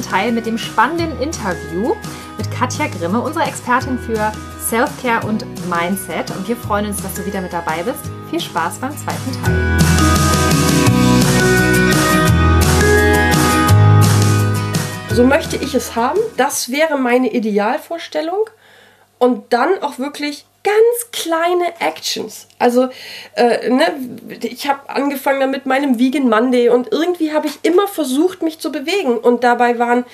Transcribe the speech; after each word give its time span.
zweiten 0.00 0.02
Teil 0.02 0.32
mit 0.32 0.46
dem 0.46 0.58
spannenden 0.58 1.20
Interview 1.20 1.94
mit 2.36 2.50
Katja 2.50 2.86
Grimme, 2.86 3.20
unserer 3.20 3.46
Expertin 3.46 3.98
für 3.98 4.32
Self-Care 4.60 5.26
und 5.26 5.44
Mindset. 5.68 6.30
Und 6.30 6.48
wir 6.48 6.56
freuen 6.56 6.86
uns, 6.86 7.02
dass 7.02 7.14
du 7.14 7.26
wieder 7.26 7.40
mit 7.40 7.52
dabei 7.52 7.82
bist. 7.82 8.10
Viel 8.30 8.40
Spaß 8.40 8.78
beim 8.78 8.96
zweiten 8.96 9.32
Teil. 9.42 9.78
So 15.10 15.24
möchte 15.24 15.56
ich 15.56 15.74
es 15.74 15.96
haben. 15.96 16.20
Das 16.36 16.70
wäre 16.70 16.98
meine 16.98 17.32
Idealvorstellung. 17.32 18.48
Und 19.18 19.52
dann 19.52 19.82
auch 19.82 19.98
wirklich 19.98 20.46
ganz 20.62 21.10
kleine 21.12 21.80
Actions. 21.80 22.46
Also, 22.58 22.88
äh, 23.34 23.70
ne, 23.70 23.92
ich 24.42 24.68
habe 24.68 24.88
angefangen 24.88 25.40
damit 25.40 25.66
meinem 25.66 25.98
Vegan 25.98 26.28
Monday 26.28 26.68
und 26.68 26.92
irgendwie 26.92 27.32
habe 27.32 27.46
ich 27.46 27.58
immer 27.62 27.88
versucht, 27.88 28.42
mich 28.42 28.58
zu 28.58 28.70
bewegen. 28.70 29.18
Und 29.18 29.44
dabei 29.44 29.78
waren 29.78 30.04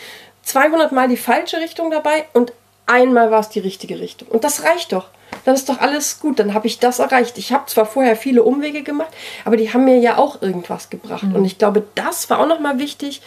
200 0.43 0.93
Mal 0.93 1.09
die 1.09 1.17
falsche 1.17 1.59
Richtung 1.59 1.91
dabei 1.91 2.27
und 2.33 2.53
einmal 2.87 3.31
war 3.31 3.41
es 3.41 3.49
die 3.49 3.61
richtige 3.61 4.01
Richtung. 4.01 4.29
Und 4.29 4.45
das 4.45 4.65
reicht 4.65 4.93
doch 4.93 5.09
dann 5.47 5.55
ist 5.55 5.69
doch 5.69 5.81
alles 5.81 6.19
gut, 6.19 6.41
dann 6.41 6.55
habe 6.55 6.67
ich 6.67 6.81
das 6.81 6.99
erreicht. 6.99 7.39
Ich 7.39 7.53
habe 7.53 7.67
zwar 7.67 7.87
vorher 7.87 8.17
viele 8.17 8.43
Umwege 8.43 8.83
gemacht, 8.83 9.11
aber 9.45 9.57
die 9.57 9.73
haben 9.73 9.85
mir 9.85 9.99
ja 9.99 10.19
auch 10.19 10.43
irgendwas 10.43 10.91
gebracht. 10.91 11.23
Mhm. 11.23 11.37
Und 11.37 11.45
ich 11.45 11.57
glaube, 11.57 11.85
das 11.95 12.29
war 12.29 12.41
auch 12.41 12.49
nochmal 12.49 12.81
wichtig, 12.81 13.23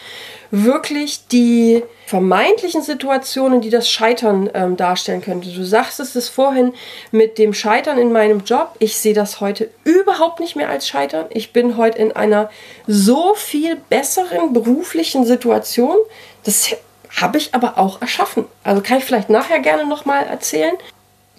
wirklich 0.50 1.26
die 1.28 1.82
vermeintlichen 2.06 2.82
Situationen, 2.82 3.62
die 3.62 3.70
das 3.70 3.88
Scheitern 3.88 4.50
ähm, 4.52 4.76
darstellen 4.76 5.22
könnte. 5.22 5.48
Du 5.50 5.64
sagst 5.64 5.98
es 6.00 6.28
vorhin 6.28 6.74
mit 7.10 7.38
dem 7.38 7.54
Scheitern 7.54 7.96
in 7.96 8.12
meinem 8.12 8.44
Job. 8.44 8.74
Ich 8.80 8.98
sehe 8.98 9.14
das 9.14 9.40
heute 9.40 9.70
überhaupt 9.84 10.40
nicht 10.40 10.56
mehr 10.56 10.68
als 10.68 10.86
Scheitern. 10.88 11.24
Ich 11.30 11.54
bin 11.54 11.78
heute 11.78 11.98
in 11.98 12.12
einer 12.12 12.50
so 12.86 13.34
viel 13.34 13.76
besseren 13.88 14.52
beruflichen 14.52 15.24
Situation. 15.24 15.96
Das 16.44 16.74
habe 17.16 17.38
ich 17.38 17.54
aber 17.54 17.78
auch 17.78 18.00
erschaffen. 18.00 18.46
Also 18.64 18.82
kann 18.82 18.98
ich 18.98 19.04
vielleicht 19.04 19.30
nachher 19.30 19.60
gerne 19.60 19.86
nochmal 19.86 20.26
erzählen 20.26 20.74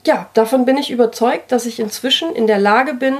ja, 0.05 0.29
davon 0.33 0.65
bin 0.65 0.77
ich 0.77 0.91
überzeugt, 0.91 1.51
dass 1.51 1.65
ich 1.65 1.79
inzwischen 1.79 2.35
in 2.35 2.47
der 2.47 2.59
Lage 2.59 2.93
bin, 2.93 3.17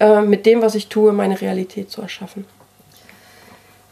äh, 0.00 0.20
mit 0.20 0.46
dem, 0.46 0.62
was 0.62 0.74
ich 0.74 0.88
tue, 0.88 1.12
meine 1.12 1.40
Realität 1.40 1.90
zu 1.90 2.02
erschaffen. 2.02 2.46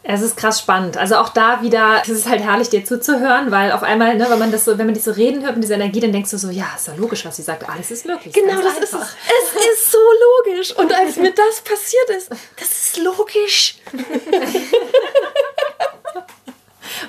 Es 0.07 0.21
ist 0.21 0.37
krass 0.37 0.59
spannend. 0.59 0.97
Also 0.97 1.15
auch 1.15 1.29
da 1.29 1.63
wieder, 1.63 2.03
es 2.03 2.09
ist 2.09 2.29
halt 2.29 2.41
herrlich, 2.41 2.69
dir 2.69 2.85
zuzuhören, 2.85 3.49
weil 3.49 3.71
auf 3.71 3.81
einmal, 3.81 4.15
ne, 4.15 4.27
wenn 4.29 4.37
man 4.37 4.51
das 4.51 4.63
so, 4.63 4.77
wenn 4.77 4.85
man 4.85 4.93
dich 4.93 5.03
so 5.03 5.09
reden 5.09 5.43
hört 5.43 5.55
mit 5.55 5.63
dieser 5.63 5.75
Energie, 5.75 5.99
dann 5.99 6.11
denkst 6.11 6.29
du 6.29 6.37
so, 6.37 6.51
ja, 6.51 6.67
ist 6.75 6.87
ja 6.87 6.93
logisch, 6.95 7.25
was 7.25 7.37
sie 7.37 7.41
sagt. 7.41 7.67
Alles 7.67 7.89
ist 7.89 8.05
möglich. 8.05 8.31
Genau, 8.31 8.61
das 8.61 8.77
einfach. 8.77 8.83
ist 8.83 8.93
es. 8.93 9.15
Es 9.55 9.73
ist 9.73 9.91
so 9.91 9.97
logisch. 10.45 10.77
Und 10.77 10.93
als 10.93 11.15
mir 11.15 11.31
das 11.31 11.61
passiert 11.61 12.09
ist, 12.15 12.29
das 12.29 12.69
ist 12.69 12.97
logisch. 12.97 13.77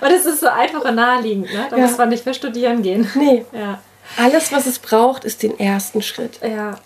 und 0.01 0.11
es 0.11 0.27
ist 0.27 0.41
so 0.41 0.49
einfach 0.49 0.85
und 0.85 0.95
naheliegend, 0.95 1.53
ne? 1.53 1.67
Da 1.71 1.77
ja. 1.77 1.83
muss 1.83 1.99
man 1.99 2.09
nicht 2.09 2.25
für 2.25 2.35
studieren 2.35 2.83
gehen. 2.83 3.11
Nee. 3.15 3.45
Ja. 3.53 3.81
Alles, 4.19 4.53
was 4.53 4.67
es 4.67 4.79
braucht, 4.79 5.25
ist 5.25 5.43
den 5.43 5.59
ersten 5.59 6.01
Schritt. 6.01 6.39
Ja. 6.41 6.79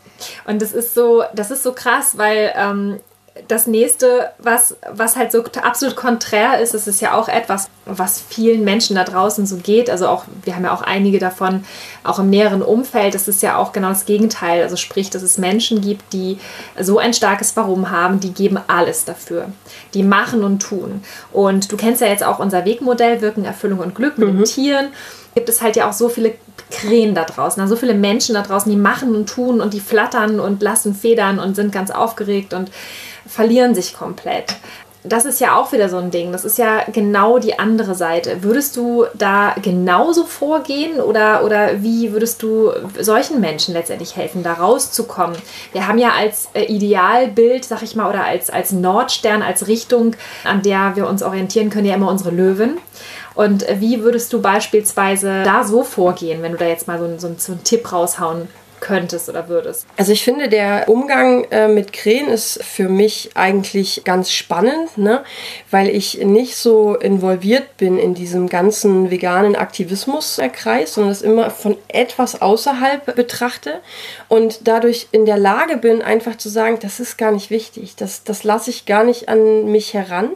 Und 0.46 0.62
das 0.62 0.72
ist 0.72 0.94
so, 0.94 1.22
das 1.34 1.50
ist 1.50 1.62
so 1.62 1.72
krass, 1.72 2.16
weil 2.16 2.52
ähm, 2.56 3.00
das 3.48 3.66
nächste, 3.66 4.30
was, 4.38 4.76
was 4.92 5.16
halt 5.16 5.32
so 5.32 5.44
absolut 5.62 5.96
konträr 5.96 6.60
ist, 6.60 6.74
das 6.74 6.86
ist 6.86 7.00
ja 7.00 7.14
auch 7.14 7.28
etwas, 7.28 7.68
was 7.86 8.20
vielen 8.20 8.64
Menschen 8.64 8.96
da 8.96 9.04
draußen 9.04 9.46
so 9.46 9.56
geht. 9.56 9.90
Also 9.90 10.08
auch, 10.08 10.24
wir 10.42 10.56
haben 10.56 10.64
ja 10.64 10.72
auch 10.72 10.82
einige 10.82 11.18
davon, 11.18 11.64
auch 12.04 12.18
im 12.18 12.30
näheren 12.30 12.62
Umfeld, 12.62 13.14
das 13.14 13.28
ist 13.28 13.42
ja 13.42 13.56
auch 13.56 13.72
genau 13.72 13.88
das 13.88 14.06
Gegenteil. 14.06 14.62
Also 14.62 14.76
sprich, 14.76 15.10
dass 15.10 15.22
es 15.22 15.38
Menschen 15.38 15.80
gibt, 15.80 16.12
die 16.12 16.38
so 16.80 16.98
ein 16.98 17.14
starkes 17.14 17.56
Warum 17.56 17.90
haben, 17.90 18.20
die 18.20 18.32
geben 18.32 18.58
alles 18.66 19.04
dafür. 19.04 19.46
Die 19.94 20.02
machen 20.02 20.44
und 20.44 20.60
tun. 20.60 21.02
Und 21.32 21.70
du 21.72 21.76
kennst 21.76 22.00
ja 22.00 22.08
jetzt 22.08 22.24
auch 22.24 22.38
unser 22.38 22.64
Wegmodell, 22.64 23.20
Wirken, 23.20 23.44
Erfüllung 23.44 23.80
und 23.80 23.94
Glück 23.94 24.18
mit 24.18 24.28
mhm. 24.28 24.36
den 24.38 24.44
Tieren 24.44 24.88
gibt 25.34 25.48
es 25.48 25.62
halt 25.62 25.76
ja 25.76 25.88
auch 25.88 25.92
so 25.92 26.08
viele 26.08 26.34
Krähen 26.70 27.14
da 27.14 27.24
draußen, 27.24 27.60
also 27.60 27.74
so 27.74 27.80
viele 27.80 27.94
Menschen 27.94 28.34
da 28.34 28.42
draußen, 28.42 28.70
die 28.70 28.78
machen 28.78 29.14
und 29.14 29.28
tun 29.28 29.60
und 29.60 29.74
die 29.74 29.80
flattern 29.80 30.40
und 30.40 30.62
lassen 30.62 30.94
Federn 30.94 31.38
und 31.38 31.54
sind 31.54 31.72
ganz 31.72 31.90
aufgeregt 31.90 32.54
und 32.54 32.70
verlieren 33.26 33.74
sich 33.74 33.94
komplett. 33.94 34.56
Das 35.02 35.24
ist 35.24 35.40
ja 35.40 35.56
auch 35.56 35.72
wieder 35.72 35.88
so 35.88 35.96
ein 35.96 36.10
Ding. 36.10 36.30
Das 36.30 36.44
ist 36.44 36.58
ja 36.58 36.84
genau 36.92 37.38
die 37.38 37.58
andere 37.58 37.94
Seite. 37.94 38.42
Würdest 38.42 38.76
du 38.76 39.06
da 39.14 39.54
genauso 39.62 40.24
vorgehen 40.24 41.00
oder, 41.00 41.42
oder 41.42 41.82
wie 41.82 42.12
würdest 42.12 42.42
du 42.42 42.70
solchen 42.98 43.40
Menschen 43.40 43.72
letztendlich 43.72 44.14
helfen, 44.16 44.42
da 44.42 44.54
rauszukommen? 44.54 45.36
Wir 45.72 45.86
haben 45.88 45.96
ja 45.96 46.10
als 46.10 46.50
äh, 46.52 46.64
Idealbild, 46.64 47.64
sag 47.64 47.82
ich 47.82 47.96
mal, 47.96 48.10
oder 48.10 48.24
als, 48.24 48.50
als 48.50 48.72
Nordstern, 48.72 49.40
als 49.40 49.68
Richtung, 49.68 50.16
an 50.44 50.60
der 50.62 50.92
wir 50.96 51.08
uns 51.08 51.22
orientieren 51.22 51.70
können, 51.70 51.86
ja 51.86 51.94
immer 51.94 52.10
unsere 52.10 52.30
Löwen. 52.30 52.76
Und 53.34 53.64
wie 53.78 54.02
würdest 54.02 54.30
du 54.34 54.42
beispielsweise 54.42 55.44
da 55.44 55.64
so 55.64 55.82
vorgehen, 55.82 56.42
wenn 56.42 56.52
du 56.52 56.58
da 56.58 56.66
jetzt 56.66 56.88
mal 56.88 56.98
so, 56.98 57.06
so, 57.16 57.34
so 57.38 57.52
einen 57.52 57.64
Tipp 57.64 57.90
raushauen 57.90 58.48
könntest 58.80 59.28
oder 59.28 59.48
würdest? 59.48 59.86
Also 59.96 60.12
ich 60.12 60.24
finde, 60.24 60.48
der 60.48 60.88
Umgang 60.88 61.44
äh, 61.50 61.68
mit 61.68 61.92
Krähen 61.92 62.28
ist 62.28 62.62
für 62.64 62.88
mich 62.88 63.30
eigentlich 63.34 64.02
ganz 64.04 64.32
spannend, 64.32 64.96
ne? 64.96 65.22
weil 65.70 65.88
ich 65.88 66.18
nicht 66.18 66.56
so 66.56 66.94
involviert 66.96 67.76
bin 67.76 67.98
in 67.98 68.14
diesem 68.14 68.48
ganzen 68.48 69.10
veganen 69.10 69.56
Aktivismuskreis, 69.56 70.94
sondern 70.94 71.12
das 71.12 71.22
immer 71.22 71.50
von 71.50 71.76
etwas 71.88 72.40
außerhalb 72.40 73.14
betrachte 73.14 73.80
und 74.28 74.66
dadurch 74.66 75.08
in 75.12 75.26
der 75.26 75.38
Lage 75.38 75.76
bin, 75.76 76.02
einfach 76.02 76.36
zu 76.36 76.48
sagen, 76.48 76.78
das 76.80 77.00
ist 77.00 77.18
gar 77.18 77.32
nicht 77.32 77.50
wichtig, 77.50 77.96
das, 77.96 78.24
das 78.24 78.44
lasse 78.44 78.70
ich 78.70 78.86
gar 78.86 79.04
nicht 79.04 79.28
an 79.28 79.70
mich 79.70 79.94
heran 79.94 80.30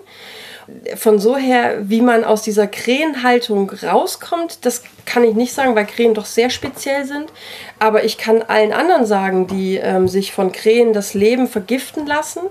von 0.97 1.19
so 1.19 1.37
her, 1.37 1.79
wie 1.83 2.01
man 2.01 2.25
aus 2.25 2.43
dieser 2.43 2.67
Krähenhaltung 2.67 3.71
rauskommt, 3.71 4.65
das 4.65 4.83
kann 5.05 5.25
ich 5.25 5.35
nicht 5.35 5.53
sagen, 5.53 5.75
weil 5.75 5.87
Krähen 5.87 6.15
doch 6.15 6.25
sehr 6.25 6.51
speziell 6.51 7.05
sind. 7.05 7.33
Aber 7.79 8.05
ich 8.05 8.19
kann 8.19 8.43
allen 8.43 8.73
anderen 8.73 9.07
sagen, 9.07 9.47
die 9.47 9.77
ähm, 9.77 10.09
sich 10.09 10.33
von 10.33 10.53
Krähen 10.53 10.93
das 10.93 11.15
Leben 11.15 11.47
vergiften 11.47 12.07
lassen. 12.07 12.43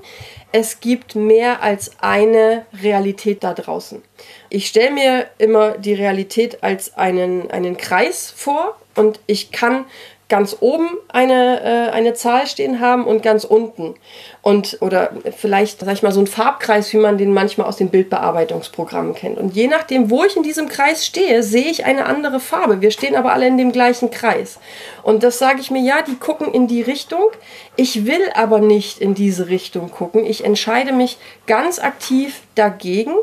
Es 0.51 0.79
gibt 0.79 1.15
mehr 1.15 1.63
als 1.63 1.91
eine 1.99 2.65
Realität 2.81 3.43
da 3.43 3.53
draußen. 3.53 4.03
Ich 4.49 4.67
stelle 4.67 4.91
mir 4.91 5.25
immer 5.39 5.77
die 5.77 5.95
Realität 5.95 6.63
als 6.63 6.95
einen, 6.95 7.49
einen 7.49 7.77
Kreis 7.77 8.31
vor 8.35 8.77
und 8.95 9.19
ich 9.25 9.51
kann 9.51 9.85
ganz 10.33 10.57
oben 10.61 10.89
eine, 11.09 11.61
äh, 11.61 11.91
eine 11.91 12.15
Zahl 12.15 12.47
stehen 12.47 12.79
haben 12.79 13.05
und 13.05 13.21
ganz 13.21 13.43
unten. 13.43 13.93
Und, 14.41 14.79
oder 14.81 15.11
vielleicht, 15.37 15.81
sag 15.81 15.93
ich 15.93 16.01
mal, 16.01 16.11
so 16.11 16.21
ein 16.21 16.25
Farbkreis, 16.25 16.91
wie 16.91 16.97
man 16.97 17.19
den 17.19 17.35
manchmal 17.35 17.67
aus 17.67 17.77
den 17.77 17.89
Bildbearbeitungsprogrammen 17.89 19.13
kennt. 19.13 19.37
Und 19.37 19.53
je 19.53 19.67
nachdem, 19.67 20.09
wo 20.09 20.23
ich 20.23 20.35
in 20.35 20.41
diesem 20.41 20.69
Kreis 20.69 21.05
stehe, 21.05 21.43
sehe 21.43 21.69
ich 21.69 21.85
eine 21.85 22.07
andere 22.07 22.39
Farbe. 22.39 22.81
Wir 22.81 22.89
stehen 22.89 23.15
aber 23.15 23.31
alle 23.31 23.45
in 23.45 23.59
dem 23.59 23.71
gleichen 23.71 24.09
Kreis. 24.09 24.57
Und 25.03 25.21
das 25.21 25.37
sage 25.37 25.61
ich 25.61 25.69
mir, 25.69 25.83
ja, 25.83 26.01
die 26.01 26.15
gucken 26.15 26.51
in 26.51 26.65
die 26.65 26.81
Richtung. 26.81 27.29
Ich 27.75 28.07
will 28.07 28.31
aber 28.33 28.57
nicht 28.57 28.97
in 28.97 29.13
diese 29.13 29.49
Richtung 29.49 29.91
gucken. 29.91 30.25
Ich 30.25 30.43
entscheide 30.43 30.93
mich 30.93 31.19
ganz 31.45 31.77
aktiv 31.77 32.41
dagegen 32.55 33.13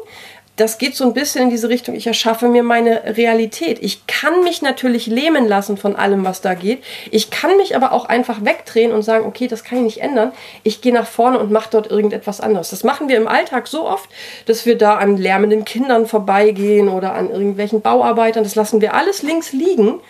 das 0.57 0.77
geht 0.77 0.95
so 0.95 1.05
ein 1.05 1.15
bisschen 1.15 1.45
in 1.45 1.51
diese 1.51 1.71
Richtung, 1.71 1.95
ich 1.95 2.07
erschaffe 2.07 2.49
mir 2.49 2.63
meine 2.63 3.17
Realität. 3.17 3.79
Ich 3.81 4.07
kann 4.07 4.45
mich 4.45 4.61
natürlich 4.61 5.07
lähmen 5.07 5.49
lassen 5.49 5.79
von 5.79 5.97
allem, 5.97 6.25
was 6.25 6.43
da 6.43 6.53
geht. 6.53 6.85
Ich 7.11 7.31
kann 7.31 7.57
mich 7.57 7.75
aber 7.77 7.93
auch 7.93 8.05
einfach 8.05 8.45
wegdrehen 8.45 8.93
und 8.93 9.03
sagen, 9.03 9.25
okay, 9.25 9.49
das 9.49 9.65
kann 9.65 9.79
ich 9.79 9.85
nicht 9.85 10.03
ändern. 10.03 10.33
Ich 10.63 10.83
gehe 10.83 10.93
nach 10.93 11.07
vorne 11.07 11.39
und 11.39 11.51
mache 11.51 11.71
dort 11.71 11.91
irgendetwas 11.91 12.43
anderes. 12.43 12.71
Das 12.71 12.85
machen 12.85 13.09
wir 13.09 13.17
im 13.17 13.27
Alltag 13.27 13.69
so 13.69 13.89
oft, 13.89 14.11
dass 14.45 14.67
wir 14.67 14.77
da 14.77 14.97
an 14.97 15.17
lärmenden 15.17 15.65
Kindern 15.65 16.07
vorbeigehen 16.07 16.91
oder 16.91 17.15
an 17.15 17.31
irgendwelchen 17.31 17.81
Bauarbeitern. 17.81 18.45
Das 18.45 18.55
lassen 18.55 18.83
wir 18.83 18.93
alles 18.93 19.23
links 19.23 19.53
liegen 19.53 20.01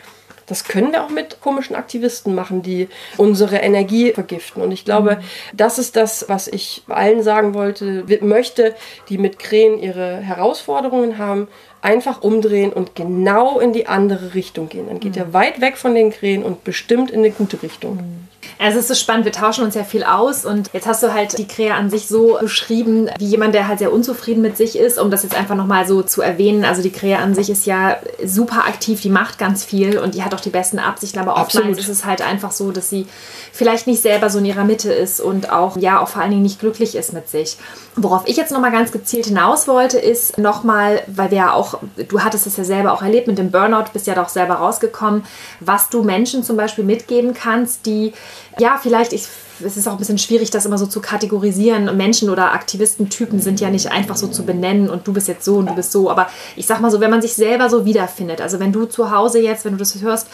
das 0.50 0.64
können 0.64 0.90
wir 0.90 1.04
auch 1.04 1.10
mit 1.10 1.40
komischen 1.40 1.76
Aktivisten 1.76 2.34
machen, 2.34 2.62
die 2.62 2.88
unsere 3.16 3.58
Energie 3.58 4.12
vergiften. 4.12 4.62
Und 4.62 4.72
ich 4.72 4.84
glaube, 4.84 5.20
das 5.52 5.78
ist 5.78 5.94
das, 5.94 6.28
was 6.28 6.48
ich 6.48 6.82
allen 6.88 7.22
sagen 7.22 7.54
wollte, 7.54 8.04
möchte, 8.20 8.74
die 9.08 9.16
mit 9.16 9.38
Krähen 9.38 9.78
ihre 9.78 10.16
Herausforderungen 10.16 11.18
haben, 11.18 11.46
einfach 11.82 12.22
umdrehen 12.22 12.72
und 12.72 12.94
genau 12.96 13.60
in 13.60 13.72
die 13.72 13.86
andere 13.86 14.34
Richtung 14.34 14.68
gehen. 14.68 14.88
Dann 14.88 14.98
geht 14.98 15.14
mhm. 15.14 15.22
er 15.22 15.32
weit 15.32 15.60
weg 15.60 15.76
von 15.76 15.94
den 15.94 16.10
Krähen 16.10 16.42
und 16.42 16.64
bestimmt 16.64 17.10
in 17.10 17.20
eine 17.20 17.30
gute 17.30 17.62
Richtung. 17.62 17.96
Mhm. 17.96 18.29
Also 18.60 18.78
es 18.78 18.84
ist 18.84 18.88
so 18.88 18.94
spannend, 18.94 19.24
wir 19.24 19.32
tauschen 19.32 19.64
uns 19.64 19.74
ja 19.74 19.84
viel 19.84 20.04
aus 20.04 20.44
und 20.44 20.68
jetzt 20.74 20.86
hast 20.86 21.02
du 21.02 21.14
halt 21.14 21.38
die 21.38 21.48
Krähe 21.48 21.72
an 21.72 21.88
sich 21.88 22.08
so 22.08 22.36
beschrieben, 22.38 23.08
wie 23.18 23.24
jemand, 23.24 23.54
der 23.54 23.66
halt 23.66 23.78
sehr 23.78 23.90
unzufrieden 23.90 24.42
mit 24.42 24.58
sich 24.58 24.76
ist, 24.78 24.98
um 24.98 25.10
das 25.10 25.22
jetzt 25.22 25.34
einfach 25.34 25.54
nochmal 25.54 25.86
so 25.86 26.02
zu 26.02 26.20
erwähnen. 26.20 26.66
Also 26.66 26.82
die 26.82 26.92
Krähe 26.92 27.18
an 27.18 27.34
sich 27.34 27.48
ist 27.48 27.64
ja 27.64 27.96
super 28.22 28.66
aktiv, 28.66 29.00
die 29.00 29.08
macht 29.08 29.38
ganz 29.38 29.64
viel 29.64 29.98
und 29.98 30.14
die 30.14 30.22
hat 30.22 30.34
auch 30.34 30.40
die 30.40 30.50
besten 30.50 30.78
Absichten, 30.78 31.18
aber 31.18 31.32
oftmals 31.36 31.56
Absolut. 31.56 31.78
ist 31.78 31.88
es 31.88 32.04
halt 32.04 32.20
einfach 32.20 32.52
so, 32.52 32.70
dass 32.70 32.90
sie 32.90 33.06
vielleicht 33.50 33.86
nicht 33.86 34.02
selber 34.02 34.28
so 34.28 34.40
in 34.40 34.44
ihrer 34.44 34.64
Mitte 34.64 34.92
ist 34.92 35.22
und 35.22 35.50
auch, 35.50 35.78
ja, 35.78 35.98
auch 35.98 36.08
vor 36.08 36.20
allen 36.20 36.30
Dingen 36.30 36.42
nicht 36.42 36.60
glücklich 36.60 36.96
ist 36.96 37.14
mit 37.14 37.30
sich. 37.30 37.56
Worauf 37.96 38.22
ich 38.26 38.36
jetzt 38.36 38.52
nochmal 38.52 38.72
ganz 38.72 38.92
gezielt 38.92 39.24
hinaus 39.24 39.68
wollte, 39.68 39.98
ist 39.98 40.36
nochmal, 40.36 41.00
weil 41.06 41.30
wir 41.30 41.38
ja 41.38 41.52
auch, 41.54 41.78
du 42.08 42.22
hattest 42.22 42.46
es 42.46 42.58
ja 42.58 42.64
selber 42.64 42.92
auch 42.92 43.00
erlebt 43.00 43.26
mit 43.26 43.38
dem 43.38 43.50
Burnout, 43.50 43.86
bist 43.94 44.06
ja 44.06 44.14
doch 44.14 44.28
selber 44.28 44.56
rausgekommen, 44.56 45.24
was 45.60 45.88
du 45.88 46.02
Menschen 46.02 46.44
zum 46.44 46.58
Beispiel 46.58 46.84
mitgeben 46.84 47.32
kannst, 47.32 47.86
die 47.86 48.12
ja, 48.58 48.78
vielleicht, 48.82 49.12
ich 49.12 49.28
es 49.64 49.76
ist 49.76 49.88
auch 49.88 49.92
ein 49.92 49.98
bisschen 49.98 50.18
schwierig, 50.18 50.50
das 50.50 50.66
immer 50.66 50.78
so 50.78 50.86
zu 50.86 51.00
kategorisieren. 51.00 51.96
Menschen 51.96 52.30
oder 52.30 52.52
Aktivistentypen 52.52 53.40
sind 53.40 53.60
ja 53.60 53.70
nicht 53.70 53.90
einfach 53.90 54.16
so 54.16 54.26
zu 54.28 54.44
benennen 54.44 54.88
und 54.88 55.06
du 55.06 55.12
bist 55.12 55.28
jetzt 55.28 55.44
so 55.44 55.56
und 55.56 55.66
du 55.68 55.74
bist 55.74 55.92
so. 55.92 56.10
Aber 56.10 56.28
ich 56.56 56.66
sag 56.66 56.80
mal 56.80 56.90
so, 56.90 57.00
wenn 57.00 57.10
man 57.10 57.22
sich 57.22 57.34
selber 57.34 57.68
so 57.68 57.84
wiederfindet, 57.84 58.40
also 58.40 58.60
wenn 58.60 58.72
du 58.72 58.84
zu 58.86 59.10
Hause 59.10 59.40
jetzt, 59.40 59.64
wenn 59.64 59.72
du 59.72 59.78
das 59.78 60.00
hörst, 60.00 60.28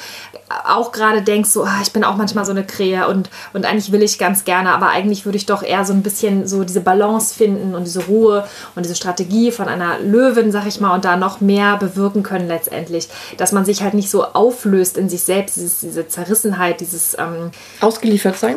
auch 0.66 0.92
gerade 0.92 1.22
denkst, 1.22 1.50
so, 1.50 1.64
ah, 1.64 1.80
ich 1.82 1.92
bin 1.92 2.04
auch 2.04 2.16
manchmal 2.16 2.44
so 2.44 2.52
eine 2.52 2.64
Krähe 2.64 3.08
und, 3.08 3.30
und 3.52 3.64
eigentlich 3.64 3.92
will 3.92 4.02
ich 4.02 4.18
ganz 4.18 4.44
gerne, 4.44 4.70
aber 4.70 4.88
eigentlich 4.88 5.24
würde 5.24 5.36
ich 5.36 5.46
doch 5.46 5.62
eher 5.62 5.84
so 5.84 5.92
ein 5.92 6.02
bisschen 6.02 6.46
so 6.46 6.64
diese 6.64 6.80
Balance 6.80 7.34
finden 7.34 7.74
und 7.74 7.84
diese 7.84 8.04
Ruhe 8.04 8.46
und 8.74 8.84
diese 8.84 8.94
Strategie 8.94 9.50
von 9.50 9.68
einer 9.68 9.98
Löwin, 9.98 10.52
sag 10.52 10.66
ich 10.66 10.80
mal, 10.80 10.94
und 10.94 11.04
da 11.04 11.16
noch 11.16 11.40
mehr 11.40 11.76
bewirken 11.76 12.22
können 12.22 12.48
letztendlich. 12.48 13.08
Dass 13.36 13.52
man 13.52 13.64
sich 13.64 13.82
halt 13.82 13.94
nicht 13.94 14.10
so 14.10 14.24
auflöst 14.24 14.96
in 14.96 15.08
sich 15.08 15.22
selbst, 15.22 15.56
dieses, 15.56 15.80
diese 15.80 16.08
Zerrissenheit, 16.08 16.80
dieses 16.80 17.16
ähm, 17.18 17.50
Ausgeliefert 17.80 18.36
sein? 18.36 18.56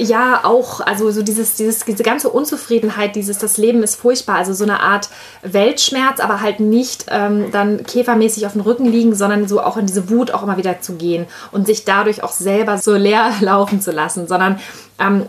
Ja, 0.00 0.40
auch. 0.44 0.80
Also 0.80 1.10
so 1.10 1.22
dieses, 1.22 1.54
dieses, 1.54 1.84
diese 1.84 2.02
ganze 2.02 2.28
Unzufriedenheit, 2.30 3.16
dieses, 3.16 3.38
das 3.38 3.56
Leben 3.56 3.82
ist 3.82 3.96
furchtbar. 3.96 4.36
Also 4.36 4.52
so 4.52 4.64
eine 4.64 4.80
Art 4.80 5.08
Weltschmerz, 5.42 6.20
aber 6.20 6.40
halt 6.40 6.60
nicht 6.60 7.06
ähm, 7.08 7.50
dann 7.52 7.84
käfermäßig 7.84 8.46
auf 8.46 8.52
dem 8.52 8.62
Rücken 8.62 8.86
liegen, 8.86 9.14
sondern 9.14 9.48
so 9.48 9.60
auch 9.60 9.76
in 9.76 9.86
diese 9.86 10.10
Wut 10.10 10.30
auch 10.30 10.42
immer 10.42 10.56
wieder 10.56 10.80
zu 10.80 10.94
gehen 10.94 11.26
und 11.52 11.66
sich 11.66 11.84
dadurch 11.84 12.22
auch 12.22 12.32
selber 12.32 12.78
so 12.78 12.94
leer 12.94 13.32
laufen 13.40 13.80
zu 13.80 13.90
lassen, 13.90 14.26
sondern 14.26 14.58
ähm, 14.98 15.26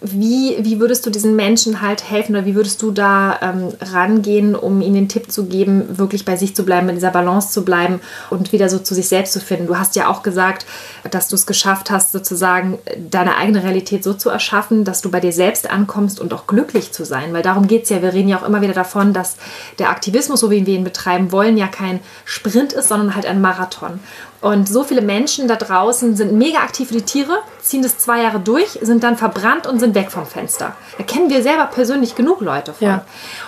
wie, 0.00 0.56
wie 0.60 0.80
würdest 0.80 1.04
du 1.06 1.10
diesen 1.10 1.34
Menschen 1.34 1.80
halt 1.80 2.08
helfen 2.08 2.36
oder 2.36 2.46
wie 2.46 2.54
würdest 2.54 2.80
du 2.82 2.90
da 2.90 3.38
ähm, 3.42 3.68
rangehen, 3.80 4.54
um 4.54 4.80
ihnen 4.80 4.94
den 4.94 5.08
Tipp 5.08 5.32
zu 5.32 5.46
geben, 5.46 5.98
wirklich 5.98 6.24
bei 6.24 6.36
sich 6.36 6.54
zu 6.54 6.64
bleiben, 6.64 6.88
in 6.88 6.94
dieser 6.94 7.10
Balance 7.10 7.50
zu 7.50 7.64
bleiben 7.64 8.00
und 8.30 8.52
wieder 8.52 8.68
so 8.68 8.78
zu 8.78 8.94
sich 8.94 9.08
selbst 9.08 9.32
zu 9.32 9.40
finden? 9.40 9.66
Du 9.66 9.78
hast 9.78 9.96
ja 9.96 10.08
auch 10.08 10.22
gesagt, 10.22 10.66
dass 11.10 11.28
du 11.28 11.34
es 11.34 11.46
geschafft 11.46 11.90
hast, 11.90 12.12
sozusagen 12.12 12.78
deine 13.10 13.36
eigene 13.36 13.62
Realität 13.62 14.04
so 14.04 14.14
zu 14.14 14.30
erschaffen, 14.30 14.84
dass 14.84 15.02
du 15.02 15.10
bei 15.10 15.20
dir 15.20 15.32
selbst 15.32 15.68
ankommst 15.68 16.20
und 16.20 16.32
auch 16.32 16.46
glücklich 16.46 16.92
zu 16.92 17.04
sein, 17.04 17.32
weil 17.32 17.42
darum 17.42 17.66
geht 17.66 17.84
es 17.84 17.90
ja. 17.90 18.02
Wir 18.02 18.12
reden 18.12 18.28
ja 18.28 18.38
auch 18.38 18.46
immer 18.46 18.62
wieder 18.62 18.74
davon, 18.74 19.12
dass 19.12 19.36
der 19.78 19.90
Aktivismus, 19.90 20.40
so 20.40 20.50
wie 20.50 20.66
wir 20.66 20.74
ihn 20.74 20.84
betreiben 20.84 21.32
wollen, 21.32 21.56
ja 21.56 21.66
kein 21.66 22.00
Sprint 22.24 22.72
ist, 22.72 22.88
sondern 22.88 23.14
halt 23.14 23.26
ein 23.26 23.40
Marathon. 23.40 24.00
Und 24.46 24.68
so 24.68 24.84
viele 24.84 25.02
Menschen 25.02 25.48
da 25.48 25.56
draußen 25.56 26.14
sind 26.14 26.30
mega 26.30 26.60
aktiv 26.60 26.86
für 26.86 26.94
die 26.94 27.02
Tiere, 27.02 27.38
ziehen 27.60 27.82
das 27.82 27.98
zwei 27.98 28.22
Jahre 28.22 28.38
durch, 28.38 28.78
sind 28.80 29.02
dann 29.02 29.16
verbrannt 29.16 29.66
und 29.66 29.80
sind 29.80 29.96
weg 29.96 30.12
vom 30.12 30.24
Fenster. 30.24 30.76
Da 30.98 31.02
kennen 31.02 31.30
wir 31.30 31.42
selber 31.42 31.66
persönlich 31.66 32.14
genug 32.14 32.40
Leute 32.42 32.72
von. 32.72 32.86
Ja. 32.86 33.04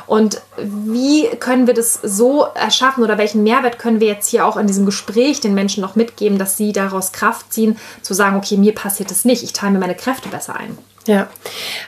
Und 0.09 0.43
wie 0.56 1.29
können 1.39 1.69
wir 1.69 1.75
das 1.75 2.00
so 2.03 2.47
erschaffen 2.53 3.05
oder 3.05 3.17
welchen 3.17 3.45
Mehrwert 3.45 3.79
können 3.79 4.00
wir 4.00 4.09
jetzt 4.09 4.29
hier 4.29 4.45
auch 4.45 4.56
in 4.56 4.67
diesem 4.67 4.87
Gespräch 4.87 5.41
den 5.41 5.55
Menschen 5.55 5.83
noch 5.83 5.95
mitgeben, 5.95 6.37
dass 6.37 6.56
sie 6.56 6.73
daraus 6.73 7.12
Kraft 7.12 7.53
ziehen, 7.53 7.79
zu 8.03 8.12
sagen, 8.12 8.37
okay, 8.37 8.56
mir 8.56 8.75
passiert 8.75 9.12
das 9.12 9.25
nicht, 9.25 9.45
ich 9.45 9.53
teile 9.53 9.75
mir 9.75 9.79
meine 9.79 9.95
Kräfte 9.95 10.29
besser 10.31 10.56
ein. 10.56 10.77
Ja, 11.06 11.29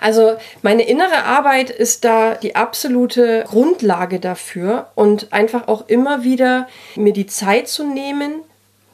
also 0.00 0.36
meine 0.62 0.84
innere 0.84 1.24
Arbeit 1.24 1.68
ist 1.68 2.04
da 2.04 2.36
die 2.36 2.54
absolute 2.54 3.44
Grundlage 3.48 4.20
dafür 4.20 4.86
und 4.94 5.32
einfach 5.32 5.66
auch 5.66 5.88
immer 5.88 6.22
wieder 6.22 6.68
mir 6.94 7.12
die 7.12 7.26
Zeit 7.26 7.66
zu 7.66 7.84
nehmen, 7.84 8.44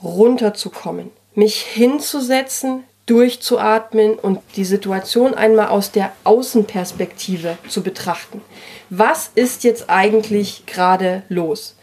runterzukommen, 0.03 1.11
mich 1.35 1.63
hinzusetzen, 1.63 2.85
durchzuatmen 3.07 4.15
und 4.15 4.41
die 4.57 4.65
Situation 4.65 5.35
einmal 5.35 5.69
aus 5.69 5.93
der 5.93 6.13
Außenperspektive 6.25 7.57
zu 7.69 7.83
betrachten. 7.83 8.43
Was 8.91 9.31
ist 9.35 9.65
jetzt 9.65 9.89
eigentlich 9.89 10.67
gerade 10.67 11.23
los? 11.29 11.77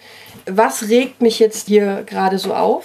Was 0.46 0.90
regt 0.90 1.22
mich 1.22 1.40
jetzt 1.40 1.68
hier 1.68 2.04
gerade 2.06 2.38
so 2.38 2.54
auf? 2.54 2.84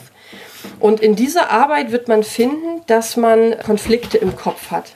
Und 0.78 1.00
in 1.00 1.16
dieser 1.16 1.50
Arbeit 1.50 1.90
wird 1.90 2.08
man 2.08 2.22
finden, 2.22 2.82
dass 2.86 3.16
man 3.16 3.58
Konflikte 3.58 4.18
im 4.18 4.36
Kopf 4.36 4.70
hat. 4.70 4.92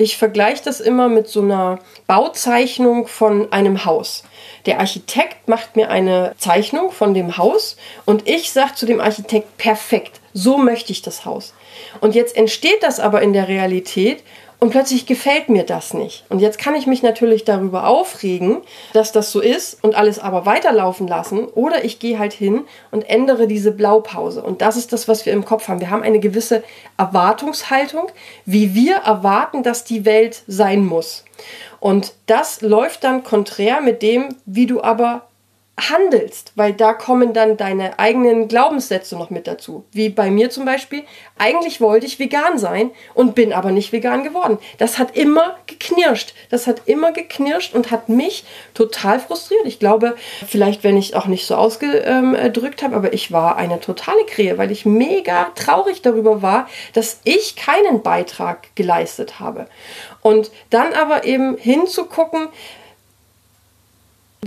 Ich 0.00 0.16
vergleiche 0.16 0.62
das 0.64 0.80
immer 0.80 1.10
mit 1.10 1.28
so 1.28 1.42
einer 1.42 1.78
Bauzeichnung 2.06 3.06
von 3.06 3.52
einem 3.52 3.84
Haus. 3.84 4.22
Der 4.64 4.80
Architekt 4.80 5.46
macht 5.46 5.76
mir 5.76 5.90
eine 5.90 6.34
Zeichnung 6.38 6.90
von 6.90 7.12
dem 7.12 7.36
Haus 7.36 7.76
und 8.06 8.26
ich 8.26 8.50
sage 8.50 8.74
zu 8.76 8.86
dem 8.86 8.98
Architekt, 8.98 9.58
perfekt, 9.58 10.22
so 10.32 10.56
möchte 10.56 10.90
ich 10.90 11.02
das 11.02 11.26
Haus. 11.26 11.52
Und 12.00 12.14
jetzt 12.14 12.34
entsteht 12.34 12.82
das 12.82 12.98
aber 12.98 13.20
in 13.20 13.34
der 13.34 13.48
Realität 13.48 14.24
und 14.60 14.70
plötzlich 14.70 15.06
gefällt 15.06 15.48
mir 15.48 15.64
das 15.64 15.94
nicht. 15.94 16.24
Und 16.28 16.38
jetzt 16.38 16.58
kann 16.58 16.74
ich 16.74 16.86
mich 16.86 17.02
natürlich 17.02 17.44
darüber 17.44 17.86
aufregen, 17.86 18.58
dass 18.92 19.10
das 19.10 19.32
so 19.32 19.40
ist 19.40 19.82
und 19.82 19.94
alles 19.94 20.18
aber 20.18 20.44
weiterlaufen 20.44 21.08
lassen. 21.08 21.46
Oder 21.46 21.84
ich 21.84 21.98
gehe 21.98 22.18
halt 22.18 22.34
hin 22.34 22.66
und 22.90 23.08
ändere 23.08 23.46
diese 23.46 23.72
Blaupause. 23.72 24.42
Und 24.42 24.60
das 24.60 24.76
ist 24.76 24.92
das, 24.92 25.08
was 25.08 25.24
wir 25.24 25.32
im 25.32 25.46
Kopf 25.46 25.68
haben. 25.68 25.80
Wir 25.80 25.88
haben 25.88 26.02
eine 26.02 26.20
gewisse 26.20 26.62
Erwartungshaltung, 26.98 28.08
wie 28.44 28.74
wir 28.74 28.96
erwarten, 28.96 29.62
dass 29.62 29.84
die 29.84 30.04
Welt 30.04 30.42
sein 30.46 30.84
muss. 30.84 31.24
Und 31.80 32.12
das 32.26 32.60
läuft 32.60 33.04
dann 33.04 33.24
konträr 33.24 33.80
mit 33.80 34.02
dem, 34.02 34.28
wie 34.44 34.66
du 34.66 34.82
aber 34.82 35.22
handelst, 35.88 36.52
weil 36.56 36.72
da 36.72 36.92
kommen 36.92 37.32
dann 37.32 37.56
deine 37.56 37.98
eigenen 37.98 38.48
Glaubenssätze 38.48 39.16
noch 39.16 39.30
mit 39.30 39.46
dazu. 39.46 39.84
Wie 39.92 40.08
bei 40.08 40.30
mir 40.30 40.50
zum 40.50 40.64
Beispiel, 40.64 41.04
eigentlich 41.38 41.80
wollte 41.80 42.06
ich 42.06 42.18
vegan 42.18 42.58
sein 42.58 42.90
und 43.14 43.34
bin 43.34 43.52
aber 43.52 43.70
nicht 43.70 43.92
vegan 43.92 44.24
geworden. 44.24 44.58
Das 44.78 44.98
hat 44.98 45.16
immer 45.16 45.56
geknirscht. 45.66 46.34
Das 46.50 46.66
hat 46.66 46.82
immer 46.86 47.12
geknirscht 47.12 47.74
und 47.74 47.90
hat 47.90 48.08
mich 48.08 48.44
total 48.74 49.20
frustriert. 49.20 49.64
Ich 49.64 49.78
glaube, 49.78 50.16
vielleicht, 50.46 50.84
wenn 50.84 50.96
ich 50.96 51.16
auch 51.16 51.26
nicht 51.26 51.46
so 51.46 51.54
ausgedrückt 51.54 52.82
habe, 52.82 52.96
aber 52.96 53.12
ich 53.12 53.32
war 53.32 53.56
eine 53.56 53.80
totale 53.80 54.24
Krähe, 54.26 54.58
weil 54.58 54.70
ich 54.70 54.84
mega 54.84 55.50
traurig 55.54 56.02
darüber 56.02 56.42
war, 56.42 56.68
dass 56.92 57.20
ich 57.24 57.56
keinen 57.56 58.02
Beitrag 58.02 58.74
geleistet 58.74 59.40
habe. 59.40 59.66
Und 60.22 60.50
dann 60.68 60.92
aber 60.92 61.24
eben 61.24 61.56
hinzugucken, 61.56 62.48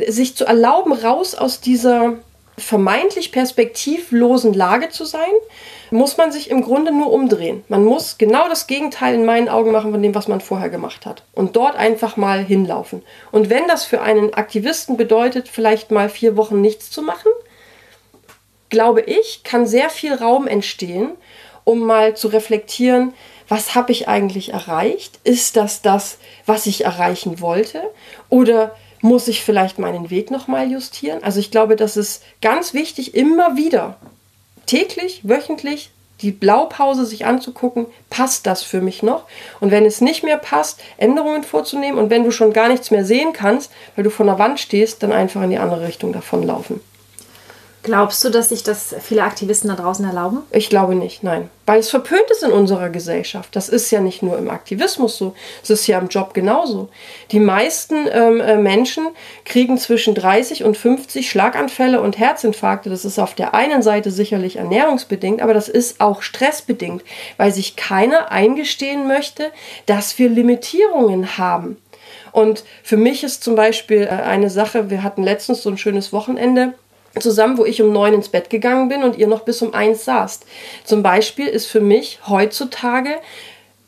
sich 0.07 0.35
zu 0.35 0.45
erlauben, 0.45 0.93
raus 0.93 1.35
aus 1.35 1.61
dieser 1.61 2.15
vermeintlich 2.57 3.31
perspektivlosen 3.31 4.53
Lage 4.53 4.89
zu 4.89 5.05
sein, 5.05 5.31
muss 5.89 6.17
man 6.17 6.31
sich 6.31 6.49
im 6.49 6.63
Grunde 6.63 6.91
nur 6.91 7.11
umdrehen. 7.11 7.63
Man 7.67 7.83
muss 7.83 8.17
genau 8.17 8.47
das 8.47 8.67
Gegenteil 8.67 9.15
in 9.15 9.25
meinen 9.25 9.49
Augen 9.49 9.71
machen 9.71 9.91
von 9.91 10.01
dem, 10.01 10.13
was 10.13 10.27
man 10.27 10.41
vorher 10.41 10.69
gemacht 10.69 11.05
hat. 11.05 11.23
Und 11.33 11.55
dort 11.55 11.75
einfach 11.75 12.15
mal 12.15 12.43
hinlaufen. 12.43 13.03
Und 13.31 13.49
wenn 13.49 13.67
das 13.67 13.85
für 13.85 14.01
einen 14.01 14.33
Aktivisten 14.33 14.97
bedeutet, 14.97 15.49
vielleicht 15.49 15.91
mal 15.91 16.09
vier 16.09 16.37
Wochen 16.37 16.61
nichts 16.61 16.91
zu 16.91 17.01
machen, 17.01 17.31
glaube 18.69 19.01
ich, 19.01 19.43
kann 19.43 19.65
sehr 19.67 19.89
viel 19.89 20.13
Raum 20.13 20.47
entstehen, 20.47 21.11
um 21.63 21.79
mal 21.79 22.15
zu 22.15 22.27
reflektieren, 22.27 23.13
was 23.47 23.75
habe 23.75 23.91
ich 23.91 24.07
eigentlich 24.07 24.53
erreicht? 24.53 25.19
Ist 25.23 25.57
das 25.57 25.81
das, 25.81 26.17
was 26.45 26.65
ich 26.65 26.85
erreichen 26.85 27.39
wollte? 27.39 27.83
Oder 28.29 28.75
muss 29.03 29.27
ich 29.27 29.43
vielleicht 29.43 29.79
meinen 29.79 30.09
Weg 30.09 30.31
nochmal 30.31 30.71
justieren? 30.71 31.21
Also 31.23 31.39
ich 31.39 31.51
glaube, 31.51 31.75
das 31.75 31.97
ist 31.97 32.23
ganz 32.41 32.73
wichtig, 32.73 33.15
immer 33.15 33.57
wieder, 33.57 33.97
täglich, 34.65 35.21
wöchentlich, 35.23 35.91
die 36.21 36.31
Blaupause 36.31 37.05
sich 37.05 37.25
anzugucken, 37.25 37.87
passt 38.09 38.47
das 38.47 38.63
für 38.63 38.79
mich 38.79 39.03
noch? 39.03 39.25
Und 39.59 39.71
wenn 39.71 39.85
es 39.85 39.99
nicht 39.99 40.23
mehr 40.23 40.37
passt, 40.37 40.79
Änderungen 40.97 41.43
vorzunehmen 41.43 41.99
und 41.99 42.09
wenn 42.09 42.23
du 42.23 42.31
schon 42.31 42.53
gar 42.53 42.69
nichts 42.69 42.91
mehr 42.91 43.03
sehen 43.03 43.33
kannst, 43.33 43.71
weil 43.95 44.05
du 44.05 44.09
vor 44.09 44.25
der 44.25 44.39
Wand 44.39 44.61
stehst, 44.61 45.03
dann 45.03 45.11
einfach 45.11 45.43
in 45.43 45.49
die 45.49 45.57
andere 45.57 45.85
Richtung 45.85 46.13
davonlaufen. 46.13 46.79
Glaubst 47.83 48.23
du, 48.23 48.29
dass 48.29 48.47
sich 48.47 48.63
das 48.63 48.95
viele 49.01 49.23
Aktivisten 49.23 49.69
da 49.69 49.75
draußen 49.75 50.05
erlauben? 50.05 50.43
Ich 50.51 50.69
glaube 50.69 50.95
nicht, 50.95 51.21
nein. 51.21 51.49
Weil 51.65 51.81
es 51.81 51.89
verpönt 51.89 52.31
ist 52.31 52.41
in 52.41 52.53
unserer 52.53 52.89
Gesellschaft. 52.89 53.53
Das 53.57 53.67
ist 53.67 53.91
ja 53.91 53.99
nicht 53.99 54.23
nur 54.23 54.37
im 54.37 54.49
Aktivismus 54.49 55.17
so, 55.17 55.35
es 55.61 55.69
ist 55.69 55.87
ja 55.87 55.99
im 55.99 56.07
Job 56.07 56.33
genauso. 56.33 56.87
Die 57.31 57.41
meisten 57.41 58.07
ähm, 58.09 58.39
äh, 58.39 58.55
Menschen 58.55 59.09
kriegen 59.43 59.77
zwischen 59.77 60.15
30 60.15 60.63
und 60.63 60.77
50 60.77 61.29
Schlaganfälle 61.29 62.01
und 62.01 62.17
Herzinfarkte. 62.17 62.89
Das 62.89 63.03
ist 63.03 63.19
auf 63.19 63.35
der 63.35 63.53
einen 63.53 63.81
Seite 63.81 64.11
sicherlich 64.11 64.55
ernährungsbedingt, 64.55 65.41
aber 65.41 65.53
das 65.53 65.67
ist 65.67 65.99
auch 65.99 66.21
stressbedingt, 66.21 67.03
weil 67.35 67.53
sich 67.53 67.75
keiner 67.75 68.31
eingestehen 68.31 69.09
möchte, 69.09 69.51
dass 69.87 70.17
wir 70.17 70.29
Limitierungen 70.29 71.37
haben. 71.37 71.75
Und 72.31 72.63
für 72.81 72.97
mich 72.97 73.23
ist 73.25 73.43
zum 73.43 73.55
Beispiel 73.55 74.03
äh, 74.03 74.07
eine 74.07 74.49
Sache, 74.49 74.89
wir 74.89 75.03
hatten 75.03 75.23
letztens 75.23 75.63
so 75.63 75.69
ein 75.69 75.77
schönes 75.77 76.13
Wochenende 76.13 76.75
zusammen, 77.19 77.57
wo 77.57 77.65
ich 77.65 77.81
um 77.81 77.91
neun 77.91 78.13
ins 78.13 78.29
Bett 78.29 78.49
gegangen 78.49 78.89
bin 78.89 79.03
und 79.03 79.17
ihr 79.17 79.27
noch 79.27 79.41
bis 79.41 79.61
um 79.61 79.73
eins 79.73 80.05
saßt. 80.05 80.45
Zum 80.83 81.03
Beispiel 81.03 81.47
ist 81.47 81.67
für 81.67 81.81
mich 81.81 82.19
heutzutage 82.27 83.19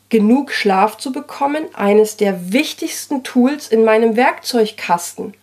genug 0.08 0.52
Schlaf 0.52 0.98
zu 0.98 1.12
bekommen 1.12 1.66
eines 1.74 2.16
der 2.16 2.52
wichtigsten 2.52 3.24
Tools 3.24 3.68
in 3.68 3.84
meinem 3.84 4.16
Werkzeugkasten, 4.16 5.34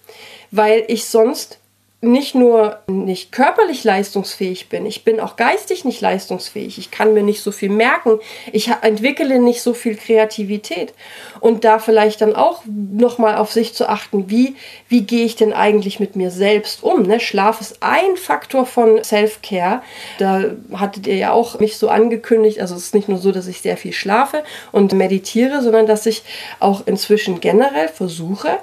weil 0.51 0.85
ich 0.87 1.05
sonst 1.05 1.59
nicht 2.03 2.35
nur 2.35 2.79
nicht 2.87 3.31
körperlich 3.31 3.85
leistungsfähig 3.85 4.67
bin, 4.67 4.85
ich 4.85 5.05
bin 5.05 5.21
auch 5.21 5.37
geistig 5.37 5.85
nicht 5.85 6.01
leistungsfähig. 6.01 6.77
Ich 6.77 6.91
kann 6.91 7.13
mir 7.13 7.23
nicht 7.23 7.41
so 7.41 7.51
viel 7.51 7.69
merken. 7.69 8.19
Ich 8.51 8.69
entwickle 8.81 9.39
nicht 9.39 9.61
so 9.61 9.73
viel 9.73 9.95
Kreativität. 9.95 10.93
Und 11.39 11.63
da 11.63 11.79
vielleicht 11.79 12.19
dann 12.19 12.35
auch 12.35 12.63
nochmal 12.67 13.37
auf 13.37 13.53
sich 13.53 13.73
zu 13.73 13.87
achten, 13.87 14.29
wie, 14.29 14.55
wie 14.89 15.03
gehe 15.03 15.25
ich 15.25 15.37
denn 15.37 15.53
eigentlich 15.53 16.01
mit 16.01 16.17
mir 16.17 16.29
selbst 16.29 16.83
um? 16.83 17.03
Ne? 17.03 17.21
Schlaf 17.21 17.61
ist 17.61 17.77
ein 17.79 18.17
Faktor 18.17 18.65
von 18.65 19.01
Self-Care. 19.01 19.81
Da 20.17 20.43
hattet 20.73 21.07
ihr 21.07 21.15
ja 21.15 21.31
auch 21.31 21.59
mich 21.59 21.77
so 21.77 21.87
angekündigt. 21.87 22.59
Also 22.59 22.75
es 22.75 22.85
ist 22.85 22.95
nicht 22.95 23.07
nur 23.07 23.17
so, 23.17 23.31
dass 23.31 23.47
ich 23.47 23.61
sehr 23.61 23.77
viel 23.77 23.93
schlafe 23.93 24.43
und 24.73 24.91
meditiere, 24.91 25.61
sondern 25.61 25.87
dass 25.87 26.05
ich 26.05 26.23
auch 26.59 26.85
inzwischen 26.85 27.39
generell 27.39 27.87
versuche, 27.87 28.59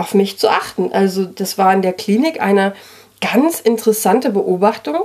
auf 0.00 0.14
mich 0.14 0.38
zu 0.38 0.48
achten. 0.48 0.92
Also 0.92 1.24
das 1.26 1.58
war 1.58 1.72
in 1.72 1.82
der 1.82 1.92
Klinik 1.92 2.40
eine 2.40 2.74
ganz 3.20 3.60
interessante 3.60 4.30
Beobachtung. 4.30 5.04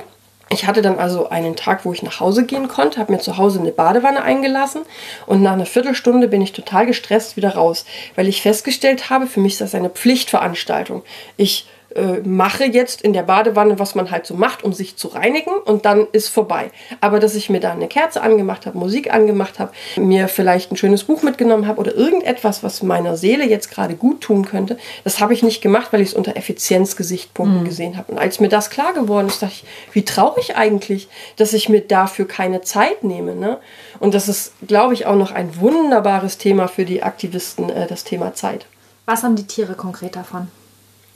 Ich 0.50 0.68
hatte 0.68 0.82
dann 0.82 1.00
also 1.00 1.30
einen 1.30 1.56
Tag, 1.56 1.86
wo 1.86 1.92
ich 1.92 2.04
nach 2.04 2.20
Hause 2.20 2.46
gehen 2.46 2.68
konnte, 2.68 3.00
habe 3.00 3.12
mir 3.12 3.20
zu 3.20 3.38
Hause 3.38 3.60
eine 3.60 3.72
Badewanne 3.72 4.22
eingelassen 4.22 4.84
und 5.25 5.42
nach 5.42 5.54
einer 5.54 5.66
Viertelstunde 5.66 6.28
bin 6.28 6.42
ich 6.42 6.54
total 6.54 6.86
gestresst 6.86 7.36
wieder 7.36 7.56
raus, 7.56 7.84
weil 8.16 8.28
ich 8.28 8.42
festgestellt 8.42 9.10
habe, 9.10 9.25
für 9.28 9.40
mich 9.40 9.54
ist 9.54 9.62
das 9.62 9.75
eine 9.75 9.90
Pflichtveranstaltung. 9.90 11.04
Ich 11.36 11.68
äh, 11.96 12.20
mache 12.28 12.66
jetzt 12.66 13.02
in 13.02 13.14
der 13.14 13.24
Badewanne, 13.24 13.80
was 13.80 13.96
man 13.96 14.12
halt 14.12 14.25
so 14.25 14.36
macht, 14.36 14.64
um 14.64 14.74
sich 14.74 14.98
zu 14.98 15.08
reinigen 15.08 15.52
und 15.66 15.86
dann 15.86 16.08
ist 16.12 16.30
vorbei. 16.30 16.72
Aber 17.02 17.20
dass 17.20 17.36
ich 17.36 17.50
mir 17.50 17.60
da 17.60 17.72
eine 17.72 17.88
Kerze 17.88 18.22
angemacht 18.22 18.66
habe, 18.66 18.78
Musik 18.78 19.14
angemacht 19.14 19.60
habe, 19.60 19.72
mir 19.96 20.28
vielleicht 20.28 20.72
ein 20.72 20.78
schönes 20.78 21.06
Buch 21.06 21.24
mitgenommen 21.24 21.68
habe 21.68 21.80
oder 21.80 21.96
irgendetwas, 21.96 22.64
was 22.64 22.84
meiner 22.84 23.16
Seele 23.16 23.46
jetzt 23.46 23.72
gerade 23.72 23.96
gut 23.96 24.22
tun 24.22 24.46
könnte, 24.46 24.78
das 25.04 25.20
habe 25.20 25.34
ich 25.34 25.42
nicht 25.42 25.62
gemacht, 25.62 25.88
weil 25.92 26.02
ich 26.02 26.10
es 26.10 26.14
unter 26.14 26.36
Effizienzgesichtspunkten 26.36 27.62
mhm. 27.62 27.66
gesehen 27.66 27.98
habe. 27.98 28.12
Und 28.12 28.18
als 28.18 28.40
mir 28.40 28.50
das 28.50 28.70
klar 28.70 28.94
geworden 28.94 29.28
ist, 29.28 29.42
dachte 29.42 29.54
ich, 29.54 29.66
wie 29.94 30.04
traurig 30.04 30.58
eigentlich, 30.58 31.08
dass 31.38 31.54
ich 31.54 31.70
mir 31.70 31.82
dafür 31.82 32.28
keine 32.28 32.62
Zeit 32.62 33.04
nehme. 33.04 33.36
Ne? 33.36 33.58
Und 34.00 34.14
das 34.14 34.28
ist, 34.28 34.54
glaube 34.68 34.94
ich, 34.94 35.06
auch 35.06 35.16
noch 35.16 35.32
ein 35.32 35.60
wunderbares 35.60 36.38
Thema 36.38 36.68
für 36.68 36.86
die 36.86 37.04
Aktivisten, 37.04 37.70
äh, 37.70 37.88
das 37.88 38.04
Thema 38.04 38.34
Zeit. 38.34 38.66
Was 39.06 39.24
haben 39.24 39.36
die 39.36 39.48
Tiere 39.48 39.75
konkret 39.75 40.16
davon? 40.16 40.48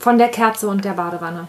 Von 0.00 0.18
der 0.18 0.28
Kerze 0.28 0.66
und 0.66 0.84
der 0.84 0.94
Badewanne. 0.94 1.46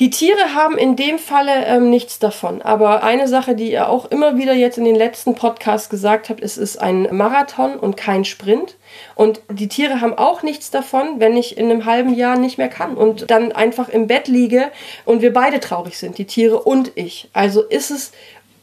Die 0.00 0.10
Tiere 0.10 0.54
haben 0.54 0.76
in 0.76 0.96
dem 0.96 1.20
Falle 1.20 1.66
ähm, 1.66 1.88
nichts 1.88 2.18
davon. 2.18 2.60
Aber 2.62 3.04
eine 3.04 3.28
Sache, 3.28 3.54
die 3.54 3.70
ihr 3.70 3.88
auch 3.88 4.06
immer 4.06 4.36
wieder 4.36 4.52
jetzt 4.52 4.76
in 4.76 4.84
den 4.84 4.96
letzten 4.96 5.36
Podcasts 5.36 5.88
gesagt 5.88 6.28
habt, 6.28 6.42
es 6.42 6.58
ist 6.58 6.78
ein 6.78 7.06
Marathon 7.12 7.76
und 7.76 7.96
kein 7.96 8.24
Sprint. 8.24 8.74
Und 9.14 9.40
die 9.48 9.68
Tiere 9.68 10.00
haben 10.00 10.18
auch 10.18 10.42
nichts 10.42 10.72
davon, 10.72 11.20
wenn 11.20 11.36
ich 11.36 11.56
in 11.56 11.70
einem 11.70 11.84
halben 11.84 12.12
Jahr 12.12 12.36
nicht 12.36 12.58
mehr 12.58 12.68
kann 12.68 12.96
und 12.96 13.30
dann 13.30 13.52
einfach 13.52 13.88
im 13.88 14.08
Bett 14.08 14.26
liege 14.26 14.72
und 15.04 15.22
wir 15.22 15.32
beide 15.32 15.60
traurig 15.60 15.96
sind, 15.96 16.18
die 16.18 16.26
Tiere 16.26 16.58
und 16.58 16.90
ich. 16.96 17.28
Also 17.32 17.62
ist 17.62 17.92
es 17.92 18.10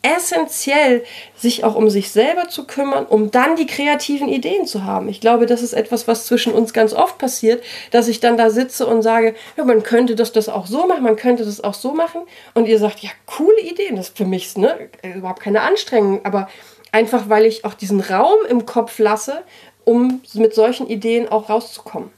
essentiell, 0.03 1.03
sich 1.35 1.63
auch 1.63 1.75
um 1.75 1.89
sich 1.89 2.11
selber 2.11 2.49
zu 2.49 2.65
kümmern, 2.65 3.05
um 3.05 3.29
dann 3.31 3.55
die 3.55 3.67
kreativen 3.67 4.29
Ideen 4.29 4.65
zu 4.65 4.83
haben. 4.83 5.07
Ich 5.09 5.21
glaube, 5.21 5.45
das 5.45 5.61
ist 5.61 5.73
etwas, 5.73 6.07
was 6.07 6.25
zwischen 6.25 6.53
uns 6.53 6.73
ganz 6.73 6.93
oft 6.93 7.17
passiert, 7.17 7.63
dass 7.91 8.07
ich 8.07 8.19
dann 8.19 8.37
da 8.37 8.49
sitze 8.49 8.87
und 8.87 9.03
sage, 9.03 9.35
ja, 9.57 9.63
man 9.63 9.83
könnte 9.83 10.15
das, 10.15 10.31
das 10.31 10.49
auch 10.49 10.65
so 10.65 10.87
machen, 10.87 11.03
man 11.03 11.15
könnte 11.15 11.45
das 11.45 11.63
auch 11.63 11.75
so 11.75 11.93
machen. 11.93 12.21
Und 12.53 12.67
ihr 12.67 12.79
sagt, 12.79 12.99
ja, 12.99 13.09
coole 13.27 13.61
Ideen, 13.61 13.95
das 13.95 14.09
ist 14.09 14.17
für 14.17 14.25
mich 14.25 14.57
ne, 14.57 14.89
überhaupt 15.03 15.41
keine 15.41 15.61
Anstrengung, 15.61 16.21
aber 16.23 16.49
einfach, 16.91 17.29
weil 17.29 17.45
ich 17.45 17.63
auch 17.63 17.75
diesen 17.75 17.99
Raum 18.01 18.39
im 18.49 18.65
Kopf 18.65 18.97
lasse, 18.97 19.43
um 19.85 20.21
mit 20.33 20.53
solchen 20.53 20.87
Ideen 20.87 21.27
auch 21.29 21.49
rauszukommen. 21.49 22.09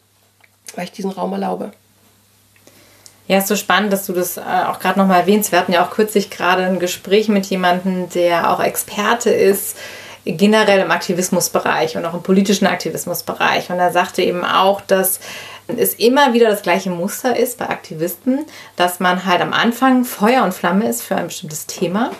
Weil 0.76 0.86
ich 0.86 0.92
diesen 0.92 1.12
Raum 1.12 1.34
erlaube. 1.34 1.72
Ja, 3.34 3.40
ist 3.40 3.48
so 3.48 3.56
spannend, 3.56 3.92
dass 3.92 4.06
du 4.06 4.14
das 4.14 4.38
äh, 4.38 4.42
auch 4.42 4.78
gerade 4.78 5.00
nochmal 5.00 5.22
erwähnst. 5.22 5.52
Wir 5.52 5.58
hatten 5.58 5.72
ja 5.72 5.84
auch 5.84 5.90
kürzlich 5.90 6.30
gerade 6.30 6.66
ein 6.66 6.78
Gespräch 6.78 7.30
mit 7.30 7.48
jemandem, 7.48 8.08
der 8.12 8.52
auch 8.52 8.60
Experte 8.60 9.32
ist, 9.32 9.76
generell 10.24 10.82
im 10.82 10.92
Aktivismusbereich 10.92 11.98
und 11.98 12.06
auch 12.06 12.14
im 12.14 12.22
politischen 12.22 12.68
Aktivismusbereich. 12.68 13.72
Und 13.72 13.80
er 13.80 13.92
sagte 13.92 14.22
eben 14.22 14.46
auch, 14.46 14.82
dass 14.82 15.20
es 15.66 15.96
immer 15.96 16.34
wieder 16.34 16.48
das 16.48 16.62
gleiche 16.62 16.92
Muster 16.92 17.36
ist 17.36 17.58
bei 17.58 17.70
Aktivisten, 17.70 18.46
dass 18.76 19.00
man 19.00 19.26
halt 19.26 19.42
am 19.42 19.52
Anfang 19.52 20.06
Feuer 20.06 20.44
und 20.44 20.54
Flamme 20.54 20.88
ist 20.88 21.02
für 21.02 21.16
ein 21.16 21.26
bestimmtes 21.26 21.66
Thema. 21.66 22.12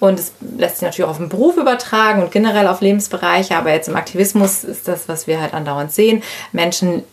Und 0.00 0.18
es 0.18 0.32
lässt 0.58 0.80
sich 0.80 0.82
natürlich 0.82 1.06
auch 1.06 1.12
auf 1.12 1.16
den 1.16 1.30
Beruf 1.30 1.56
übertragen 1.56 2.22
und 2.22 2.30
generell 2.30 2.66
auf 2.66 2.82
Lebensbereiche. 2.82 3.56
Aber 3.56 3.72
jetzt 3.72 3.88
im 3.88 3.96
Aktivismus 3.96 4.64
ist 4.64 4.86
das, 4.86 5.08
was 5.08 5.26
wir 5.26 5.40
halt 5.40 5.54
andauernd 5.54 5.92
sehen. 5.92 6.22
Menschen 6.52 7.04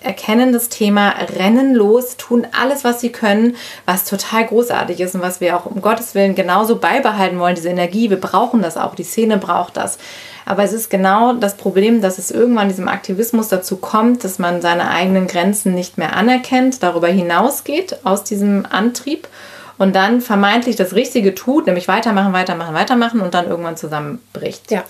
erkennen 0.00 0.52
das 0.52 0.68
Thema, 0.68 1.14
rennen 1.36 1.74
los, 1.74 2.16
tun 2.16 2.46
alles, 2.58 2.84
was 2.84 3.00
sie 3.00 3.10
können, 3.10 3.56
was 3.84 4.04
total 4.04 4.46
großartig 4.46 5.00
ist 5.00 5.14
und 5.14 5.22
was 5.22 5.40
wir 5.40 5.56
auch 5.56 5.66
um 5.66 5.80
Gottes 5.82 6.14
Willen 6.14 6.34
genauso 6.34 6.76
beibehalten 6.76 7.38
wollen, 7.38 7.56
diese 7.56 7.68
Energie. 7.68 8.10
Wir 8.10 8.20
brauchen 8.20 8.62
das 8.62 8.76
auch, 8.76 8.94
die 8.94 9.04
Szene 9.04 9.38
braucht 9.38 9.76
das. 9.76 9.98
Aber 10.46 10.62
es 10.62 10.72
ist 10.72 10.88
genau 10.88 11.34
das 11.34 11.56
Problem, 11.56 12.00
dass 12.00 12.16
es 12.16 12.30
irgendwann 12.30 12.68
diesem 12.68 12.88
Aktivismus 12.88 13.48
dazu 13.48 13.76
kommt, 13.76 14.24
dass 14.24 14.38
man 14.38 14.62
seine 14.62 14.88
eigenen 14.88 15.26
Grenzen 15.26 15.74
nicht 15.74 15.98
mehr 15.98 16.16
anerkennt, 16.16 16.82
darüber 16.82 17.08
hinausgeht 17.08 17.98
aus 18.04 18.24
diesem 18.24 18.64
Antrieb 18.70 19.28
und 19.76 19.94
dann 19.94 20.20
vermeintlich 20.20 20.76
das 20.76 20.94
Richtige 20.94 21.34
tut, 21.34 21.66
nämlich 21.66 21.88
weitermachen, 21.88 22.32
weitermachen, 22.32 22.74
weitermachen 22.74 23.20
und 23.20 23.34
dann 23.34 23.48
irgendwann 23.48 23.76
zusammenbricht. 23.76 24.70
Ja. 24.70 24.84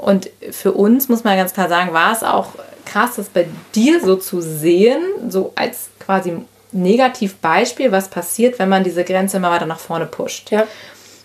Und 0.00 0.30
für 0.50 0.72
uns 0.72 1.10
muss 1.10 1.24
man 1.24 1.36
ganz 1.36 1.52
klar 1.52 1.68
sagen, 1.68 1.92
war 1.92 2.12
es 2.12 2.22
auch 2.22 2.52
krass, 2.86 3.16
das 3.16 3.28
bei 3.28 3.46
dir 3.74 4.00
so 4.00 4.16
zu 4.16 4.40
sehen, 4.40 5.02
so 5.28 5.52
als 5.56 5.90
quasi 5.98 6.32
Negativbeispiel, 6.72 7.92
was 7.92 8.08
passiert, 8.08 8.58
wenn 8.58 8.70
man 8.70 8.82
diese 8.82 9.04
Grenze 9.04 9.36
immer 9.36 9.50
weiter 9.50 9.66
nach 9.66 9.78
vorne 9.78 10.06
pusht. 10.06 10.50
Ja. 10.50 10.66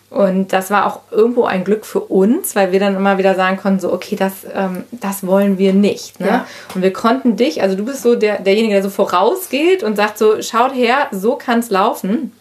Und 0.10 0.52
das 0.52 0.72
war 0.72 0.88
auch 0.88 1.00
irgendwo 1.12 1.46
ein 1.46 1.64
Glück 1.64 1.86
für 1.86 2.02
uns, 2.02 2.56
weil 2.56 2.74
wir 2.74 2.80
dann 2.82 2.96
immer 2.96 3.18
wieder 3.18 3.36
sagen 3.36 3.58
konnten, 3.58 3.80
so, 3.80 3.94
okay, 3.94 4.18
das, 4.18 4.34
ähm, 4.54 4.84
das 4.92 5.26
wollen 5.26 5.58
wir 5.58 5.74
nicht. 5.74 6.20
Ne? 6.20 6.28
Ja. 6.28 6.48
Und 6.74 6.82
wir 6.82 6.94
konnten 6.94 7.38
dich, 7.38 7.62
also 7.62 7.76
du 7.76 7.86
bist 7.86 8.02
so 8.02 8.16
der, 8.16 8.42
derjenige, 8.42 8.74
der 8.74 8.84
so 8.84 8.90
vorausgeht 8.90 9.84
und 9.84 9.96
sagt 9.96 10.18
so, 10.18 10.42
schaut 10.42 10.76
her, 10.76 11.08
so 11.12 11.36
kann 11.36 11.60
es 11.60 11.70
laufen. 11.70 12.34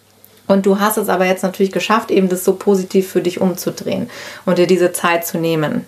Und 0.46 0.66
du 0.66 0.80
hast 0.80 0.98
es 0.98 1.08
aber 1.08 1.26
jetzt 1.26 1.42
natürlich 1.42 1.72
geschafft, 1.72 2.10
eben 2.10 2.28
das 2.28 2.44
so 2.44 2.54
positiv 2.54 3.08
für 3.08 3.22
dich 3.22 3.40
umzudrehen 3.40 4.10
und 4.44 4.58
dir 4.58 4.66
diese 4.66 4.92
Zeit 4.92 5.26
zu 5.26 5.38
nehmen. 5.38 5.86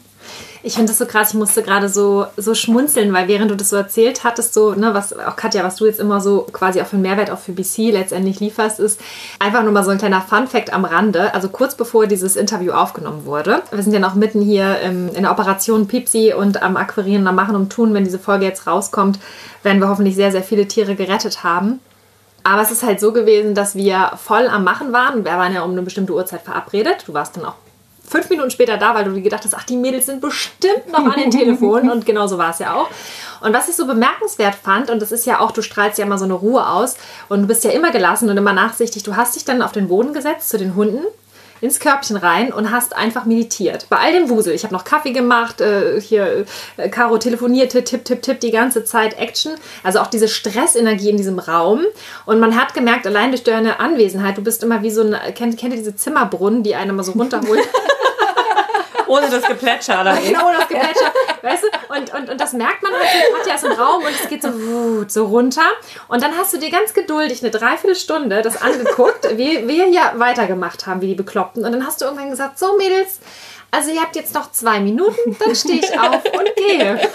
Ich 0.67 0.75
finde 0.75 0.89
das 0.89 0.99
so 0.99 1.07
krass, 1.07 1.29
ich 1.29 1.37
musste 1.37 1.63
gerade 1.63 1.89
so, 1.89 2.27
so 2.37 2.53
schmunzeln, 2.53 3.13
weil 3.13 3.29
während 3.29 3.53
du 3.53 3.55
das 3.55 3.71
so 3.71 3.77
erzählt 3.77 4.25
hattest, 4.25 4.53
so, 4.53 4.75
ne, 4.75 4.95
was 4.95 5.17
auch 5.17 5.37
Katja, 5.37 5.63
was 5.63 5.77
du 5.77 5.87
jetzt 5.87 6.01
immer 6.01 6.21
so 6.21 6.45
quasi 6.53 6.81
auch 6.81 6.87
für 6.87 6.97
einen 6.97 7.03
Mehrwert 7.03 7.31
auch 7.31 7.39
für 7.39 7.53
BC 7.53 7.93
letztendlich 7.93 8.41
lieferst, 8.41 8.81
ist 8.81 9.01
einfach 9.39 9.63
nur 9.63 9.71
mal 9.71 9.85
so 9.85 9.93
ein 9.93 9.99
kleiner 9.99 10.21
Fun-Fact 10.21 10.73
am 10.73 10.85
Rande. 10.85 11.33
Also 11.35 11.51
kurz 11.51 11.77
bevor 11.77 12.09
dieses 12.09 12.35
Interview 12.35 12.73
aufgenommen 12.73 13.27
wurde, 13.27 13.63
wir 13.71 13.81
sind 13.81 13.93
ja 13.93 14.01
noch 14.01 14.17
mitten 14.17 14.41
hier 14.41 14.81
im, 14.81 15.07
in 15.15 15.23
der 15.23 15.31
Operation 15.31 15.87
Pipsi 15.87 16.35
und 16.37 16.61
am 16.65 16.77
Akquirieren, 16.77 17.29
am 17.29 17.37
Machen 17.37 17.55
und 17.55 17.71
Tun, 17.71 17.95
wenn 17.95 18.03
diese 18.03 18.19
Folge 18.19 18.45
jetzt 18.45 18.67
rauskommt, 18.67 19.21
werden 19.63 19.81
wir 19.81 19.89
hoffentlich 19.89 20.17
sehr, 20.17 20.33
sehr 20.33 20.43
viele 20.43 20.67
Tiere 20.67 20.97
gerettet 20.97 21.45
haben. 21.45 21.79
Aber 22.43 22.63
es 22.63 22.73
ist 22.73 22.83
halt 22.83 22.99
so 22.99 23.13
gewesen, 23.13 23.55
dass 23.55 23.77
wir 23.77 24.11
voll 24.17 24.49
am 24.49 24.65
Machen 24.65 24.93
waren. 24.93 25.25
Wir 25.25 25.31
waren 25.31 25.55
ja 25.55 25.63
um 25.63 25.71
eine 25.71 25.83
bestimmte 25.83 26.13
Uhrzeit 26.13 26.43
verabredet. 26.43 27.05
Du 27.07 27.15
warst 27.15 27.37
dann 27.37 27.45
auch 27.45 27.55
fünf 28.09 28.31
Minuten 28.31 28.51
später 28.51 28.77
da, 28.77 28.95
weil 28.95 29.05
du 29.05 29.13
dir 29.13 29.23
gedacht 29.23 29.45
hast, 29.45 29.55
ach, 29.55 29.65
die 29.65 29.77
Mädels 29.77 30.07
sind 30.07 30.21
bestimmt 30.21 30.91
noch 30.91 31.05
an 31.05 31.19
den 31.19 31.31
Telefonen. 31.31 31.91
Und 31.97 32.07
genau 32.07 32.27
so 32.27 32.39
war 32.39 32.51
es 32.51 32.59
ja 32.59 32.75
auch. 32.75 32.89
Und 33.41 33.53
was 33.53 33.69
ich 33.69 33.77
so 33.77 33.87
bemerkenswert 33.87 34.55
fand, 34.55 34.91
und 34.91 35.01
das 35.03 35.13
ist 35.13 35.27
ja 35.27 35.41
auch, 35.41 35.51
du 35.51 35.61
strahlst 35.61 35.99
ja 35.99 36.07
immer 36.07 36.17
so 36.17 36.25
eine 36.25 36.35
Ruhe 36.35 36.67
aus 36.67 36.97
und 37.29 37.43
du 37.43 37.47
bist 37.47 37.65
ja 37.65 37.71
immer 37.71 37.91
gelassen 37.91 38.31
und 38.31 38.37
immer 38.37 38.55
nachsichtig, 38.55 39.03
du 39.03 39.15
hast 39.15 39.37
dich 39.37 39.45
dann 39.45 39.61
auf 39.61 39.73
den 39.73 39.89
Boden 39.89 40.15
gesetzt 40.15 40.49
zu 40.49 40.57
den 40.57 40.75
Hunden 40.75 41.05
ins 41.67 41.81
Körbchen 41.81 42.17
rein 42.17 42.53
und 42.53 42.71
hast 42.71 42.97
einfach 42.97 43.27
meditiert. 43.27 43.87
Bei 43.91 43.99
all 43.99 44.13
dem 44.13 44.29
Wusel. 44.31 44.55
Ich 44.55 44.65
habe 44.65 44.73
noch 44.73 44.85
Kaffee 44.85 45.13
gemacht, 45.13 45.61
äh, 45.61 46.01
hier 46.01 46.47
äh, 46.77 46.89
Caro 46.89 47.19
telefonierte, 47.19 47.85
tipp, 47.85 48.05
tipp, 48.05 48.23
tipp, 48.23 48.41
die 48.41 48.51
ganze 48.51 48.85
Zeit 48.85 49.19
Action. 49.19 49.53
Also 49.83 49.99
auch 50.01 50.07
diese 50.07 50.29
Stressenergie 50.29 51.11
in 51.11 51.17
diesem 51.17 51.39
Raum. 51.39 51.85
Und 52.25 52.41
man 52.41 52.57
hat 52.57 52.75
gemerkt, 52.75 53.07
allein 53.07 53.31
durch 53.31 53.45
deine 53.45 53.81
Anwesenheit, 53.81 54.39
du 54.39 54.43
bist 54.43 54.63
immer 54.63 54.83
wie 54.83 54.91
so 54.91 55.03
ein, 55.03 55.17
kennt, 55.35 55.59
kennt 55.59 55.75
ihr 55.75 55.79
diese 55.79 55.97
Zimmerbrunnen, 55.97 56.63
die 56.63 56.75
einen 56.75 56.91
immer 56.91 57.05
so 57.05 57.13
runterholen? 57.13 57.65
ohne 59.07 59.29
das 59.29 59.43
Geplätscher. 59.43 60.01
Oder? 60.01 60.17
Genau, 60.17 60.49
ohne 60.49 60.59
das 60.59 60.69
Geplätscher. 60.69 61.13
Weißt 61.43 61.65
du? 61.65 61.95
Und, 61.95 62.15
und, 62.15 62.31
und 62.31 62.41
das 62.41 62.53
merkt 62.53 62.83
man 62.83 62.93
halt, 62.93 63.07
Katja 63.37 63.55
ist 63.55 63.65
im 63.65 63.73
Raum 63.73 64.03
und 64.03 64.11
es 64.11 64.29
geht 64.29 64.43
so, 64.43 64.51
so 65.09 65.27
runter. 65.27 65.63
Und 66.09 66.23
dann 66.23 66.37
hast 66.37 66.53
du 66.53 66.59
dir 66.59 66.71
ganz 66.71 66.95
geduldig 66.95 67.43
eine 67.43 67.51
Dreiviertelstunde 67.51 68.43
das 68.43 68.61
angeguckt, 68.61 69.29
wie 69.37 69.67
wir 69.67 69.89
ja 69.89 70.13
weitergemacht 70.17 70.87
haben, 70.87 71.01
wie 71.01 71.09
die 71.09 71.15
Bekloppten. 71.15 71.65
Und 71.65 71.73
dann 71.73 71.87
hast 71.87 72.01
du 72.01 72.05
irgendwann 72.05 72.31
gesagt, 72.31 72.59
so 72.59 72.77
Mädels, 72.77 73.21
also 73.71 73.91
ihr 73.91 74.01
habt 74.01 74.17
jetzt 74.17 74.35
noch 74.35 74.53
zwei 74.53 74.81
Minuten, 74.81 75.37
dann 75.39 75.55
stehe 75.55 75.81
ich 75.81 75.99
auf 75.99 76.25
und 76.25 76.57
gehe. 76.57 77.01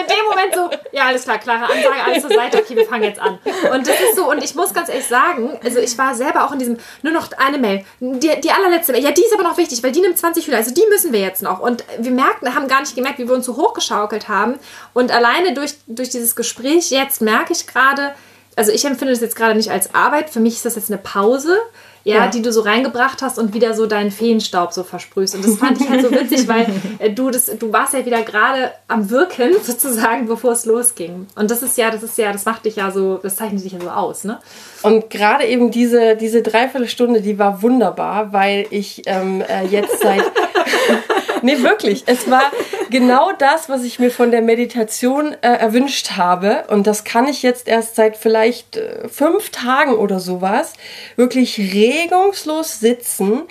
In 0.00 0.06
dem 0.06 0.24
Moment 0.28 0.54
so, 0.54 0.70
ja, 0.92 1.06
alles 1.06 1.24
klar, 1.24 1.38
klare 1.38 1.64
Ansage, 1.64 2.04
alles 2.04 2.22
zur 2.22 2.32
Seite, 2.32 2.58
okay, 2.58 2.76
wir 2.76 2.86
fangen 2.86 3.04
jetzt 3.04 3.20
an. 3.20 3.38
Und 3.72 3.86
das 3.86 4.00
ist 4.00 4.16
so, 4.16 4.30
und 4.30 4.42
ich 4.42 4.54
muss 4.54 4.72
ganz 4.72 4.88
ehrlich 4.88 5.06
sagen, 5.06 5.58
also 5.62 5.78
ich 5.78 5.96
war 5.98 6.14
selber 6.14 6.44
auch 6.44 6.52
in 6.52 6.58
diesem, 6.58 6.78
nur 7.02 7.12
noch 7.12 7.30
eine 7.36 7.58
Mail, 7.58 7.84
die, 8.00 8.40
die 8.40 8.50
allerletzte 8.50 8.92
Mail, 8.92 9.02
ja, 9.02 9.10
die 9.10 9.22
ist 9.22 9.34
aber 9.34 9.42
noch 9.42 9.56
wichtig, 9.56 9.82
weil 9.82 9.92
die 9.92 10.00
nimmt 10.00 10.18
20 10.18 10.46
Hühner, 10.46 10.58
also 10.58 10.72
die 10.72 10.84
müssen 10.88 11.12
wir 11.12 11.20
jetzt 11.20 11.42
noch. 11.42 11.60
Und 11.60 11.84
wir 11.98 12.10
merken, 12.10 12.54
haben 12.54 12.68
gar 12.68 12.80
nicht 12.80 12.94
gemerkt, 12.94 13.18
wie 13.18 13.28
wir 13.28 13.34
uns 13.34 13.46
so 13.46 13.56
hochgeschaukelt 13.56 14.28
haben. 14.28 14.58
Und 14.94 15.10
alleine 15.10 15.54
durch, 15.54 15.74
durch 15.86 16.10
dieses 16.10 16.36
Gespräch 16.36 16.90
jetzt 16.90 17.20
merke 17.20 17.52
ich 17.52 17.66
gerade, 17.66 18.14
also 18.56 18.72
ich 18.72 18.84
empfinde 18.84 19.12
das 19.12 19.22
jetzt 19.22 19.36
gerade 19.36 19.54
nicht 19.54 19.70
als 19.70 19.94
Arbeit. 19.94 20.30
Für 20.30 20.40
mich 20.40 20.54
ist 20.54 20.64
das 20.64 20.74
jetzt 20.74 20.90
eine 20.90 20.98
Pause 20.98 21.58
ja, 22.04 22.16
ja, 22.16 22.26
die 22.28 22.42
du 22.42 22.52
so 22.52 22.62
reingebracht 22.62 23.22
hast 23.22 23.38
und 23.38 23.54
wieder 23.54 23.74
so 23.74 23.86
deinen 23.86 24.10
Feenstaub 24.10 24.72
so 24.72 24.82
versprühst. 24.82 25.34
Und 25.34 25.44
das 25.44 25.56
fand 25.56 25.80
ich 25.80 25.88
halt 25.88 26.02
so 26.02 26.10
witzig, 26.10 26.48
weil 26.48 26.66
äh, 26.98 27.10
du 27.10 27.30
das, 27.30 27.46
du 27.46 27.72
warst 27.72 27.94
ja 27.94 28.04
wieder 28.06 28.22
gerade 28.22 28.72
am 28.86 29.10
Wirken 29.10 29.54
sozusagen, 29.62 30.26
bevor 30.26 30.52
es 30.52 30.64
losging. 30.64 31.26
Und 31.34 31.50
das 31.50 31.62
ist 31.62 31.76
ja, 31.76 31.90
das 31.90 32.02
ist 32.02 32.16
ja, 32.18 32.32
das 32.32 32.44
macht 32.44 32.64
dich 32.64 32.76
ja 32.76 32.90
so, 32.90 33.18
das 33.22 33.36
zeichnet 33.36 33.64
dich 33.64 33.72
ja 33.72 33.80
so 33.80 33.90
aus, 33.90 34.24
ne? 34.24 34.38
Und 34.82 35.10
gerade 35.10 35.44
eben 35.44 35.70
diese, 35.70 36.16
diese 36.16 36.42
Dreiviertelstunde, 36.42 37.20
die 37.20 37.38
war 37.38 37.62
wunderbar, 37.62 38.32
weil 38.32 38.66
ich 38.70 39.02
ähm, 39.06 39.42
äh, 39.42 39.66
jetzt 39.66 40.00
seit 40.00 40.22
nee, 41.42 41.62
wirklich. 41.62 42.04
Es 42.06 42.30
war 42.30 42.42
genau 42.90 43.32
das, 43.32 43.68
was 43.68 43.84
ich 43.84 43.98
mir 43.98 44.10
von 44.10 44.30
der 44.30 44.42
Meditation 44.42 45.34
äh, 45.40 45.48
erwünscht 45.48 46.12
habe. 46.12 46.64
Und 46.68 46.86
das 46.86 47.04
kann 47.04 47.26
ich 47.26 47.42
jetzt 47.42 47.68
erst 47.68 47.96
seit 47.96 48.16
vielleicht 48.16 48.76
äh, 48.76 49.08
fünf 49.08 49.50
Tagen 49.50 49.94
oder 49.94 50.20
sowas 50.20 50.74
wirklich 51.16 51.58
regungslos 51.58 52.80
sitzen 52.80 53.42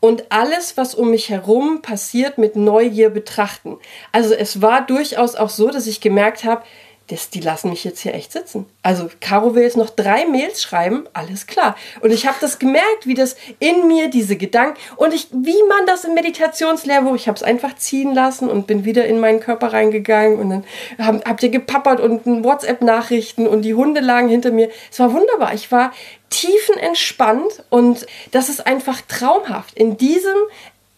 und 0.00 0.26
alles, 0.30 0.76
was 0.76 0.94
um 0.94 1.10
mich 1.10 1.30
herum 1.30 1.82
passiert, 1.82 2.38
mit 2.38 2.56
Neugier 2.56 3.10
betrachten. 3.10 3.78
Also 4.12 4.34
es 4.34 4.62
war 4.62 4.86
durchaus 4.86 5.34
auch 5.34 5.50
so, 5.50 5.70
dass 5.70 5.86
ich 5.86 6.00
gemerkt 6.00 6.44
habe, 6.44 6.62
das, 7.08 7.30
die 7.30 7.40
lassen 7.40 7.70
mich 7.70 7.84
jetzt 7.84 8.00
hier 8.00 8.14
echt 8.14 8.32
sitzen. 8.32 8.66
Also 8.82 9.08
Caro 9.20 9.54
will 9.54 9.62
jetzt 9.62 9.76
noch 9.76 9.90
drei 9.90 10.26
Mails 10.26 10.62
schreiben, 10.62 11.04
alles 11.12 11.46
klar. 11.46 11.76
Und 12.00 12.12
ich 12.12 12.26
habe 12.26 12.36
das 12.40 12.58
gemerkt, 12.58 13.06
wie 13.06 13.14
das 13.14 13.36
in 13.58 13.86
mir 13.86 14.08
diese 14.08 14.36
Gedanken 14.36 14.78
und 14.96 15.14
ich, 15.14 15.28
wie 15.30 15.62
man 15.68 15.86
das 15.86 16.04
im 16.04 16.14
Meditationslehrbuch, 16.14 17.14
ich 17.14 17.28
habe 17.28 17.36
es 17.36 17.42
einfach 17.42 17.76
ziehen 17.76 18.14
lassen 18.14 18.48
und 18.48 18.66
bin 18.66 18.84
wieder 18.84 19.06
in 19.06 19.20
meinen 19.20 19.40
Körper 19.40 19.72
reingegangen 19.72 20.38
und 20.38 20.50
dann 20.50 20.64
hab, 20.98 21.28
habt 21.28 21.42
ihr 21.42 21.50
gepappert 21.50 22.00
und 22.00 22.44
WhatsApp-Nachrichten 22.44 23.46
und 23.46 23.62
die 23.62 23.74
Hunde 23.74 24.00
lagen 24.00 24.28
hinter 24.28 24.50
mir. 24.50 24.70
Es 24.90 24.98
war 24.98 25.12
wunderbar. 25.12 25.54
Ich 25.54 25.70
war 25.70 25.92
tiefenentspannt 26.30 27.64
und 27.70 28.06
das 28.32 28.48
ist 28.48 28.66
einfach 28.66 29.00
traumhaft. 29.02 29.74
In 29.74 29.96
diesem 29.96 30.36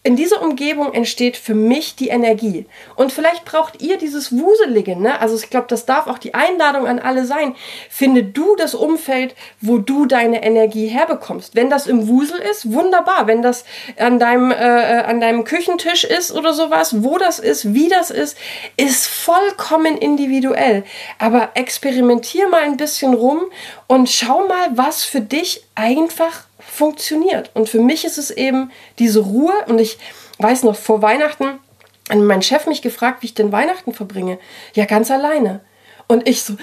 in 0.09 0.15
dieser 0.15 0.41
Umgebung 0.41 0.91
entsteht 0.91 1.37
für 1.37 1.53
mich 1.53 1.95
die 1.95 2.07
Energie. 2.07 2.65
Und 2.95 3.11
vielleicht 3.11 3.45
braucht 3.45 3.79
ihr 3.79 3.99
dieses 3.99 4.35
Wuselige, 4.35 4.95
ne? 4.95 5.21
Also 5.21 5.35
ich 5.35 5.51
glaube, 5.51 5.67
das 5.69 5.85
darf 5.85 6.07
auch 6.07 6.17
die 6.17 6.33
Einladung 6.33 6.87
an 6.87 6.97
alle 6.97 7.25
sein. 7.25 7.55
Finde 7.91 8.23
du 8.23 8.55
das 8.55 8.73
Umfeld, 8.73 9.35
wo 9.61 9.77
du 9.77 10.07
deine 10.07 10.41
Energie 10.41 10.87
herbekommst. 10.87 11.53
Wenn 11.53 11.69
das 11.69 11.85
im 11.85 12.07
Wusel 12.07 12.39
ist, 12.39 12.73
wunderbar. 12.73 13.27
Wenn 13.27 13.43
das 13.43 13.65
an 13.99 14.17
deinem, 14.17 14.49
äh, 14.49 14.55
äh 14.55 15.03
an 15.03 15.21
deinem 15.21 15.43
Küchentisch 15.43 16.05
ist 16.05 16.31
oder 16.31 16.53
sowas, 16.53 17.03
wo 17.03 17.19
das 17.19 17.37
ist, 17.37 17.75
wie 17.75 17.87
das 17.87 18.09
ist, 18.09 18.35
ist 18.77 19.05
vollkommen 19.05 19.95
individuell. 19.95 20.85
Aber 21.19 21.51
experimentier 21.53 22.47
mal 22.47 22.63
ein 22.63 22.77
bisschen 22.77 23.13
rum 23.13 23.43
und 23.85 24.09
schau 24.09 24.47
mal, 24.47 24.69
was 24.75 25.03
für 25.03 25.21
dich 25.21 25.63
einfach 25.75 26.48
funktioniert. 26.69 27.51
Und 27.53 27.69
für 27.69 27.81
mich 27.81 28.05
ist 28.05 28.17
es 28.17 28.31
eben 28.31 28.71
diese 28.97 29.21
Ruhe. 29.21 29.53
Und 29.67 29.79
ich 29.79 29.97
weiß 30.37 30.63
noch, 30.63 30.75
vor 30.75 31.01
Weihnachten 31.01 31.59
hat 32.09 32.17
mein 32.17 32.41
Chef 32.41 32.67
mich 32.67 32.81
gefragt, 32.81 33.21
wie 33.21 33.27
ich 33.27 33.33
denn 33.33 33.51
Weihnachten 33.51 33.93
verbringe. 33.93 34.39
Ja, 34.73 34.85
ganz 34.85 35.11
alleine. 35.11 35.61
Und 36.07 36.27
ich 36.27 36.41
so, 36.41 36.55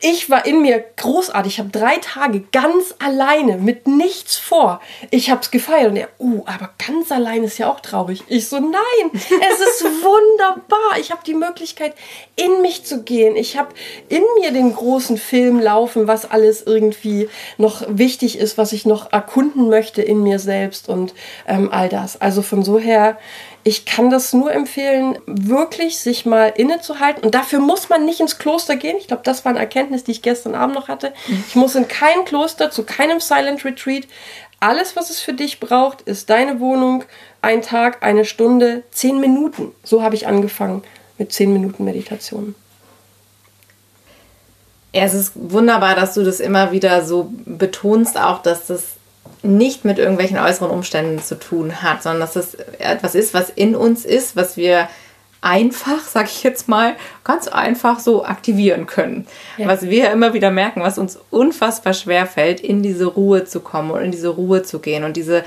ich 0.00 0.30
war 0.30 0.46
in 0.46 0.62
mir 0.62 0.82
großartig. 0.96 1.54
Ich 1.54 1.58
habe 1.58 1.70
drei 1.70 1.96
Tage 1.98 2.40
ganz 2.52 2.94
alleine 2.98 3.58
mit 3.58 3.86
nichts 3.86 4.36
vor. 4.36 4.80
Ich 5.10 5.30
habe 5.30 5.40
es 5.42 5.50
gefeiert 5.50 5.90
und 5.90 5.96
er, 5.96 6.08
uh, 6.18 6.42
aber 6.46 6.70
ganz 6.86 7.12
allein 7.12 7.44
ist 7.44 7.58
ja 7.58 7.70
auch 7.70 7.80
traurig. 7.80 8.22
Ich 8.28 8.48
so, 8.48 8.58
nein, 8.58 9.10
es 9.12 9.20
ist 9.60 9.84
wunderbar. 9.84 10.98
Ich 10.98 11.10
habe 11.10 11.22
die 11.26 11.34
Möglichkeit, 11.34 11.94
in 12.36 12.62
mich 12.62 12.84
zu 12.84 13.02
gehen. 13.02 13.36
Ich 13.36 13.58
habe 13.58 13.74
in 14.08 14.22
mir 14.40 14.52
den 14.52 14.74
großen 14.74 15.18
Film 15.18 15.60
laufen, 15.60 16.06
was 16.06 16.30
alles 16.30 16.62
irgendwie 16.62 17.28
noch 17.58 17.82
wichtig 17.88 18.38
ist, 18.38 18.56
was 18.58 18.72
ich 18.72 18.86
noch 18.86 19.12
erkunden 19.12 19.68
möchte 19.68 20.02
in 20.02 20.22
mir 20.22 20.38
selbst 20.38 20.88
und 20.88 21.14
ähm, 21.46 21.68
all 21.70 21.88
das. 21.88 22.20
Also 22.20 22.42
von 22.42 22.62
so 22.62 22.78
her 22.78 23.18
ich 23.62 23.84
kann 23.84 24.10
das 24.10 24.32
nur 24.32 24.52
empfehlen, 24.52 25.18
wirklich 25.26 25.98
sich 25.98 26.24
mal 26.24 26.48
innezuhalten. 26.48 27.22
Und 27.22 27.34
dafür 27.34 27.60
muss 27.60 27.88
man 27.88 28.04
nicht 28.04 28.20
ins 28.20 28.38
Kloster 28.38 28.76
gehen. 28.76 28.96
Ich 28.98 29.06
glaube, 29.06 29.22
das 29.24 29.44
war 29.44 29.50
eine 29.50 29.60
Erkenntnis, 29.60 30.04
die 30.04 30.12
ich 30.12 30.22
gestern 30.22 30.54
Abend 30.54 30.74
noch 30.74 30.88
hatte. 30.88 31.12
Ich 31.48 31.54
muss 31.54 31.74
in 31.74 31.86
kein 31.86 32.24
Kloster, 32.24 32.70
zu 32.70 32.84
keinem 32.84 33.20
Silent 33.20 33.64
Retreat. 33.64 34.06
Alles, 34.60 34.96
was 34.96 35.10
es 35.10 35.20
für 35.20 35.34
dich 35.34 35.60
braucht, 35.60 36.02
ist 36.02 36.30
deine 36.30 36.60
Wohnung, 36.60 37.04
ein 37.42 37.62
Tag, 37.62 38.02
eine 38.02 38.24
Stunde, 38.24 38.82
zehn 38.90 39.20
Minuten. 39.20 39.72
So 39.82 40.02
habe 40.02 40.14
ich 40.14 40.26
angefangen 40.26 40.82
mit 41.18 41.32
zehn 41.32 41.52
Minuten 41.52 41.84
Meditation. 41.84 42.54
Ja, 44.92 45.04
es 45.04 45.14
ist 45.14 45.32
wunderbar, 45.34 45.94
dass 45.94 46.14
du 46.14 46.24
das 46.24 46.40
immer 46.40 46.72
wieder 46.72 47.04
so 47.04 47.30
betonst, 47.44 48.18
auch 48.18 48.42
dass 48.42 48.66
das 48.66 48.96
nicht 49.42 49.84
mit 49.84 49.98
irgendwelchen 49.98 50.38
äußeren 50.38 50.70
Umständen 50.70 51.22
zu 51.22 51.38
tun 51.38 51.82
hat, 51.82 52.02
sondern 52.02 52.20
dass 52.20 52.36
es 52.36 52.54
etwas 52.78 53.14
ist, 53.14 53.34
was 53.34 53.50
in 53.50 53.74
uns 53.74 54.04
ist, 54.04 54.36
was 54.36 54.56
wir 54.56 54.88
einfach, 55.40 56.00
sag 56.00 56.26
ich 56.26 56.42
jetzt 56.42 56.68
mal, 56.68 56.96
ganz 57.24 57.48
einfach 57.48 57.98
so 57.98 58.24
aktivieren 58.24 58.86
können. 58.86 59.26
Ja. 59.56 59.68
Was 59.68 59.82
wir 59.88 60.10
immer 60.10 60.34
wieder 60.34 60.50
merken, 60.50 60.82
was 60.82 60.98
uns 60.98 61.18
unfassbar 61.30 61.94
schwer 61.94 62.26
fällt, 62.26 62.60
in 62.60 62.82
diese 62.82 63.06
Ruhe 63.06 63.44
zu 63.44 63.60
kommen 63.60 63.90
und 63.90 64.02
in 64.02 64.10
diese 64.10 64.28
Ruhe 64.28 64.62
zu 64.62 64.80
gehen 64.80 65.04
und 65.04 65.16
diese 65.16 65.44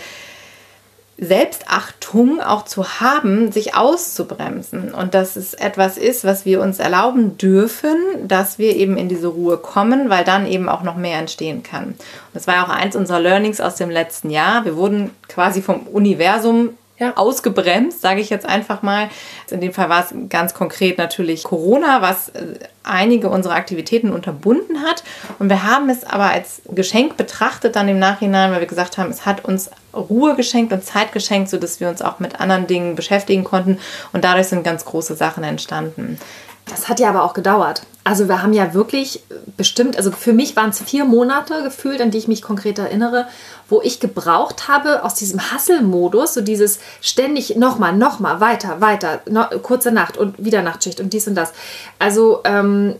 Selbstachtung 1.17 2.41
auch 2.41 2.65
zu 2.65 2.99
haben, 2.99 3.51
sich 3.51 3.75
auszubremsen. 3.75 4.93
Und 4.93 5.13
dass 5.13 5.35
es 5.35 5.53
etwas 5.53 5.97
ist, 5.97 6.25
was 6.25 6.45
wir 6.45 6.61
uns 6.61 6.79
erlauben 6.79 7.37
dürfen, 7.37 7.95
dass 8.27 8.57
wir 8.57 8.75
eben 8.75 8.97
in 8.97 9.09
diese 9.09 9.27
Ruhe 9.27 9.57
kommen, 9.57 10.09
weil 10.09 10.23
dann 10.23 10.47
eben 10.47 10.69
auch 10.69 10.81
noch 10.83 10.97
mehr 10.97 11.19
entstehen 11.19 11.61
kann. 11.61 11.85
Und 11.85 11.97
das 12.33 12.47
war 12.47 12.65
auch 12.65 12.69
eins 12.69 12.95
unserer 12.95 13.19
Learnings 13.19 13.61
aus 13.61 13.75
dem 13.75 13.89
letzten 13.89 14.31
Jahr. 14.31 14.65
Wir 14.65 14.75
wurden 14.75 15.11
quasi 15.27 15.61
vom 15.61 15.87
Universum 15.87 16.71
ja. 16.97 17.15
ausgebremst, 17.15 18.01
sage 18.01 18.21
ich 18.21 18.29
jetzt 18.29 18.45
einfach 18.45 18.81
mal. 18.81 19.09
In 19.49 19.61
dem 19.61 19.73
Fall 19.73 19.89
war 19.89 20.03
es 20.03 20.13
ganz 20.29 20.53
konkret 20.53 20.97
natürlich 20.97 21.43
Corona, 21.43 22.01
was 22.01 22.29
äh, 22.29 22.55
einige 22.83 23.29
unserer 23.29 23.55
Aktivitäten 23.55 24.11
unterbunden 24.11 24.81
hat. 24.81 25.03
Und 25.39 25.49
wir 25.49 25.63
haben 25.63 25.89
es 25.89 26.03
aber 26.03 26.25
als 26.25 26.61
Geschenk 26.69 27.17
betrachtet 27.17 27.75
dann 27.75 27.87
im 27.87 27.99
Nachhinein, 27.99 28.51
weil 28.51 28.61
wir 28.61 28.67
gesagt 28.67 28.97
haben, 28.97 29.09
es 29.09 29.25
hat 29.25 29.45
uns 29.45 29.71
Ruhe 29.93 30.35
geschenkt 30.35 30.73
und 30.73 30.83
Zeit 30.83 31.11
geschenkt, 31.11 31.49
sodass 31.49 31.79
wir 31.79 31.89
uns 31.89 32.01
auch 32.01 32.19
mit 32.19 32.39
anderen 32.39 32.67
Dingen 32.67 32.95
beschäftigen 32.95 33.43
konnten. 33.43 33.79
Und 34.11 34.23
dadurch 34.23 34.47
sind 34.47 34.63
ganz 34.63 34.85
große 34.85 35.15
Sachen 35.15 35.43
entstanden. 35.43 36.19
Das 36.65 36.87
hat 36.89 36.99
ja 36.99 37.09
aber 37.09 37.23
auch 37.23 37.33
gedauert. 37.33 37.83
Also 38.05 38.27
wir 38.27 38.41
haben 38.43 38.51
ja 38.51 38.73
wirklich 38.73 39.23
bestimmt, 39.55 39.95
also 39.95 40.11
für 40.11 40.33
mich 40.33 40.55
waren 40.57 40.71
es 40.71 40.81
vier 40.81 41.05
Monate 41.05 41.63
gefühlt, 41.63 42.01
an 42.01 42.11
die 42.11 42.17
ich 42.17 42.27
mich 42.27 42.41
konkret 42.41 42.77
erinnere, 42.77 43.27
wo 43.69 43.81
ich 43.81 44.01
gebraucht 44.01 44.67
habe 44.67 45.03
aus 45.03 45.13
diesem 45.13 45.39
Hustle-Modus, 45.39 46.33
so 46.33 46.41
dieses 46.41 46.79
ständig 46.99 47.55
nochmal, 47.55 47.95
nochmal, 47.95 48.41
weiter, 48.41 48.81
weiter, 48.81 49.21
no, 49.29 49.45
kurze 49.61 49.91
Nacht 49.91 50.17
und 50.17 50.43
wieder 50.43 50.61
Nachtschicht 50.63 50.99
und 50.99 51.13
dies 51.13 51.27
und 51.27 51.35
das. 51.35 51.53
Also 51.97 52.41
ähm, 52.43 52.95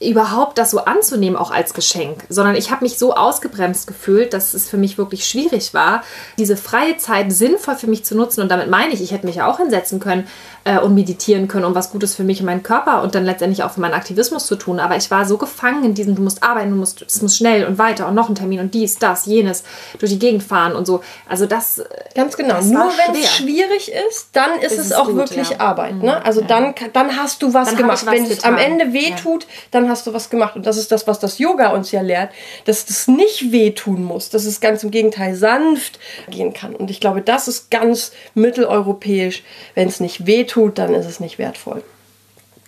überhaupt 0.00 0.56
das 0.56 0.70
so 0.70 0.78
anzunehmen, 0.78 1.36
auch 1.36 1.50
als 1.50 1.74
Geschenk, 1.74 2.24
sondern 2.30 2.56
ich 2.56 2.70
habe 2.70 2.84
mich 2.84 2.98
so 2.98 3.14
ausgebremst 3.14 3.86
gefühlt, 3.86 4.32
dass 4.32 4.54
es 4.54 4.68
für 4.68 4.78
mich 4.78 4.96
wirklich 4.96 5.26
schwierig 5.26 5.74
war, 5.74 6.02
diese 6.38 6.56
freie 6.56 6.96
Zeit 6.96 7.30
sinnvoll 7.32 7.76
für 7.76 7.86
mich 7.86 8.04
zu 8.04 8.16
nutzen. 8.16 8.40
Und 8.40 8.48
damit 8.50 8.70
meine 8.70 8.94
ich, 8.94 9.02
ich 9.02 9.12
hätte 9.12 9.26
mich 9.26 9.36
ja 9.36 9.46
auch 9.46 9.58
hinsetzen 9.58 10.00
können 10.00 10.26
äh, 10.64 10.78
und 10.78 10.94
meditieren 10.94 11.48
können, 11.48 11.64
um 11.64 11.74
was 11.74 11.90
Gutes 11.90 12.14
für 12.14 12.24
mich 12.24 12.40
und 12.40 12.46
meinen 12.46 12.62
Körper 12.62 13.02
und 13.02 13.14
dann 13.14 13.24
letztendlich 13.24 13.62
auch 13.62 13.70
für 13.70 13.80
meinen 13.80 13.94
Aktivismus 13.94 14.46
zu 14.46 14.56
tun. 14.56 14.78
Aber 14.78 14.96
ich 14.96 15.10
war 15.10 15.24
so 15.24 15.38
gefangen 15.38 15.84
in 15.84 15.94
diesem, 15.94 16.14
du 16.14 16.22
musst 16.22 16.42
arbeiten, 16.42 16.70
du 16.70 16.76
musst, 16.76 17.02
es 17.02 17.22
muss 17.22 17.36
schnell 17.36 17.64
und 17.64 17.78
weiter 17.78 18.06
und 18.06 18.14
noch 18.14 18.28
ein 18.28 18.34
Termin 18.34 18.60
und 18.60 18.74
dies, 18.74 18.98
das, 18.98 19.26
jenes, 19.26 19.64
durch 19.98 20.12
die 20.12 20.18
Gegend 20.18 20.42
fahren 20.42 20.74
und 20.74 20.86
so. 20.86 21.02
Also 21.28 21.46
das. 21.46 21.78
Äh, 21.78 21.84
Ganz 22.14 22.36
genau. 22.36 22.54
Das 22.54 22.66
Nur 22.66 22.90
wenn 23.06 23.14
es 23.20 23.34
schwierig 23.34 23.90
ist, 24.08 24.28
dann 24.32 24.58
ist, 24.60 24.72
ist 24.72 24.78
es, 24.78 24.86
es, 24.86 24.92
auch 24.92 25.06
gut, 25.06 25.16
wirklich 25.16 25.50
ja. 25.50 25.60
Arbeit. 25.60 25.94
Ne? 25.94 26.16
Mhm. 26.16 26.26
Also 26.26 26.42
ja. 26.42 26.46
dann, 26.46 26.74
dann 26.92 27.16
hast 27.16 27.42
du 27.42 27.54
was 27.54 27.68
dann 27.68 27.76
gemacht. 27.78 28.06
Was 28.06 28.12
wenn 28.12 28.24
es 28.24 28.44
am 28.44 28.58
Ende 28.58 28.92
weh 28.92 29.12
tut, 29.12 29.44
ja. 29.44 29.48
dann 29.70 29.88
hast 29.88 30.06
du 30.06 30.12
was 30.12 30.28
gemacht. 30.28 30.56
Und 30.56 30.66
das 30.66 30.76
ist 30.76 30.92
das, 30.92 31.06
was 31.06 31.18
das 31.20 31.38
Yoga 31.38 31.70
uns 31.70 31.90
ja 31.90 32.02
lehrt, 32.02 32.30
dass 32.66 32.84
das 32.84 33.08
nicht 33.08 33.50
wehtun 33.52 34.04
muss, 34.04 34.28
dass 34.28 34.44
es 34.44 34.60
ganz 34.60 34.84
im 34.84 34.90
Gegenteil 34.90 35.34
sanft 35.34 35.98
gehen 36.28 36.52
kann. 36.52 36.74
Und 36.74 36.90
ich 36.90 37.00
glaube, 37.00 37.22
das 37.22 37.48
ist 37.48 37.70
ganz 37.70 38.12
mitteleuropäisch. 38.34 39.42
Wenn 39.74 39.88
es 39.88 40.00
nicht 40.00 40.26
wehtut, 40.26 40.49
dann 40.78 40.94
ist 40.94 41.06
es 41.06 41.20
nicht 41.20 41.38
wertvoll 41.38 41.82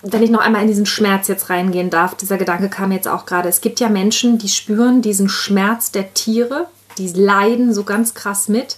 wenn 0.03 0.21
ich 0.21 0.29
noch 0.29 0.41
einmal 0.41 0.61
in 0.61 0.67
diesen 0.67 0.85
Schmerz 0.85 1.29
jetzt 1.29 1.49
reingehen 1.49 1.89
darf, 1.89 2.15
dieser 2.15 2.37
Gedanke 2.37 2.69
kam 2.69 2.91
jetzt 2.91 3.07
auch 3.07 3.25
gerade. 3.25 3.47
Es 3.47 3.61
gibt 3.61 3.79
ja 3.79 3.87
Menschen, 3.87 4.37
die 4.37 4.49
spüren 4.49 5.01
diesen 5.01 5.29
Schmerz 5.29 5.91
der 5.91 6.13
Tiere, 6.13 6.67
die 6.97 7.07
leiden 7.07 7.73
so 7.73 7.83
ganz 7.83 8.13
krass 8.13 8.49
mit 8.49 8.75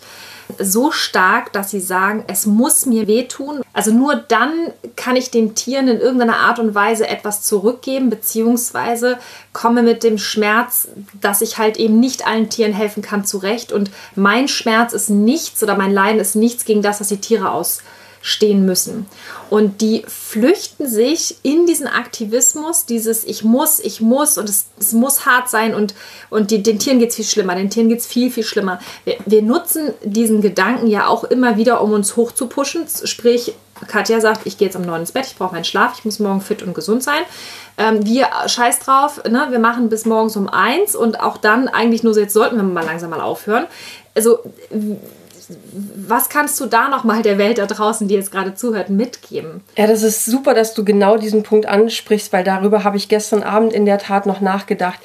so 0.59 0.91
stark, 0.91 1.51
dass 1.53 1.71
sie 1.71 1.79
sagen, 1.79 2.23
es 2.27 2.45
muss 2.45 2.85
mir 2.85 3.07
wehtun. 3.07 3.61
Also 3.73 3.91
nur 3.91 4.15
dann 4.15 4.53
kann 4.95 5.15
ich 5.15 5.31
den 5.31 5.55
Tieren 5.55 5.87
in 5.87 5.99
irgendeiner 5.99 6.37
Art 6.37 6.59
und 6.59 6.75
Weise 6.75 7.07
etwas 7.07 7.41
zurückgeben, 7.41 8.11
beziehungsweise 8.11 9.17
komme 9.53 9.81
mit 9.81 10.03
dem 10.03 10.19
Schmerz, 10.19 10.87
dass 11.19 11.41
ich 11.41 11.57
halt 11.57 11.77
eben 11.77 11.99
nicht 11.99 12.27
allen 12.27 12.49
Tieren 12.49 12.73
helfen 12.73 13.01
kann, 13.01 13.25
zurecht. 13.25 13.71
Und 13.71 13.89
mein 14.15 14.47
Schmerz 14.47 14.93
ist 14.93 15.09
nichts 15.09 15.63
oder 15.63 15.75
mein 15.75 15.91
Leiden 15.91 16.19
ist 16.19 16.35
nichts 16.35 16.63
gegen 16.63 16.83
das, 16.83 16.99
was 16.99 17.07
die 17.07 17.17
Tiere 17.21 17.49
aus 17.49 17.81
stehen 18.25 18.65
müssen. 18.65 19.05
Und 19.51 19.81
die 19.81 20.03
flüchten 20.07 20.87
sich 20.87 21.37
in 21.43 21.67
diesen 21.67 21.85
Aktivismus, 21.85 22.87
dieses 22.87 23.23
Ich 23.23 23.43
muss, 23.43 23.79
ich 23.79 24.01
muss 24.01 24.39
und 24.39 24.49
es, 24.49 24.65
es 24.79 24.93
muss 24.93 25.27
hart 25.27 25.47
sein 25.47 25.75
und, 25.75 25.93
und 26.31 26.49
die, 26.49 26.63
den 26.63 26.79
Tieren 26.79 26.97
geht 26.97 27.11
es 27.11 27.17
viel 27.17 27.25
schlimmer, 27.25 27.53
den 27.53 27.69
Tieren 27.69 27.87
geht 27.87 27.99
es 27.99 28.07
viel, 28.07 28.31
viel 28.31 28.43
schlimmer. 28.43 28.79
Wir, 29.03 29.17
wir 29.27 29.43
nutzen 29.43 29.93
diesen 30.03 30.41
Gedanken 30.41 30.87
ja 30.87 31.05
auch 31.05 31.23
immer 31.23 31.55
wieder, 31.55 31.81
um 31.81 31.93
uns 31.93 32.15
hoch 32.15 32.31
zu 32.31 32.47
pushen. 32.47 32.87
Sprich, 33.03 33.53
Katja 33.87 34.19
sagt, 34.19 34.47
ich 34.47 34.57
gehe 34.57 34.69
jetzt 34.69 34.75
um 34.75 34.81
neun 34.81 35.01
ins 35.01 35.11
Bett, 35.11 35.27
ich 35.27 35.35
brauche 35.35 35.53
meinen 35.53 35.63
Schlaf, 35.63 35.93
ich 35.99 36.03
muss 36.03 36.17
morgen 36.17 36.41
fit 36.41 36.63
und 36.63 36.73
gesund 36.73 37.03
sein. 37.03 37.21
Ähm, 37.77 38.03
wir 38.07 38.27
scheiß 38.47 38.79
drauf, 38.79 39.23
ne? 39.25 39.47
wir 39.51 39.59
machen 39.59 39.89
bis 39.89 40.05
morgens 40.05 40.35
um 40.35 40.49
eins 40.49 40.95
und 40.95 41.19
auch 41.19 41.37
dann 41.37 41.67
eigentlich 41.67 42.01
nur 42.01 42.15
so, 42.15 42.21
jetzt 42.21 42.33
sollten 42.33 42.55
wir 42.55 42.63
mal 42.63 42.85
langsam 42.85 43.11
mal 43.11 43.21
aufhören. 43.21 43.67
Also 44.15 44.39
was 45.95 46.29
kannst 46.29 46.59
du 46.59 46.65
da 46.65 46.89
nochmal 46.89 47.21
der 47.21 47.37
Welt 47.37 47.57
da 47.57 47.65
draußen, 47.65 48.07
die 48.07 48.15
jetzt 48.15 48.31
gerade 48.31 48.55
zuhört, 48.55 48.89
mitgeben? 48.89 49.61
Ja, 49.77 49.87
das 49.87 50.03
ist 50.03 50.25
super, 50.25 50.53
dass 50.53 50.73
du 50.73 50.83
genau 50.83 51.17
diesen 51.17 51.43
Punkt 51.43 51.65
ansprichst, 51.65 52.31
weil 52.33 52.43
darüber 52.43 52.83
habe 52.83 52.97
ich 52.97 53.09
gestern 53.09 53.43
Abend 53.43 53.73
in 53.73 53.85
der 53.85 53.97
Tat 53.97 54.25
noch 54.25 54.41
nachgedacht. 54.41 54.99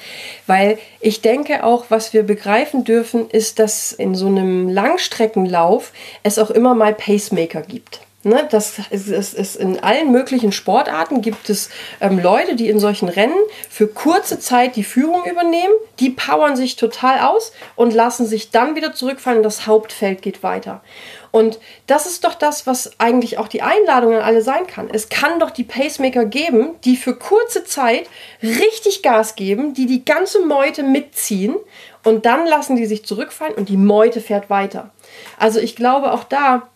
Weil 0.47 0.77
ich 0.99 1.21
denke 1.21 1.63
auch, 1.63 1.85
was 1.89 2.13
wir 2.13 2.23
begreifen 2.23 2.83
dürfen, 2.83 3.29
ist, 3.29 3.59
dass 3.59 3.91
in 3.91 4.15
so 4.15 4.27
einem 4.27 4.69
Langstreckenlauf 4.69 5.91
es 6.23 6.39
auch 6.39 6.51
immer 6.51 6.73
mal 6.73 6.93
Pacemaker 6.93 7.61
gibt. 7.61 8.01
Ne, 8.23 8.47
das 8.51 8.77
ist, 8.91 9.07
ist, 9.07 9.33
ist, 9.33 9.55
in 9.55 9.79
allen 9.79 10.11
möglichen 10.11 10.51
Sportarten 10.51 11.23
gibt 11.23 11.49
es 11.49 11.71
ähm, 11.99 12.19
Leute, 12.19 12.55
die 12.55 12.69
in 12.69 12.79
solchen 12.79 13.09
Rennen 13.09 13.33
für 13.67 13.87
kurze 13.87 14.39
Zeit 14.39 14.75
die 14.75 14.83
Führung 14.83 15.25
übernehmen, 15.25 15.70
die 16.01 16.09
powern 16.09 16.55
sich 16.55 16.75
total 16.75 17.19
aus 17.19 17.53
und 17.75 17.93
lassen 17.93 18.25
sich 18.25 18.49
dann 18.49 18.75
wieder 18.75 18.93
zurückfallen 18.93 19.37
und 19.37 19.43
das 19.43 19.67
Hauptfeld 19.67 20.21
geht 20.21 20.41
weiter. 20.41 20.81
Und 21.29 21.59
das 21.87 22.07
ist 22.07 22.25
doch 22.25 22.33
das, 22.33 22.67
was 22.67 22.99
eigentlich 22.99 23.37
auch 23.37 23.47
die 23.47 23.61
Einladung 23.61 24.15
an 24.15 24.21
alle 24.21 24.41
sein 24.41 24.67
kann. 24.67 24.89
Es 24.91 25.07
kann 25.09 25.39
doch 25.39 25.51
die 25.51 25.63
Pacemaker 25.63 26.25
geben, 26.25 26.71
die 26.83 26.97
für 26.97 27.15
kurze 27.15 27.63
Zeit 27.63 28.09
richtig 28.41 29.03
Gas 29.03 29.35
geben, 29.35 29.73
die 29.73 29.85
die 29.85 30.03
ganze 30.03 30.43
Meute 30.45 30.83
mitziehen 30.83 31.55
und 32.03 32.25
dann 32.25 32.47
lassen 32.47 32.75
die 32.75 32.87
sich 32.87 33.05
zurückfallen 33.05 33.53
und 33.53 33.69
die 33.69 33.77
Meute 33.77 34.21
fährt 34.21 34.49
weiter. 34.49 34.89
Also 35.37 35.59
ich 35.59 35.75
glaube 35.75 36.11
auch 36.13 36.23
da, 36.23 36.67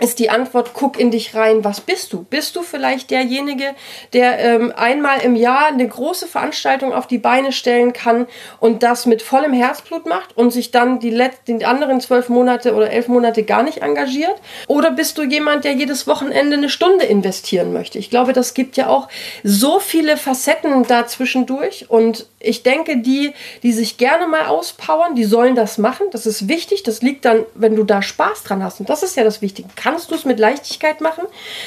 ist 0.00 0.18
die 0.18 0.30
Antwort, 0.30 0.70
guck 0.74 0.98
in 0.98 1.10
dich 1.10 1.34
rein, 1.34 1.64
was 1.64 1.80
bist 1.80 2.12
du? 2.12 2.24
Bist 2.24 2.56
du 2.56 2.62
vielleicht 2.62 3.10
derjenige, 3.10 3.74
der 4.12 4.38
ähm, 4.38 4.72
einmal 4.74 5.20
im 5.20 5.36
Jahr 5.36 5.66
eine 5.66 5.86
große 5.86 6.26
Veranstaltung 6.26 6.92
auf 6.92 7.06
die 7.06 7.18
Beine 7.18 7.52
stellen 7.52 7.92
kann 7.92 8.26
und 8.58 8.82
das 8.82 9.06
mit 9.06 9.22
vollem 9.22 9.52
Herzblut 9.52 10.06
macht 10.06 10.36
und 10.36 10.52
sich 10.52 10.70
dann 10.70 11.00
die, 11.00 11.16
die 11.46 11.64
anderen 11.64 12.00
zwölf 12.00 12.28
Monate 12.28 12.74
oder 12.74 12.90
elf 12.90 13.08
Monate 13.08 13.42
gar 13.42 13.62
nicht 13.62 13.82
engagiert? 13.82 14.34
Oder 14.66 14.90
bist 14.90 15.18
du 15.18 15.22
jemand, 15.22 15.64
der 15.64 15.72
jedes 15.72 16.06
Wochenende 16.06 16.56
eine 16.56 16.70
Stunde 16.70 17.04
investieren 17.04 17.72
möchte? 17.72 17.98
Ich 17.98 18.10
glaube, 18.10 18.32
das 18.32 18.54
gibt 18.54 18.76
ja 18.76 18.88
auch 18.88 19.08
so 19.44 19.80
viele 19.80 20.16
Facetten 20.16 20.84
dazwischendurch 20.84 21.86
und 21.88 22.26
ich 22.42 22.62
denke, 22.62 22.96
die, 22.96 23.34
die 23.62 23.72
sich 23.72 23.98
gerne 23.98 24.26
mal 24.26 24.46
auspowern, 24.46 25.14
die 25.14 25.24
sollen 25.24 25.54
das 25.54 25.76
machen. 25.76 26.06
Das 26.10 26.24
ist 26.24 26.48
wichtig. 26.48 26.82
Das 26.82 27.02
liegt 27.02 27.26
dann, 27.26 27.44
wenn 27.54 27.76
du 27.76 27.84
da 27.84 28.00
Spaß 28.00 28.44
dran 28.44 28.64
hast. 28.64 28.80
Und 28.80 28.88
das 28.88 29.02
ist 29.02 29.16
ja 29.16 29.24
das 29.24 29.42
Wichtige. 29.42 29.68
Kannst 29.90 30.12
du 30.12 30.14
es 30.14 30.24
mit 30.24 30.38
Leichtigkeit 30.38 31.00
machen? 31.00 31.24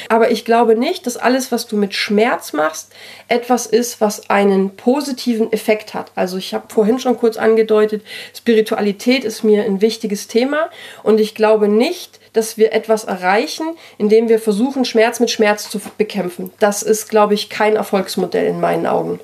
Aber 0.08 0.32
ich 0.32 0.46
glaube 0.46 0.78
nicht, 0.78 1.06
dass 1.06 1.18
alles, 1.18 1.52
was 1.52 1.68
du 1.68 1.76
mit 1.76 1.94
Schmerz 1.94 2.54
machst, 2.54 2.94
etwas 3.28 3.66
ist, 3.66 4.00
was 4.00 4.30
einen 4.30 4.78
positiven 4.78 5.52
Effekt 5.52 5.94
hat. 5.94 6.14
Also 6.16 6.38
ich 6.38 6.54
habe 6.54 6.74
vorhin 6.74 7.00
schon 7.00 7.18
kurz 7.18 7.36
angedeutet, 7.36 8.02
Spiritualität 8.34 9.26
ist 9.26 9.44
mir 9.44 9.66
ein 9.66 9.82
wichtiges 9.82 10.30
Thema. 10.30 10.70
Und 11.04 11.20
ich 11.20 11.36
glaube 11.36 11.68
nicht, 11.68 12.22
dass 12.32 12.58
wir 12.58 12.72
etwas 12.72 13.04
erreichen, 13.04 13.76
indem 13.98 14.30
wir 14.30 14.40
versuchen, 14.40 14.86
Schmerz 14.86 15.20
mit 15.20 15.30
Schmerz 15.30 15.70
zu 15.70 15.82
bekämpfen. 15.98 16.54
Das 16.60 16.82
ist, 16.82 17.10
glaube 17.10 17.34
ich, 17.34 17.50
kein 17.50 17.76
Erfolgsmodell 17.76 18.48
in 18.48 18.62
meinen 18.62 18.88
Augen. 18.88 19.20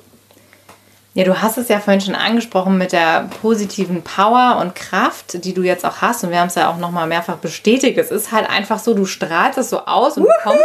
Ja, 1.12 1.24
du 1.24 1.42
hast 1.42 1.58
es 1.58 1.68
ja 1.68 1.80
vorhin 1.80 2.00
schon 2.00 2.14
angesprochen 2.14 2.78
mit 2.78 2.92
der 2.92 3.28
positiven 3.42 4.02
Power 4.02 4.58
und 4.60 4.76
Kraft, 4.76 5.44
die 5.44 5.52
du 5.52 5.62
jetzt 5.62 5.84
auch 5.84 6.00
hast. 6.00 6.22
Und 6.22 6.30
wir 6.30 6.38
haben 6.38 6.46
es 6.46 6.54
ja 6.54 6.70
auch 6.70 6.76
nochmal 6.76 7.08
mehrfach 7.08 7.36
bestätigt. 7.36 7.98
Es 7.98 8.12
ist 8.12 8.30
halt 8.30 8.48
einfach 8.48 8.78
so, 8.78 8.94
du 8.94 9.06
strahlst 9.06 9.58
es 9.58 9.70
so 9.70 9.80
aus 9.86 10.16
und 10.16 10.24
du 10.24 10.30
kommst 10.44 10.62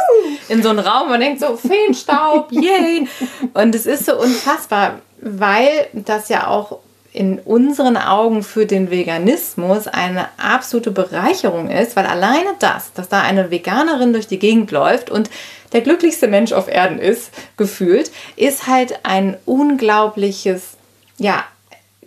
in 0.48 0.62
so 0.62 0.70
einen 0.70 0.80
Raum 0.80 1.12
und 1.12 1.20
denkst 1.20 1.42
so, 1.42 1.58
Feenstaub, 1.58 2.52
yay! 2.52 3.08
Und 3.54 3.74
es 3.74 3.88
ist 3.88 4.06
so 4.06 4.20
unfassbar, 4.20 5.00
weil 5.20 5.88
das 5.94 6.30
ja 6.30 6.48
auch 6.48 6.80
in 7.16 7.40
unseren 7.40 7.96
Augen 7.96 8.44
für 8.44 8.66
den 8.66 8.92
Veganismus 8.92 9.88
eine 9.88 10.28
absolute 10.38 10.92
Bereicherung 10.92 11.70
ist, 11.70 11.96
weil 11.96 12.06
alleine 12.06 12.50
das, 12.60 12.92
dass 12.94 13.08
da 13.08 13.22
eine 13.22 13.52
Veganerin 13.52 14.12
durch 14.12 14.28
die 14.28 14.40
Gegend 14.40 14.72
läuft 14.72 15.10
und 15.10 15.30
der 15.72 15.82
glücklichste 15.82 16.28
Mensch 16.28 16.52
auf 16.52 16.68
Erden 16.68 17.00
ist, 17.00 17.32
gefühlt, 17.58 18.12
ist 18.36 18.68
halt 18.68 19.00
ein 19.04 19.38
unglaubliches, 19.46 20.78
ja, 21.18 21.46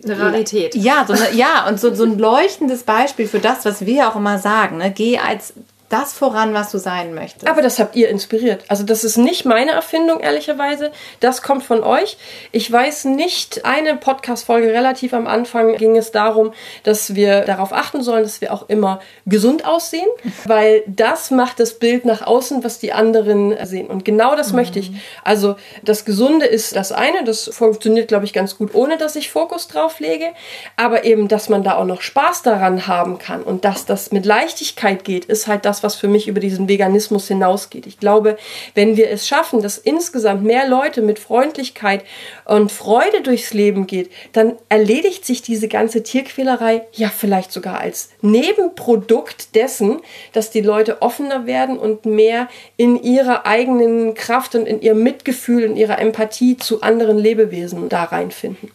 eine 0.03 0.19
Rarität. 0.19 0.75
Ja, 0.75 1.05
so 1.05 1.13
eine, 1.13 1.33
ja, 1.33 1.67
und 1.67 1.79
so, 1.79 1.93
so 1.93 2.03
ein 2.03 2.17
leuchtendes 2.17 2.83
Beispiel 2.83 3.27
für 3.27 3.39
das, 3.39 3.65
was 3.65 3.85
wir 3.85 4.07
auch 4.07 4.15
immer 4.15 4.37
sagen. 4.37 4.77
Ne? 4.77 4.91
Geh 4.91 5.17
als 5.17 5.53
das 5.89 6.13
voran, 6.13 6.53
was 6.53 6.71
du 6.71 6.77
sein 6.77 7.15
möchtest. 7.15 7.47
Aber 7.47 7.63
das 7.63 7.79
habt 7.79 7.95
ihr 7.95 8.09
inspiriert. 8.09 8.63
Also 8.67 8.83
das 8.83 9.03
ist 9.03 9.17
nicht 9.17 9.43
meine 9.45 9.71
Erfindung, 9.71 10.19
ehrlicherweise. 10.19 10.91
Das 11.19 11.41
kommt 11.41 11.63
von 11.63 11.83
euch. 11.83 12.17
Ich 12.51 12.71
weiß 12.71 13.05
nicht, 13.05 13.65
eine 13.65 13.95
Podcast-Folge 13.95 14.71
relativ 14.71 15.13
am 15.13 15.25
Anfang 15.25 15.75
ging 15.77 15.97
es 15.97 16.11
darum, 16.11 16.53
dass 16.83 17.15
wir 17.15 17.41
darauf 17.41 17.73
achten 17.73 18.03
sollen, 18.03 18.21
dass 18.21 18.39
wir 18.39 18.53
auch 18.53 18.69
immer 18.69 19.01
gesund 19.25 19.65
aussehen, 19.65 20.07
weil 20.45 20.83
das 20.85 21.31
macht 21.31 21.59
das 21.59 21.73
Bild 21.79 22.05
nach 22.05 22.21
außen, 22.21 22.63
was 22.63 22.77
die 22.77 22.93
anderen 22.93 23.55
sehen. 23.65 23.87
Und 23.87 24.05
genau 24.05 24.35
das 24.35 24.51
mhm. 24.51 24.57
möchte 24.57 24.77
ich. 24.77 24.91
Also 25.23 25.55
das 25.81 26.05
Gesunde 26.05 26.45
ist 26.45 26.75
das 26.75 26.91
eine, 26.91 27.23
das 27.23 27.49
funktioniert, 27.51 28.07
glaube 28.07 28.25
ich, 28.25 28.33
ganz 28.33 28.57
gut, 28.57 28.75
ohne 28.75 28.97
dass 28.97 29.15
ich 29.15 29.31
Fokus 29.31 29.67
drauf 29.67 29.99
lege. 29.99 30.27
Aber 30.75 31.03
eben, 31.03 31.27
dass 31.27 31.49
man 31.49 31.63
da 31.63 31.77
auch 31.77 31.85
noch 31.85 32.01
Spaß 32.01 32.43
daran 32.43 32.85
haben 32.85 33.17
kann 33.17 33.41
und 33.41 33.65
dass 33.65 33.85
das 33.85 34.11
mit 34.11 34.27
Leichtigkeit 34.27 35.03
geht, 35.03 35.25
ist 35.25 35.47
halt 35.47 35.65
das, 35.65 35.78
was 35.83 35.95
für 35.95 36.07
mich 36.07 36.27
über 36.27 36.39
diesen 36.39 36.67
Veganismus 36.67 37.27
hinausgeht. 37.27 37.87
Ich 37.87 37.99
glaube, 37.99 38.37
wenn 38.75 38.97
wir 38.97 39.09
es 39.09 39.27
schaffen, 39.27 39.61
dass 39.61 39.77
insgesamt 39.77 40.43
mehr 40.43 40.67
Leute 40.67 41.01
mit 41.01 41.19
Freundlichkeit 41.19 42.03
und 42.45 42.71
Freude 42.71 43.21
durchs 43.21 43.53
Leben 43.53 43.87
geht, 43.87 44.11
dann 44.33 44.53
erledigt 44.69 45.25
sich 45.25 45.41
diese 45.41 45.67
ganze 45.67 46.03
Tierquälerei 46.03 46.83
ja 46.93 47.09
vielleicht 47.09 47.51
sogar 47.51 47.79
als 47.79 48.09
Nebenprodukt 48.21 49.55
dessen, 49.55 49.99
dass 50.33 50.51
die 50.51 50.61
Leute 50.61 51.01
offener 51.01 51.45
werden 51.45 51.77
und 51.77 52.05
mehr 52.05 52.47
in 52.77 53.01
ihrer 53.01 53.45
eigenen 53.45 54.13
Kraft 54.13 54.55
und 54.55 54.65
in 54.65 54.81
ihrem 54.81 55.03
Mitgefühl, 55.03 55.63
in 55.63 55.75
ihrer 55.75 55.99
Empathie 55.99 56.57
zu 56.57 56.81
anderen 56.81 57.17
Lebewesen 57.17 57.89
da 57.89 58.03
reinfinden. 58.03 58.71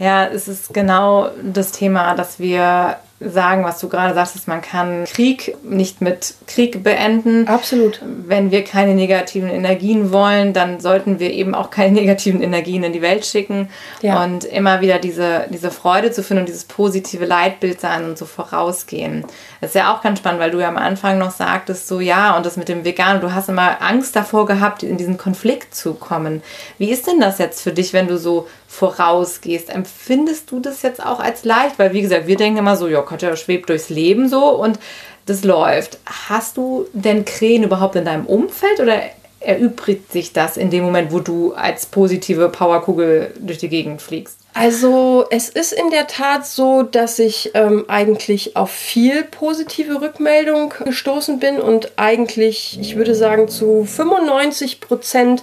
Ja, 0.00 0.26
es 0.26 0.48
ist 0.48 0.72
genau 0.72 1.28
das 1.42 1.72
Thema, 1.72 2.14
dass 2.14 2.38
wir 2.38 2.96
sagen, 3.20 3.64
was 3.64 3.78
du 3.78 3.88
gerade 3.88 4.14
sagst, 4.14 4.48
man 4.48 4.62
kann 4.62 5.04
Krieg 5.04 5.54
nicht 5.62 6.00
mit 6.00 6.34
Krieg 6.46 6.82
beenden. 6.82 7.46
Absolut. 7.46 8.00
Wenn 8.02 8.50
wir 8.50 8.64
keine 8.64 8.94
negativen 8.94 9.50
Energien 9.50 10.10
wollen, 10.10 10.54
dann 10.54 10.80
sollten 10.80 11.18
wir 11.18 11.30
eben 11.30 11.54
auch 11.54 11.70
keine 11.70 11.92
negativen 12.00 12.42
Energien 12.42 12.82
in 12.82 12.94
die 12.94 13.02
Welt 13.02 13.26
schicken 13.26 13.68
ja. 14.00 14.24
und 14.24 14.44
immer 14.44 14.80
wieder 14.80 14.98
diese, 14.98 15.46
diese 15.50 15.70
Freude 15.70 16.10
zu 16.10 16.22
finden 16.22 16.42
und 16.42 16.48
dieses 16.48 16.64
positive 16.64 17.26
Leitbild 17.26 17.80
sein 17.80 18.04
und 18.04 18.16
so 18.16 18.24
vorausgehen. 18.24 19.24
Das 19.60 19.70
ist 19.70 19.74
ja 19.74 19.94
auch 19.94 20.00
ganz 20.00 20.20
spannend, 20.20 20.40
weil 20.40 20.50
du 20.50 20.60
ja 20.60 20.68
am 20.68 20.78
Anfang 20.78 21.18
noch 21.18 21.30
sagtest, 21.30 21.88
so 21.88 22.00
ja, 22.00 22.36
und 22.36 22.46
das 22.46 22.56
mit 22.56 22.70
dem 22.70 22.84
Vegan, 22.84 23.20
du 23.20 23.34
hast 23.34 23.50
immer 23.50 23.82
Angst 23.82 24.16
davor 24.16 24.46
gehabt, 24.46 24.82
in 24.82 24.96
diesen 24.96 25.18
Konflikt 25.18 25.74
zu 25.74 25.92
kommen. 25.92 26.42
Wie 26.78 26.90
ist 26.90 27.06
denn 27.06 27.20
das 27.20 27.36
jetzt 27.36 27.60
für 27.60 27.72
dich, 27.72 27.92
wenn 27.92 28.08
du 28.08 28.16
so 28.16 28.48
vorausgehst? 28.70 29.68
Empfindest 29.68 30.50
du 30.50 30.60
das 30.60 30.82
jetzt 30.82 31.04
auch 31.04 31.18
als 31.18 31.44
leicht? 31.44 31.78
Weil, 31.78 31.92
wie 31.92 32.02
gesagt, 32.02 32.28
wir 32.28 32.36
denken 32.36 32.60
immer 32.60 32.76
so, 32.76 32.86
ja, 32.86 33.02
Katja 33.02 33.34
schwebt 33.36 33.68
durchs 33.68 33.90
Leben 33.90 34.28
so 34.28 34.50
und 34.50 34.78
das 35.26 35.42
läuft. 35.42 35.98
Hast 36.06 36.56
du 36.56 36.86
denn 36.92 37.24
Krähen 37.24 37.64
überhaupt 37.64 37.96
in 37.96 38.04
deinem 38.04 38.26
Umfeld 38.26 38.78
oder 38.78 39.02
erübrigt 39.40 40.12
sich 40.12 40.32
das 40.32 40.56
in 40.56 40.70
dem 40.70 40.84
Moment, 40.84 41.12
wo 41.12 41.18
du 41.18 41.52
als 41.54 41.86
positive 41.86 42.48
Powerkugel 42.48 43.34
durch 43.40 43.58
die 43.58 43.68
Gegend 43.68 44.02
fliegst? 44.02 44.38
Also 44.54 45.26
es 45.30 45.48
ist 45.48 45.72
in 45.72 45.90
der 45.90 46.06
Tat 46.06 46.46
so, 46.46 46.82
dass 46.82 47.18
ich 47.18 47.50
ähm, 47.54 47.86
eigentlich 47.88 48.56
auf 48.56 48.70
viel 48.70 49.24
positive 49.24 50.00
Rückmeldung 50.00 50.74
gestoßen 50.84 51.40
bin 51.40 51.58
und 51.60 51.92
eigentlich, 51.96 52.78
ich 52.80 52.96
würde 52.96 53.14
sagen, 53.14 53.48
zu 53.48 53.84
95 53.84 54.80
Prozent 54.80 55.42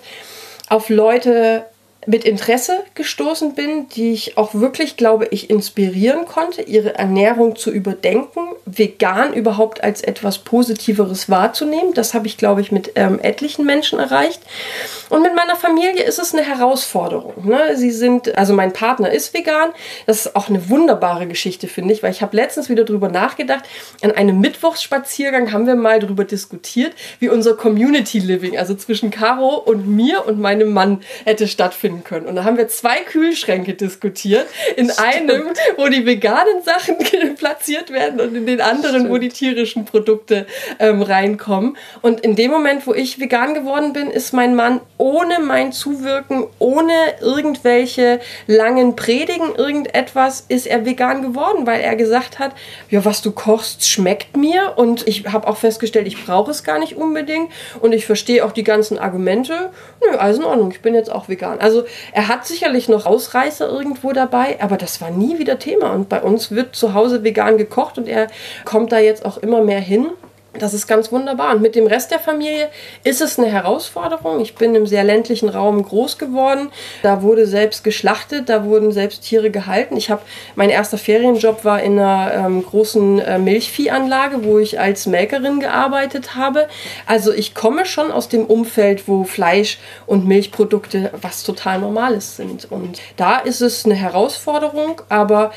auf 0.69 0.89
Leute 0.89 1.65
mit 2.07 2.23
Interesse 2.23 2.85
gestoßen 2.95 3.53
bin, 3.53 3.89
die 3.89 4.13
ich 4.13 4.37
auch 4.37 4.55
wirklich, 4.55 4.95
glaube 4.95 5.27
ich, 5.29 5.49
inspirieren 5.49 6.25
konnte, 6.25 6.61
ihre 6.61 6.95
Ernährung 6.95 7.57
zu 7.57 7.69
überdenken, 7.69 8.39
vegan 8.65 9.33
überhaupt 9.33 9.83
als 9.83 10.01
etwas 10.01 10.37
Positiveres 10.37 11.29
wahrzunehmen. 11.29 11.93
Das 11.93 12.13
habe 12.13 12.27
ich, 12.27 12.37
glaube 12.37 12.61
ich, 12.61 12.71
mit 12.71 12.93
ähm, 12.95 13.19
etlichen 13.21 13.65
Menschen 13.65 13.99
erreicht. 13.99 14.41
Und 15.09 15.21
mit 15.21 15.35
meiner 15.35 15.57
Familie 15.57 16.03
ist 16.03 16.17
es 16.17 16.33
eine 16.33 16.43
Herausforderung. 16.43 17.45
Ne? 17.45 17.75
Sie 17.75 17.91
sind, 17.91 18.37
also 18.37 18.53
mein 18.53 18.71
Partner 18.71 19.11
ist 19.11 19.33
vegan. 19.33 19.71
Das 20.05 20.25
ist 20.25 20.35
auch 20.35 20.47
eine 20.47 20.69
wunderbare 20.69 21.27
Geschichte, 21.27 21.67
finde 21.67 21.93
ich, 21.93 22.03
weil 22.03 22.11
ich 22.11 22.21
habe 22.21 22.37
letztens 22.37 22.69
wieder 22.69 22.85
drüber 22.85 23.09
nachgedacht. 23.09 23.65
An 24.01 24.11
einem 24.11 24.39
Mittwochsspaziergang 24.39 25.51
haben 25.51 25.67
wir 25.67 25.75
mal 25.75 25.99
darüber 25.99 26.23
diskutiert, 26.23 26.93
wie 27.19 27.27
unser 27.27 27.55
Community 27.55 28.19
Living, 28.19 28.57
also 28.57 28.75
zwischen 28.75 29.11
Caro 29.11 29.55
und 29.55 29.87
mir 29.87 30.25
und 30.25 30.39
meinem 30.39 30.71
Mann, 30.71 31.01
hätte 31.25 31.49
stattfinden 31.49 31.96
können. 32.03 32.25
Und 32.25 32.35
da 32.35 32.43
haben 32.43 32.57
wir 32.57 32.67
zwei 32.67 32.97
Kühlschränke 32.99 33.73
diskutiert. 33.73 34.47
In 34.75 34.89
Stimmt. 34.89 34.99
einem, 34.99 35.43
wo 35.77 35.87
die 35.87 36.05
veganen 36.05 36.61
Sachen 36.63 36.97
platziert 37.35 37.91
werden 37.91 38.19
und 38.19 38.35
in 38.35 38.45
den 38.45 38.61
anderen, 38.61 38.95
Stimmt. 38.95 39.09
wo 39.09 39.17
die 39.17 39.29
tierischen 39.29 39.85
Produkte 39.85 40.45
ähm, 40.79 41.01
reinkommen. 41.01 41.77
Und 42.01 42.21
in 42.21 42.35
dem 42.35 42.51
Moment, 42.51 42.87
wo 42.87 42.93
ich 42.93 43.19
vegan 43.19 43.53
geworden 43.53 43.93
bin, 43.93 44.09
ist 44.09 44.33
mein 44.33 44.55
Mann 44.55 44.81
ohne 44.97 45.39
mein 45.39 45.71
Zuwirken, 45.71 46.45
ohne 46.59 46.93
irgendwelche 47.21 48.19
langen 48.47 48.95
Predigen, 48.95 49.55
irgendetwas, 49.55 50.45
ist 50.47 50.67
er 50.67 50.85
vegan 50.85 51.21
geworden, 51.21 51.65
weil 51.65 51.81
er 51.81 51.95
gesagt 51.95 52.39
hat, 52.39 52.51
ja, 52.89 53.05
was 53.05 53.21
du 53.21 53.31
kochst, 53.31 53.87
schmeckt 53.87 54.35
mir. 54.37 54.73
Und 54.77 55.07
ich 55.07 55.27
habe 55.27 55.47
auch 55.47 55.57
festgestellt, 55.57 56.07
ich 56.07 56.25
brauche 56.25 56.51
es 56.51 56.63
gar 56.63 56.79
nicht 56.79 56.95
unbedingt. 56.95 57.51
Und 57.81 57.93
ich 57.93 58.05
verstehe 58.05 58.43
auch 58.45 58.51
die 58.51 58.63
ganzen 58.63 58.97
Argumente. 58.97 59.71
Nö, 60.01 60.17
alles 60.17 60.37
in 60.37 60.43
Ordnung, 60.43 60.71
ich 60.71 60.81
bin 60.81 60.95
jetzt 60.95 61.11
auch 61.11 61.29
vegan. 61.29 61.59
Also 61.59 61.85
er 62.11 62.27
hat 62.27 62.45
sicherlich 62.45 62.89
noch 62.89 63.05
Ausreißer 63.05 63.67
irgendwo 63.67 64.11
dabei, 64.11 64.61
aber 64.61 64.77
das 64.77 65.01
war 65.01 65.11
nie 65.11 65.39
wieder 65.39 65.59
Thema. 65.59 65.91
Und 65.93 66.09
bei 66.09 66.21
uns 66.21 66.51
wird 66.51 66.75
zu 66.75 66.93
Hause 66.93 67.23
vegan 67.23 67.57
gekocht 67.57 67.97
und 67.97 68.07
er 68.07 68.27
kommt 68.65 68.91
da 68.91 68.99
jetzt 68.99 69.25
auch 69.25 69.37
immer 69.37 69.61
mehr 69.61 69.79
hin. 69.79 70.07
Das 70.59 70.73
ist 70.73 70.87
ganz 70.87 71.11
wunderbar. 71.11 71.55
Und 71.55 71.61
mit 71.61 71.75
dem 71.75 71.87
Rest 71.87 72.11
der 72.11 72.19
Familie 72.19 72.69
ist 73.03 73.21
es 73.21 73.37
eine 73.37 73.49
Herausforderung. 73.49 74.39
Ich 74.41 74.55
bin 74.55 74.75
im 74.75 74.87
sehr 74.87 75.03
ländlichen 75.03 75.49
Raum 75.49 75.83
groß 75.83 76.17
geworden. 76.17 76.69
Da 77.03 77.21
wurde 77.21 77.47
selbst 77.47 77.83
geschlachtet, 77.83 78.49
da 78.49 78.65
wurden 78.65 78.91
selbst 78.91 79.23
Tiere 79.23 79.51
gehalten. 79.51 79.97
Ich 79.97 80.09
habe 80.09 80.21
mein 80.55 80.69
erster 80.69 80.97
Ferienjob 80.97 81.63
war 81.65 81.81
in 81.81 81.99
einer 81.99 82.33
ähm, 82.33 82.63
großen 82.63 83.19
äh, 83.19 83.39
Milchviehanlage, 83.39 84.43
wo 84.43 84.59
ich 84.59 84.79
als 84.79 85.05
Melkerin 85.05 85.59
gearbeitet 85.59 86.35
habe. 86.35 86.67
Also 87.05 87.31
ich 87.33 87.55
komme 87.55 87.85
schon 87.85 88.11
aus 88.11 88.29
dem 88.29 88.45
Umfeld, 88.45 89.07
wo 89.07 89.23
Fleisch 89.23 89.79
und 90.05 90.27
Milchprodukte 90.27 91.11
was 91.21 91.43
total 91.43 91.79
Normales 91.79 92.35
sind. 92.35 92.71
Und 92.71 92.99
da 93.15 93.37
ist 93.37 93.61
es 93.61 93.85
eine 93.85 93.95
Herausforderung, 93.95 95.01
aber 95.09 95.51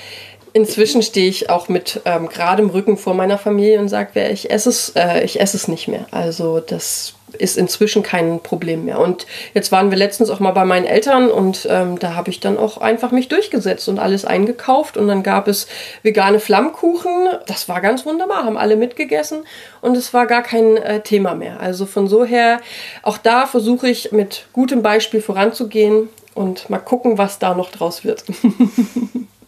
Inzwischen 0.53 1.03
stehe 1.03 1.29
ich 1.29 1.49
auch 1.51 1.69
mit 1.69 2.01
ähm, 2.05 2.29
geradem 2.29 2.71
Rücken 2.71 2.97
vor 2.97 3.15
meiner 3.15 3.39
Familie 3.39 3.79
und 3.79 3.89
sage, 3.89 4.29
ich 4.29 4.51
esse 4.51 4.69
es, 4.69 4.91
äh, 4.97 5.23
ich 5.25 5.41
esse 5.41 5.57
es 5.57 5.69
nicht 5.69 5.89
mehr. 5.89 6.07
Also 6.11 6.61
das 6.61 7.15
ist 7.39 7.57
inzwischen 7.57 8.03
kein 8.03 8.41
Problem 8.41 8.85
mehr. 8.85 8.99
Und 8.99 9.27
jetzt 9.55 9.71
waren 9.73 9.91
wir 9.91 9.99
letztens 9.99 10.31
auch 10.31 10.41
mal 10.41 10.51
bei 10.53 10.65
meinen 10.65 10.87
Eltern 10.87 11.31
und 11.31 11.67
ähm, 11.71 11.99
da 11.99 12.15
habe 12.15 12.31
ich 12.31 12.41
dann 12.41 12.59
auch 12.59 12.79
einfach 12.79 13.13
mich 13.13 13.29
durchgesetzt 13.29 13.89
und 13.89 13.99
alles 13.99 14.25
eingekauft 14.25 14.97
und 14.97 15.09
dann 15.09 15.23
gab 15.23 15.49
es 15.49 15.67
vegane 16.03 16.41
Flammkuchen. 16.41 17.29
Das 17.47 17.69
war 17.69 17.81
ganz 17.81 18.05
wunderbar, 18.05 18.45
haben 18.45 18.59
alle 18.59 18.77
mitgegessen 18.77 19.45
und 19.81 19.97
es 19.97 20.13
war 20.13 20.27
gar 20.27 20.43
kein 20.43 20.77
äh, 20.77 21.01
Thema 21.01 21.35
mehr. 21.35 21.61
Also 21.61 21.87
von 21.87 22.09
so 22.09 22.25
her, 22.25 22.61
auch 23.03 23.19
da 23.19 23.47
versuche 23.47 23.89
ich 23.89 24.13
mit 24.13 24.47
gutem 24.53 24.83
Beispiel 24.83 25.21
voranzugehen 25.21 26.09
und 26.35 26.71
mal 26.71 26.79
gucken, 26.79 27.19
was 27.19 27.39
da 27.39 27.55
noch 27.55 27.71
draus 27.71 28.05
wird. 28.05 28.25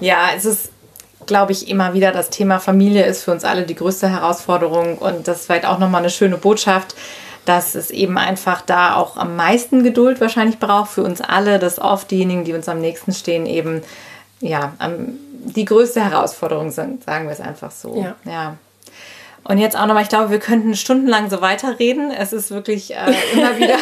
Ja, 0.00 0.30
es 0.36 0.44
ist, 0.44 0.70
glaube 1.26 1.52
ich, 1.52 1.68
immer 1.68 1.94
wieder 1.94 2.12
das 2.12 2.30
Thema 2.30 2.58
Familie 2.58 3.04
ist 3.04 3.24
für 3.24 3.32
uns 3.32 3.44
alle 3.44 3.62
die 3.62 3.74
größte 3.74 4.08
Herausforderung 4.08 4.98
und 4.98 5.28
das 5.28 5.40
ist 5.40 5.46
vielleicht 5.46 5.66
auch 5.66 5.78
nochmal 5.78 6.00
eine 6.00 6.10
schöne 6.10 6.36
Botschaft, 6.36 6.94
dass 7.44 7.74
es 7.74 7.90
eben 7.90 8.18
einfach 8.18 8.62
da 8.62 8.94
auch 8.96 9.16
am 9.16 9.36
meisten 9.36 9.82
Geduld 9.82 10.20
wahrscheinlich 10.20 10.58
braucht 10.58 10.90
für 10.90 11.02
uns 11.02 11.20
alle, 11.20 11.58
dass 11.58 11.78
oft 11.80 12.10
diejenigen, 12.10 12.44
die 12.44 12.54
uns 12.54 12.68
am 12.68 12.80
nächsten 12.80 13.12
stehen, 13.12 13.46
eben 13.46 13.82
ja, 14.40 14.72
die 15.44 15.64
größte 15.64 16.04
Herausforderung 16.04 16.70
sind, 16.70 17.04
sagen 17.04 17.26
wir 17.26 17.32
es 17.32 17.40
einfach 17.40 17.70
so. 17.70 17.96
Ja. 17.96 18.14
ja. 18.30 18.56
Und 19.44 19.58
jetzt 19.58 19.76
auch 19.76 19.86
nochmal, 19.86 20.04
ich 20.04 20.08
glaube, 20.08 20.30
wir 20.30 20.38
könnten 20.38 20.76
stundenlang 20.76 21.28
so 21.28 21.40
weiterreden. 21.40 22.12
Es 22.12 22.32
ist 22.32 22.52
wirklich 22.52 22.94
äh, 22.94 23.12
immer 23.32 23.56
wieder 23.58 23.76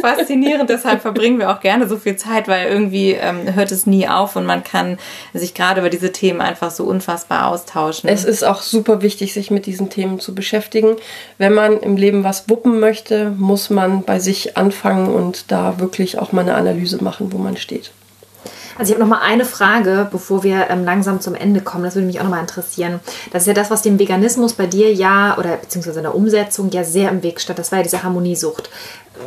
faszinierend. 0.00 0.70
Deshalb 0.70 1.02
verbringen 1.02 1.38
wir 1.38 1.50
auch 1.50 1.60
gerne 1.60 1.88
so 1.88 1.96
viel 1.96 2.16
Zeit, 2.16 2.48
weil 2.48 2.68
irgendwie 2.68 3.12
ähm, 3.12 3.54
hört 3.54 3.72
es 3.72 3.86
nie 3.86 4.08
auf 4.08 4.36
und 4.36 4.46
man 4.46 4.64
kann 4.64 4.98
sich 5.34 5.54
gerade 5.54 5.80
über 5.80 5.90
diese 5.90 6.12
Themen 6.12 6.40
einfach 6.40 6.70
so 6.70 6.84
unfassbar 6.84 7.48
austauschen. 7.48 8.08
Es 8.08 8.24
ist 8.24 8.44
auch 8.44 8.62
super 8.62 9.02
wichtig, 9.02 9.32
sich 9.32 9.50
mit 9.50 9.66
diesen 9.66 9.90
Themen 9.90 10.20
zu 10.20 10.34
beschäftigen. 10.34 10.96
Wenn 11.38 11.54
man 11.54 11.78
im 11.80 11.96
Leben 11.96 12.24
was 12.24 12.48
wuppen 12.48 12.80
möchte, 12.80 13.30
muss 13.30 13.70
man 13.70 14.02
bei 14.02 14.18
sich 14.18 14.56
anfangen 14.56 15.08
und 15.08 15.50
da 15.50 15.78
wirklich 15.78 16.18
auch 16.18 16.32
mal 16.32 16.42
eine 16.42 16.54
Analyse 16.54 17.02
machen, 17.02 17.32
wo 17.32 17.38
man 17.38 17.56
steht. 17.56 17.90
Also 18.78 18.92
ich 18.92 18.98
habe 18.98 19.08
noch 19.08 19.18
mal 19.18 19.24
eine 19.24 19.44
Frage, 19.44 20.08
bevor 20.10 20.44
wir 20.44 20.70
ähm, 20.70 20.84
langsam 20.84 21.20
zum 21.20 21.34
Ende 21.34 21.60
kommen. 21.60 21.84
Das 21.84 21.96
würde 21.96 22.06
mich 22.06 22.20
auch 22.20 22.24
noch 22.24 22.30
mal 22.30 22.40
interessieren. 22.40 23.00
Das 23.32 23.42
ist 23.42 23.48
ja 23.48 23.54
das, 23.54 23.70
was 23.70 23.82
dem 23.82 23.98
Veganismus 23.98 24.52
bei 24.52 24.66
dir 24.66 24.92
ja 24.92 25.36
oder 25.36 25.56
beziehungsweise 25.56 25.98
in 25.98 26.04
der 26.04 26.14
Umsetzung 26.14 26.70
ja 26.70 26.84
sehr 26.84 27.10
im 27.10 27.22
Weg 27.22 27.40
stand. 27.40 27.58
Das 27.58 27.72
war 27.72 27.80
ja 27.80 27.82
diese 27.82 28.04
Harmoniesucht. 28.04 28.70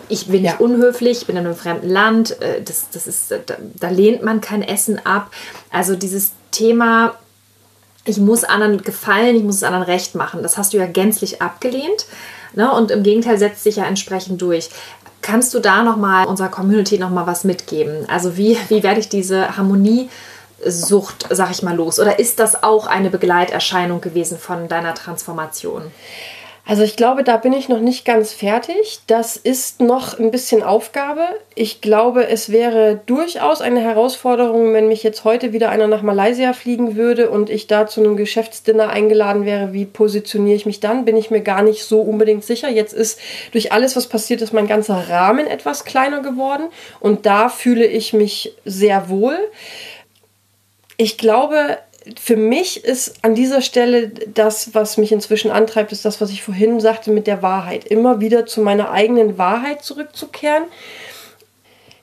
Ich 0.08 0.28
bin 0.28 0.44
nicht 0.44 0.60
ja. 0.60 0.66
unhöflich, 0.66 1.20
ich 1.22 1.28
bin 1.28 1.36
in 1.36 1.46
einem 1.46 1.56
fremden 1.56 1.90
Land. 1.90 2.42
Äh, 2.42 2.62
das, 2.64 2.88
das 2.92 3.08
ist, 3.08 3.32
da, 3.32 3.56
da 3.78 3.90
lehnt 3.90 4.24
man 4.24 4.40
kein 4.40 4.64
Essen 4.64 5.06
ab. 5.06 5.32
Also 5.70 5.96
dieses 5.96 6.32
Thema 6.52 7.16
ich 8.04 8.18
muss 8.18 8.44
anderen 8.44 8.82
gefallen, 8.82 9.36
ich 9.36 9.44
muss 9.44 9.58
es 9.58 9.64
anderen 9.64 9.84
recht 9.84 10.16
machen. 10.16 10.42
Das 10.42 10.58
hast 10.58 10.74
du 10.74 10.78
ja 10.78 10.88
gänzlich 10.88 11.42
abgelehnt. 11.42 12.08
Ne? 12.54 12.72
Und 12.74 12.92
im 12.92 13.04
Gegenteil 13.04 13.38
setzt 13.38 13.64
sich 13.64 13.78
ja 13.78 13.86
entsprechend 13.86 14.42
durch. 14.42 14.70
Kannst 15.22 15.54
du 15.54 15.60
da 15.60 15.84
nochmal 15.84 16.26
unserer 16.26 16.50
Community 16.50 16.98
nochmal 16.98 17.28
was 17.28 17.44
mitgeben? 17.44 18.10
Also 18.10 18.38
wie, 18.38 18.58
wie 18.70 18.84
werde 18.84 19.00
ich 19.00 19.10
diese 19.10 19.56
Harmoniesucht, 19.56 21.28
sag 21.30 21.52
ich 21.52 21.62
mal, 21.62 21.76
los? 21.76 22.00
Oder 22.00 22.20
ist 22.20 22.40
das 22.40 22.64
auch 22.64 22.88
eine 22.88 23.10
Begleiterscheinung 23.10 24.02
gewesen 24.02 24.40
von 24.40 24.68
deiner 24.68 24.96
Transformation? 24.96 25.92
Also 26.64 26.84
ich 26.84 26.96
glaube, 26.96 27.24
da 27.24 27.38
bin 27.38 27.54
ich 27.54 27.70
noch 27.70 27.80
nicht 27.80 28.06
ganz 28.06 28.34
fertig. 28.34 29.00
Das 29.08 29.36
ist 29.36 29.82
noch 29.82 30.20
ein 30.20 30.30
bisschen 30.30 30.62
Aufgabe. 30.62 31.24
Ich 31.56 31.82
glaube, 31.82 32.28
es 32.28 32.52
wäre 32.52 33.02
durchaus 33.08 33.62
eine 33.62 33.82
Herausforderung, 33.82 34.72
wenn 34.74 34.88
mich 34.88 35.02
jetzt 35.02 35.24
heute 35.24 35.54
wieder 35.54 35.70
einer 35.70 35.88
nach 35.88 36.04
Malaysia 36.04 36.54
fliegen 36.54 36.96
würde 36.96 37.32
und 37.32 37.50
ich 37.50 37.66
da 37.66 37.88
zu 37.88 38.00
einem 38.00 38.16
Geschäftsdinner 38.16 38.90
eingeladen 38.90 39.44
wäre. 39.44 39.74
Wie 39.74 39.86
positioniere 39.86 40.56
ich 40.56 40.68
mich 40.68 40.80
dann? 40.80 41.04
Bin 41.04 41.18
ich 41.18 41.32
mir 41.32 41.42
gar 41.42 41.64
nicht 41.64 41.84
so 41.84 42.00
unbedingt 42.00 42.44
sicher. 42.44 42.70
Jetzt 42.70 42.94
ist 42.94 43.20
durch 43.52 43.72
alles, 43.72 43.96
was 43.96 44.08
passiert 44.08 44.42
ist, 44.42 44.54
mein 44.54 44.68
ganzer 44.68 45.10
Rahmen 45.10 45.48
etwas 45.48 45.84
kleiner 45.84 46.22
geworden 46.22 46.68
und 47.00 47.26
da 47.26 47.50
fühle 47.50 47.86
ich 47.86 48.14
mich 48.14 48.56
sehr 48.66 49.10
wohl. 49.10 49.38
Ich 50.98 51.18
glaube, 51.18 51.80
für 52.20 52.36
mich 52.36 52.84
ist 52.84 53.24
an 53.24 53.36
dieser 53.36 53.62
Stelle 53.62 54.10
das, 54.10 54.74
was 54.74 54.98
mich 54.98 55.12
inzwischen 55.12 55.52
antreibt, 55.52 55.92
ist 55.92 56.06
das, 56.06 56.20
was 56.20 56.32
ich 56.32 56.42
vorhin 56.42 56.80
sagte 56.80 57.12
mit 57.12 57.28
der 57.28 57.44
Wahrheit. 57.44 57.86
Immer 57.86 58.20
wieder 58.20 58.46
zu 58.46 58.62
meiner 58.62 58.92
eigenen 58.92 59.38
Wahrheit 59.38 59.84
zurückzukehren. 59.84 60.64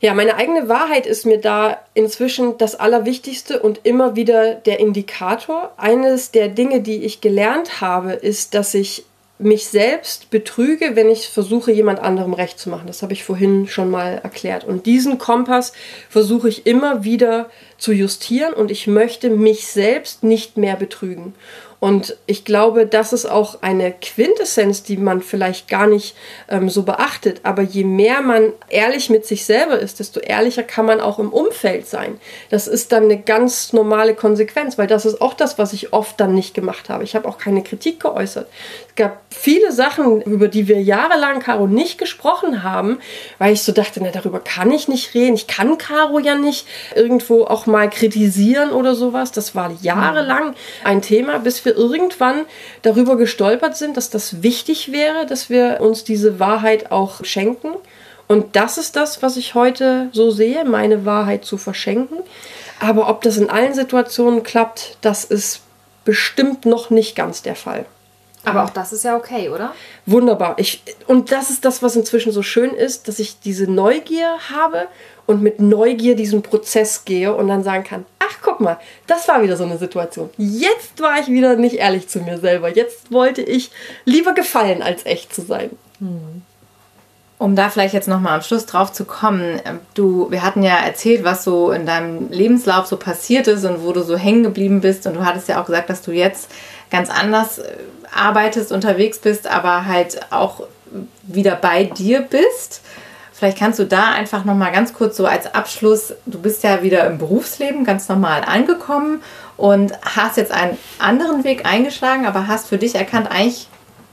Ja, 0.01 0.15
meine 0.15 0.37
eigene 0.37 0.69
Wahrheit 0.69 1.07
ist 1.07 1.27
mir 1.27 1.39
da 1.39 1.79
inzwischen 1.95 2.57
das 2.59 2.77
Allerwichtigste 2.77 3.61
und 3.61 3.81
immer 3.83 4.15
wieder 4.15 4.55
der 4.55 4.79
Indikator. 4.79 5.73
Eines 5.77 6.31
der 6.31 6.49
Dinge, 6.49 6.81
die 6.81 7.05
ich 7.05 7.21
gelernt 7.21 7.81
habe, 7.81 8.13
ist, 8.13 8.55
dass 8.55 8.75
ich 8.75 9.05
mich 9.39 9.69
selbst 9.69 10.31
betrüge, 10.31 10.97
wenn 10.97 11.09
ich 11.09 11.29
versuche, 11.29 11.71
jemand 11.71 12.01
anderem 12.01 12.33
recht 12.33 12.59
zu 12.59 12.71
machen. 12.71 12.89
Das 12.89 13.03
habe 13.03 13.13
ich 13.13 13.23
vorhin 13.23 13.69
schon 13.69 13.91
mal 13.91 14.21
erklärt. 14.23 14.65
Und 14.65 14.87
diesen 14.87 15.19
Kompass 15.19 15.73
versuche 16.09 16.49
ich 16.49 16.67
immer 16.67 17.05
wieder 17.05 17.49
zu 17.77 17.93
justieren 17.93 18.53
und 18.53 18.71
ich 18.71 18.89
möchte 18.89 19.31
mich 19.31 19.69
selbst 19.69 20.25
nicht 20.25 20.57
mehr 20.57 20.75
betrügen. 20.75 21.35
Und 21.81 22.17
ich 22.27 22.45
glaube, 22.45 22.87
das 22.87 23.13
ist 23.13 23.27
auch 23.27 23.63
eine 23.63 23.93
Quintessenz, 23.93 24.83
die 24.83 24.97
man 24.97 25.23
vielleicht 25.23 25.69
gar 25.69 25.87
nicht 25.87 26.17
ähm, 26.49 26.69
so 26.69 26.83
beachtet. 26.83 27.41
Aber 27.45 27.63
je 27.63 27.85
mehr 27.85 28.21
man 28.21 28.53
ehrlich 28.69 29.11
mit 29.11 29.27
sich 29.27 29.45
selber 29.45 29.79
ist, 29.79 30.01
desto 30.01 30.19
ehrlicher 30.19 30.65
kann 30.65 30.87
man 30.87 31.01
auch 31.01 31.21
im 31.21 31.33
Umfeld 31.33 31.87
sein. 31.87 32.19
Das 32.51 32.67
ist 32.67 32.91
dann 32.91 33.05
eine 33.05 33.19
ganz 33.19 33.73
normale 33.73 34.15
Konsequenz, 34.15 34.77
weil 34.77 34.89
das 34.89 35.07
ist 35.07 35.21
auch 35.21 35.35
das, 35.35 35.59
was 35.59 35.73
ich 35.73 35.93
oft 35.93 36.19
dann 36.19 36.35
nicht 36.35 36.53
gemacht 36.53 36.89
habe. 36.89 37.05
Ich 37.05 37.15
habe 37.15 37.29
auch 37.29 37.39
keine 37.39 37.63
Kritik 37.63 38.01
geäußert. 38.01 38.49
Es 38.89 38.95
gab 38.97 39.21
viele 39.31 39.71
Sachen, 39.71 40.21
über 40.23 40.49
die 40.49 40.67
wir 40.67 40.83
jahrelang, 40.83 41.39
Caro, 41.39 41.69
nicht 41.69 41.99
gesprochen 41.99 42.65
haben, 42.65 42.99
weil 43.39 43.53
ich 43.53 43.63
so 43.63 43.71
dachte, 43.71 44.01
na, 44.03 44.11
darüber 44.11 44.41
kann 44.41 44.73
ich 44.73 44.89
nicht 44.89 45.15
reden. 45.15 45.37
Ich 45.37 45.47
kann 45.47 45.79
Caro 45.79 46.19
ja 46.19 46.35
nicht 46.35 46.67
irgendwo 46.97 47.45
auch 47.45 47.67
mal 47.67 47.89
kritisieren 47.89 48.71
oder 48.71 48.97
sowas. 48.97 49.31
Das 49.31 49.55
war 49.55 49.71
jahrelang 49.81 50.55
ein 50.83 51.03
Thema, 51.03 51.39
bis 51.39 51.65
wir 51.65 51.68
wir 51.69 51.77
irgendwann 51.77 52.47
darüber 52.83 53.17
gestolpert 53.17 53.77
sind, 53.77 53.97
dass 53.97 54.11
das 54.11 54.43
wichtig 54.43 54.91
wäre, 54.91 55.27
dass 55.27 55.51
wir 55.51 55.81
uns 55.81 56.05
diese 56.05 56.41
Wahrheit 56.41 56.91
auch 56.91 57.25
schenken. 57.25 57.69
Und 58.27 58.57
das 58.57 58.79
ist 58.79 58.97
das, 58.97 59.23
was 59.23 59.37
ich 59.37 59.55
heute 59.55 60.09
so 60.13 60.31
sehe, 60.31 60.65
meine 60.65 61.05
Wahrheit 61.05 61.45
zu 61.45 61.59
verschenken. 61.59 62.19
Aber 62.81 63.09
ob 63.09 63.23
das 63.23 63.37
in 63.37 63.51
allen 63.51 63.75
Situationen 63.75 64.43
klappt, 64.43 64.97
das 65.01 65.25
ist 65.25 65.61
bestimmt 66.05 66.65
noch 66.65 66.91
nicht 66.91 67.15
ganz 67.17 67.43
der 67.43 67.57
Fall. 67.57 67.85
Aber 68.45 68.65
auch 68.65 68.71
das 68.71 68.93
ist 68.93 69.05
ja 69.05 69.17
okay, 69.17 69.51
oder? 69.51 69.75
Wunderbar. 70.07 70.55
Ich, 70.59 70.83
und 71.07 71.33
das 71.33 71.51
ist 71.51 71.65
das, 71.65 71.83
was 71.83 71.97
inzwischen 71.97 72.33
so 72.33 72.43
schön 72.43 72.71
ist, 72.71 73.09
dass 73.09 73.19
ich 73.19 73.41
diese 73.41 73.71
Neugier 73.71 74.39
habe 74.51 74.87
und 75.29 75.43
mit 75.43 75.61
Neugier 75.61 76.17
diesen 76.17 76.41
Prozess 76.41 77.05
gehe 77.05 77.35
und 77.35 77.49
dann 77.49 77.63
sagen 77.63 77.85
kann, 77.85 78.07
ach 78.19 78.39
guck 78.43 78.61
mal, 78.61 78.79
das 79.07 79.29
war 79.29 79.43
wieder 79.43 79.59
so 79.59 79.65
eine 79.65 79.77
Situation. 79.77 80.31
Jetzt 80.39 81.03
war 81.03 81.21
ich 81.21 81.27
wieder 81.27 81.55
nicht 81.57 81.77
ehrlich 81.77 82.09
zu 82.09 82.21
mir 82.21 82.39
selber. 82.39 82.75
Jetzt 82.75 83.13
wollte 83.13 83.43
ich 83.43 83.71
lieber 84.07 84.33
gefallen, 84.33 84.83
als 84.83 85.05
echt 85.05 85.35
zu 85.35 85.43
sein. 85.43 85.69
Hm. 85.99 86.41
Um 87.37 87.55
da 87.55 87.69
vielleicht 87.69 87.93
jetzt 87.93 88.09
nochmal 88.09 88.37
am 88.37 88.41
Schluss 88.41 88.65
drauf 88.65 88.91
zu 88.91 89.05
kommen, 89.05 89.61
ähm, 89.67 89.81
du, 89.93 90.31
wir 90.31 90.43
hatten 90.43 90.63
ja 90.63 90.79
erzählt, 90.79 91.25
was 91.25 91.45
so 91.45 91.73
in 91.73 91.85
deinem 91.85 92.31
Lebenslauf 92.31 92.87
so 92.87 92.97
passiert 92.97 93.49
ist 93.49 93.67
und 93.67 93.85
wo 93.85 93.93
du 93.93 94.03
so 94.05 94.17
hängen 94.17 94.45
geblieben 94.45 94.81
bist 94.81 95.07
und 95.07 95.13
du 95.13 95.27
hattest 95.27 95.47
ja 95.47 95.61
auch 95.61 95.67
gesagt, 95.67 95.91
dass 95.91 96.01
du 96.01 96.11
jetzt 96.11 96.51
ganz 96.91 97.11
anders 97.11 97.59
äh, 97.59 97.77
arbeitest, 98.15 98.73
unterwegs 98.73 99.19
bist, 99.19 99.47
aber 99.47 99.85
halt 99.85 100.21
auch 100.31 100.63
wieder 101.23 101.55
bei 101.55 101.85
dir 101.85 102.23
bist. 102.23 102.81
Vielleicht 103.39 103.59
kannst 103.59 103.79
du 103.79 103.85
da 103.85 104.11
einfach 104.11 104.45
nochmal 104.45 104.73
ganz 104.73 104.93
kurz 104.93 105.17
so 105.17 105.25
als 105.25 105.55
Abschluss, 105.55 106.13
du 106.27 106.41
bist 106.41 106.65
ja 106.65 106.83
wieder 106.83 107.07
im 107.07 107.19
Berufsleben 107.19 107.85
ganz 107.85 108.09
normal 108.09 108.43
angekommen 108.45 109.23
und 109.57 109.93
hast 110.03 110.39
jetzt 110.39 110.51
einen 110.51 110.77
anderen 110.99 111.45
Weg 111.45 111.65
eingeschlagen, 111.65 112.27
aber 112.27 112.49
hast 112.49 112.67
für 112.67 112.79
dich 112.79 112.97
erkannt, 112.97 113.31
eigentlich 113.31 113.69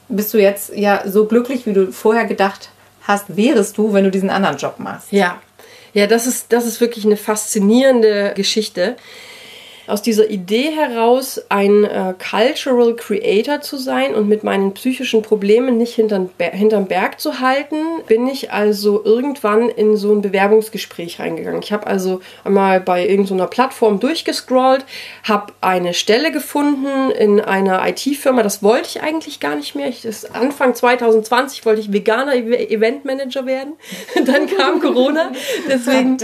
bist 0.10 0.32
du 0.32 0.38
jetzt 0.38 0.76
ja 0.76 1.02
so 1.08 1.26
glücklich, 1.26 1.66
wie 1.66 1.74
du 1.74 1.92
vorher 1.92 2.26
gedacht 2.26 2.70
hast, 3.08 3.36
wärest 3.36 3.80
du, 3.80 3.94
wenn 3.94 4.04
du 4.04 4.12
diesen 4.12 4.30
anderen 4.30 4.58
Job 4.58 4.76
machst. 4.78 5.12
Ja, 5.12 5.42
ja, 5.94 6.06
das 6.06 6.28
ist, 6.28 6.54
das 6.54 6.68
ist 6.68 6.80
wirklich 6.80 7.04
eine 7.04 7.18
faszinierende 7.18 8.34
Geschichte 8.36 8.96
aus 9.88 10.02
dieser 10.02 10.30
Idee 10.30 10.72
heraus, 10.72 11.42
ein 11.50 11.84
äh, 11.84 12.14
Cultural 12.18 12.96
Creator 12.96 13.62
zu 13.62 13.78
sein 13.78 14.16
und 14.16 14.28
mit 14.28 14.44
meinen 14.44 14.74
psychischen 14.74 15.22
Problemen 15.22 15.78
nicht 15.78 15.96
hinterm, 15.96 16.30
hinterm 16.38 16.88
Berg 16.88 17.20
zu 17.20 17.40
halten, 17.40 17.76
bin 18.08 18.28
ich 18.28 18.52
also 18.52 19.04
irgendwann 19.04 19.70
in 19.70 19.98
so 19.98 20.12
ein 20.14 20.22
Bewerbungsgespräch 20.22 21.20
reingegangen. 21.20 21.62
Ich 21.62 21.72
habe 21.72 21.88
also 21.88 22.22
einmal 22.44 22.80
bei 22.80 23.08
irgendeiner 23.08 23.48
Plattform 23.48 24.00
durchgescrollt, 24.00 24.86
habe 25.24 25.54
eine 25.62 25.94
Stelle 25.94 26.32
gefunden 26.32 27.12
in 27.12 27.40
einer 27.40 27.88
IT-Firma. 27.88 28.44
Das 28.44 28.64
wollte 28.64 28.88
ich 28.90 29.02
eigentlich 29.02 29.40
gar 29.40 29.56
nicht 29.56 29.76
mehr. 29.76 29.88
Ich, 29.88 30.06
Anfang 30.34 30.74
2020 30.76 31.66
wollte 31.66 31.82
ich 31.82 31.92
veganer 31.92 32.36
Eventmanager 32.36 33.46
werden. 33.46 33.74
Dann 34.26 34.48
kam 34.48 34.80
Corona. 34.80 35.32
Deswegen 35.70 36.18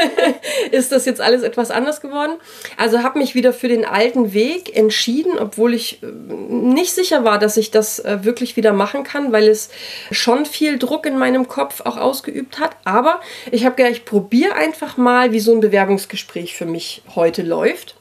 ist 0.70 0.92
das 0.92 1.04
jetzt 1.04 1.20
alles 1.20 1.42
etwas 1.42 1.70
anders 1.70 2.00
geworden. 2.00 2.32
Also 2.76 3.02
habe 3.02 3.18
mich 3.18 3.34
wieder 3.34 3.52
für 3.52 3.68
den 3.68 3.84
alten 3.84 4.32
Weg 4.32 4.76
entschieden, 4.76 5.38
obwohl 5.38 5.74
ich 5.74 6.02
äh, 6.02 6.06
nicht 6.06 6.92
sicher 6.92 7.24
war, 7.24 7.38
dass 7.38 7.56
ich 7.56 7.70
das 7.70 7.98
äh, 8.00 8.18
wirklich 8.22 8.56
wieder 8.56 8.72
machen 8.72 9.04
kann, 9.04 9.32
weil 9.32 9.48
es 9.48 9.70
schon 10.10 10.46
viel 10.46 10.78
Druck 10.78 11.06
in 11.06 11.18
meinem 11.18 11.48
Kopf 11.48 11.80
auch 11.82 11.96
ausgeübt 11.96 12.58
hat. 12.58 12.76
Aber 12.84 13.20
ich 13.50 13.64
habe 13.64 13.76
gedacht, 13.76 13.92
ich 13.92 14.04
probiere 14.04 14.54
einfach 14.54 14.96
mal, 14.96 15.32
wie 15.32 15.40
so 15.40 15.52
ein 15.52 15.60
Bewerbungsgespräch 15.60 16.56
für 16.56 16.66
mich 16.66 17.02
heute 17.14 17.42
läuft 17.42 17.94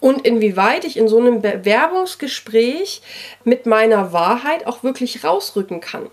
und 0.00 0.26
inwieweit 0.26 0.84
ich 0.84 0.96
in 0.96 1.08
so 1.08 1.18
einem 1.18 1.42
Bewerbungsgespräch 1.42 3.02
mit 3.44 3.66
meiner 3.66 4.12
Wahrheit 4.12 4.66
auch 4.66 4.82
wirklich 4.82 5.24
rausrücken 5.24 5.80
kann. 5.80 6.06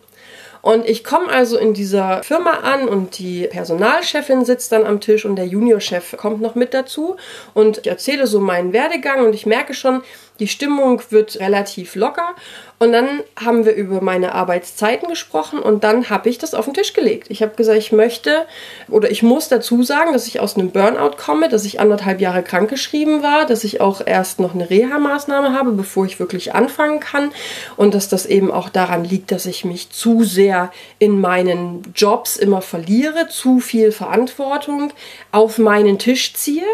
Und 0.61 0.87
ich 0.87 1.03
komme 1.03 1.29
also 1.29 1.57
in 1.57 1.73
dieser 1.73 2.23
Firma 2.23 2.51
an 2.61 2.87
und 2.87 3.17
die 3.17 3.47
Personalchefin 3.47 4.45
sitzt 4.45 4.71
dann 4.71 4.85
am 4.85 5.01
Tisch 5.01 5.25
und 5.25 5.35
der 5.35 5.47
Juniorchef 5.47 6.15
kommt 6.17 6.41
noch 6.41 6.55
mit 6.55 6.73
dazu. 6.73 7.15
Und 7.53 7.79
ich 7.79 7.87
erzähle 7.87 8.27
so 8.27 8.39
meinen 8.39 8.73
Werdegang 8.73 9.25
und 9.25 9.33
ich 9.33 9.45
merke 9.45 9.73
schon, 9.73 10.03
die 10.41 10.47
Stimmung 10.47 11.01
wird 11.11 11.39
relativ 11.39 11.95
locker 11.95 12.35
und 12.81 12.93
dann 12.93 13.21
haben 13.35 13.63
wir 13.63 13.75
über 13.75 14.01
meine 14.01 14.33
Arbeitszeiten 14.33 15.07
gesprochen 15.07 15.59
und 15.59 15.83
dann 15.83 16.09
habe 16.09 16.29
ich 16.29 16.39
das 16.39 16.55
auf 16.55 16.65
den 16.65 16.73
Tisch 16.73 16.93
gelegt. 16.93 17.27
Ich 17.29 17.43
habe 17.43 17.53
gesagt, 17.55 17.77
ich 17.77 17.91
möchte 17.91 18.47
oder 18.89 19.11
ich 19.11 19.21
muss 19.21 19.49
dazu 19.49 19.83
sagen, 19.83 20.13
dass 20.13 20.25
ich 20.25 20.39
aus 20.39 20.55
einem 20.55 20.71
Burnout 20.71 21.15
komme, 21.15 21.47
dass 21.47 21.63
ich 21.63 21.79
anderthalb 21.79 22.19
Jahre 22.19 22.41
krankgeschrieben 22.41 23.21
war, 23.21 23.45
dass 23.45 23.63
ich 23.63 23.81
auch 23.81 24.01
erst 24.03 24.39
noch 24.39 24.55
eine 24.55 24.67
Reha-Maßnahme 24.67 25.53
habe, 25.53 25.73
bevor 25.73 26.07
ich 26.07 26.19
wirklich 26.19 26.55
anfangen 26.55 26.99
kann 26.99 27.31
und 27.77 27.93
dass 27.93 28.09
das 28.09 28.25
eben 28.25 28.49
auch 28.49 28.67
daran 28.67 29.03
liegt, 29.03 29.31
dass 29.31 29.45
ich 29.45 29.63
mich 29.63 29.91
zu 29.91 30.23
sehr 30.23 30.71
in 30.97 31.21
meinen 31.21 31.83
Jobs 31.93 32.35
immer 32.35 32.63
verliere, 32.63 33.27
zu 33.29 33.59
viel 33.59 33.91
Verantwortung 33.91 34.91
auf 35.31 35.59
meinen 35.59 35.99
Tisch 35.99 36.33
ziehe. 36.33 36.65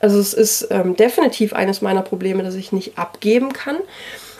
Also 0.00 0.18
es 0.18 0.34
ist 0.34 0.68
ähm, 0.70 0.94
definitiv 0.94 1.54
eines 1.54 1.80
meiner 1.80 2.02
Probleme, 2.02 2.42
dass 2.42 2.54
ich 2.54 2.70
nicht 2.70 2.98
abgeben 3.14 3.52
kann. 3.52 3.76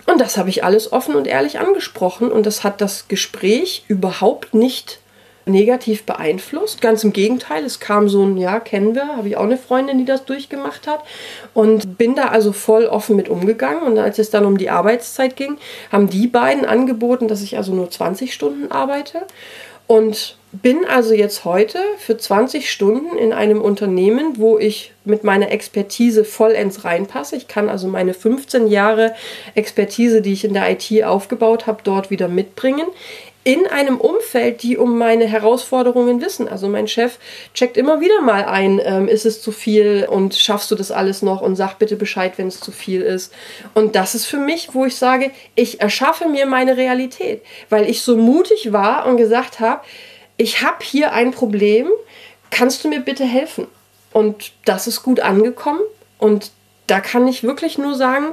Und 0.07 0.21
das 0.21 0.37
habe 0.37 0.51
ich 0.51 0.65
alles 0.65 0.93
offen 0.93 1.15
und 1.15 1.27
ehrlich 1.27 1.59
angesprochen 1.59 2.31
und 2.31 2.45
das 2.45 2.63
hat 2.63 2.81
das 2.81 3.09
Gespräch 3.09 3.85
überhaupt 3.89 4.53
nicht 4.53 4.99
negativ 5.47 6.05
beeinflusst. 6.05 6.81
Ganz 6.81 7.05
im 7.05 7.13
Gegenteil, 7.13 7.65
es 7.65 7.81
kam 7.81 8.09
so 8.09 8.23
ein, 8.23 8.37
ja, 8.37 8.61
kennen 8.61 8.95
wir, 8.95 9.17
habe 9.17 9.29
ich 9.29 9.37
auch 9.37 9.45
eine 9.45 9.57
Freundin, 9.57 9.99
die 9.99 10.05
das 10.05 10.25
durchgemacht 10.25 10.87
hat 10.87 11.03
und 11.55 11.97
bin 11.97 12.15
da 12.15 12.29
also 12.29 12.53
voll 12.53 12.87
offen 12.87 13.17
mit 13.17 13.29
umgegangen. 13.29 13.83
Und 13.83 13.99
als 13.99 14.19
es 14.19 14.31
dann 14.31 14.45
um 14.45 14.59
die 14.59 14.71
Arbeitszeit 14.71 15.37
ging, 15.37 15.57
haben 15.91 16.09
die 16.09 16.27
beiden 16.27 16.65
angeboten, 16.65 17.29
dass 17.29 17.43
ich 17.43 17.57
also 17.57 17.73
nur 17.75 17.91
20 17.91 18.33
Stunden 18.33 18.71
arbeite. 18.73 19.23
Und 19.87 20.37
bin 20.63 20.85
also 20.85 21.15
jetzt 21.15 21.45
heute 21.45 21.79
für 21.99 22.17
20 22.17 22.71
Stunden 22.71 23.19
in 23.19 23.33
einem 23.33 23.61
Unternehmen, 23.61 24.35
wo 24.39 24.59
ich 24.59 24.93
mit 25.05 25.25
meiner 25.25 25.51
Expertise 25.51 26.25
vollends 26.25 26.85
reinpasse. 26.85 27.37
Ich 27.37 27.49
kann 27.49 27.69
also 27.69 27.89
meine 27.89 28.15
15 28.15 28.69
Jahre 28.69 29.15
Expertise, 29.57 30.23
die 30.23 30.33
ich 30.33 30.45
in 30.45 30.55
der 30.55 30.71
IT 30.71 31.05
aufgebaut 31.05 31.67
habe, 31.67 31.83
dort 31.83 32.11
wieder 32.11 32.29
mitbringen. 32.29 32.87
In 33.43 33.67
einem 33.67 33.99
Umfeld, 34.01 34.63
die 34.63 34.79
um 34.79 34.97
meine 34.97 35.27
Herausforderungen 35.27 36.23
wissen. 36.23 36.49
Also 36.49 36.69
mein 36.69 36.89
Chef 36.89 37.19
checkt 37.53 37.77
immer 37.77 38.01
wieder 38.01 38.23
mal 38.23 38.45
ein, 38.45 38.81
ähm, 38.83 39.09
ist 39.09 39.27
es 39.27 39.43
zu 39.43 39.53
viel 39.53 40.07
und 40.09 40.35
schaffst 40.35 40.71
du 40.71 40.77
das 40.77 40.91
alles 40.91 41.21
noch 41.21 41.43
und 41.43 41.57
sag 41.57 41.79
bitte 41.79 41.97
Bescheid, 41.97 42.35
wenn 42.37 42.47
es 42.47 42.61
zu 42.61 42.71
viel 42.71 43.03
ist. 43.03 43.35
Und 43.75 43.97
das 43.97 44.15
ist 44.15 44.25
für 44.25 44.39
mich, 44.39 44.71
wo 44.73 44.87
ich 44.87 44.97
sage, 44.97 45.31
ich 45.57 45.81
erschaffe 45.83 46.27
mir 46.29 46.47
meine 46.47 46.79
Realität, 46.79 47.43
weil 47.69 47.87
ich 47.91 48.01
so 48.01 48.17
mutig 48.17 48.73
war 48.73 49.05
und 49.07 49.19
gesagt 49.19 49.61
habe, 49.61 49.83
ich 50.37 50.63
habe 50.63 50.85
hier 50.85 51.13
ein 51.13 51.31
Problem, 51.31 51.89
kannst 52.51 52.85
du 52.85 52.89
mir 52.89 53.01
bitte 53.01 53.25
helfen? 53.25 53.67
Und 54.13 54.53
das 54.65 54.87
ist 54.87 55.03
gut 55.03 55.21
angekommen 55.21 55.81
und 56.19 56.53
da 56.87 57.01
kann 57.01 57.27
ich 57.27 57.43
wirklich 57.43 57.79
nur 57.79 57.95
sagen, 57.95 58.33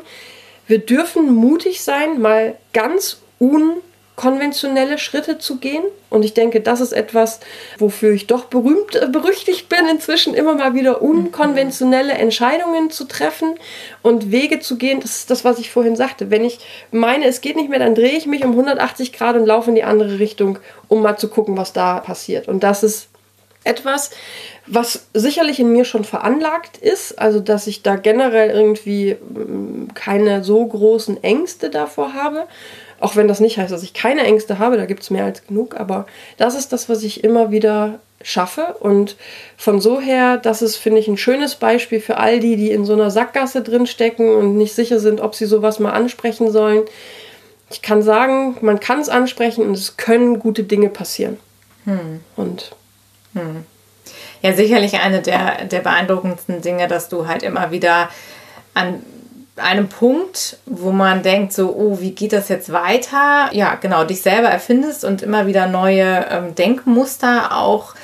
wir 0.68 0.80
dürfen 0.80 1.34
mutig 1.34 1.82
sein, 1.82 2.22
mal 2.22 2.58
ganz 2.74 3.22
unkonventionelle 4.22 4.98
Schritte 4.98 5.40
zu 5.40 5.58
gehen. 5.58 5.84
Und 6.10 6.24
ich 6.24 6.34
denke, 6.34 6.62
das 6.62 6.82
ist 6.82 6.92
etwas, 6.92 7.40
wofür 7.78 8.12
ich 8.12 8.28
doch 8.28 8.46
berühmt, 8.46 8.96
äh, 8.96 9.08
berüchtigt 9.08 9.70
bin, 9.70 9.88
inzwischen 9.90 10.34
immer 10.34 10.56
mal 10.56 10.74
wieder 10.74 11.02
unkonventionelle 11.02 12.14
Entscheidungen 12.14 12.92
zu 12.92 13.06
treffen 13.06 13.56
und 14.02 14.32
Wege 14.32 14.60
zu 14.60 14.78
gehen. 14.78 15.00
Das 15.00 15.18
ist 15.18 15.32
das, 15.32 15.44
was 15.44 15.58
ich 15.60 15.72
vorhin 15.72 15.96
sagte. 15.96 16.30
Wenn 16.30 16.44
ich 16.44 16.60
meine, 16.92 17.26
es 17.26 17.42
geht 17.42 17.56
nicht 17.56 17.70
mehr, 17.70 17.80
dann 17.80 17.96
drehe 17.96 18.18
ich 18.18 18.28
mich 18.28 18.44
um 18.44 18.52
180 18.52 19.14
Grad 19.14 19.36
und 19.36 19.46
laufe 19.46 19.70
in 19.70 19.76
die 19.76 19.84
andere 19.84 20.20
Richtung, 20.20 20.60
um 20.88 21.02
mal 21.02 21.18
zu 21.18 21.30
gucken, 21.30 21.58
was 21.58 21.74
da 21.74 22.00
passiert. 22.00 22.48
Und 22.48 22.64
das 22.64 22.84
ist 22.84 23.08
etwas, 23.64 24.10
was 24.66 25.08
sicherlich 25.14 25.60
in 25.60 25.72
mir 25.72 25.86
schon 25.86 26.04
veranlagt 26.04 26.78
ist, 26.78 27.20
also 27.20 27.40
dass 27.40 27.68
ich 27.68 27.84
da 27.84 27.96
generell 27.96 28.50
irgendwie 28.50 29.14
mm, 29.14 29.94
keine 29.94 30.44
so 30.44 30.66
großen 30.66 31.24
Ängste 31.24 31.70
davor 31.70 32.14
habe. 32.14 32.48
Auch 33.02 33.16
wenn 33.16 33.28
das 33.28 33.40
nicht 33.40 33.58
heißt, 33.58 33.72
dass 33.72 33.84
ich 33.84 33.94
keine 33.94 34.24
Ängste 34.24 34.60
habe, 34.60 34.78
da 34.78 34.86
gibt 34.86 35.04
es 35.04 35.10
mehr 35.10 35.26
als 35.26 35.46
genug, 35.46 35.76
aber 35.76 36.06
das 36.38 36.56
ist 36.56 36.72
das, 36.72 36.88
was 36.88 37.04
ich 37.04 37.24
immer 37.24 37.52
wieder 37.52 38.00
schaffe. 38.22 38.76
Und 38.80 39.16
von 39.58 39.82
so 39.82 40.00
her, 40.00 40.38
das 40.38 40.62
ist, 40.62 40.78
finde 40.78 41.00
ich, 41.00 41.08
ein 41.08 41.18
schönes 41.18 41.56
Beispiel 41.56 42.00
für 42.00 42.18
all 42.18 42.40
die, 42.40 42.56
die 42.56 42.72
in 42.72 42.86
so 42.86 42.94
einer 42.94 43.12
Sackgasse 43.12 43.62
drinstecken 43.62 44.34
und 44.34 44.56
nicht 44.56 44.74
sicher 44.74 45.00
sind, 45.00 45.20
ob 45.20 45.36
sie 45.36 45.46
sowas 45.46 45.80
mal 45.80 45.92
ansprechen 45.92 46.52
sollen. 46.52 46.84
Ich 47.72 47.82
kann 47.82 48.04
sagen, 48.04 48.58
man 48.62 48.80
kann 48.80 49.00
es 49.00 49.10
ansprechen 49.10 49.66
und 49.66 49.74
es 49.74 49.98
können 49.98 50.40
gute 50.40 50.64
Dinge 50.64 50.90
passieren. 50.90 51.40
Hm. 51.86 52.20
Und 52.36 52.76
hm. 53.34 53.66
Ja, 54.42 54.54
sicherlich 54.54 55.00
eine 55.00 55.22
der, 55.22 55.66
der 55.66 55.80
beeindruckendsten 55.80 56.62
Dinge, 56.62 56.88
dass 56.88 57.10
du 57.10 57.28
halt 57.28 57.44
immer 57.44 57.72
wieder 57.72 58.10
an 58.74 59.04
einem 59.62 59.88
Punkt, 59.90 60.58
wo 60.66 60.92
man 60.92 61.24
denkt, 61.24 61.54
so, 61.54 61.76
oh, 61.76 62.00
wie 62.00 62.12
geht 62.12 62.34
das 62.34 62.50
jetzt 62.50 62.72
weiter? 62.72 63.50
Ja, 63.52 63.76
genau, 63.76 64.04
dich 64.04 64.22
selber 64.22 64.50
erfindest 64.50 65.04
und 65.06 65.22
immer 65.22 65.48
wieder 65.48 65.68
neue 65.68 66.28
ähm, 66.30 66.56
Denkmuster 66.56 67.58
auch 67.58 67.96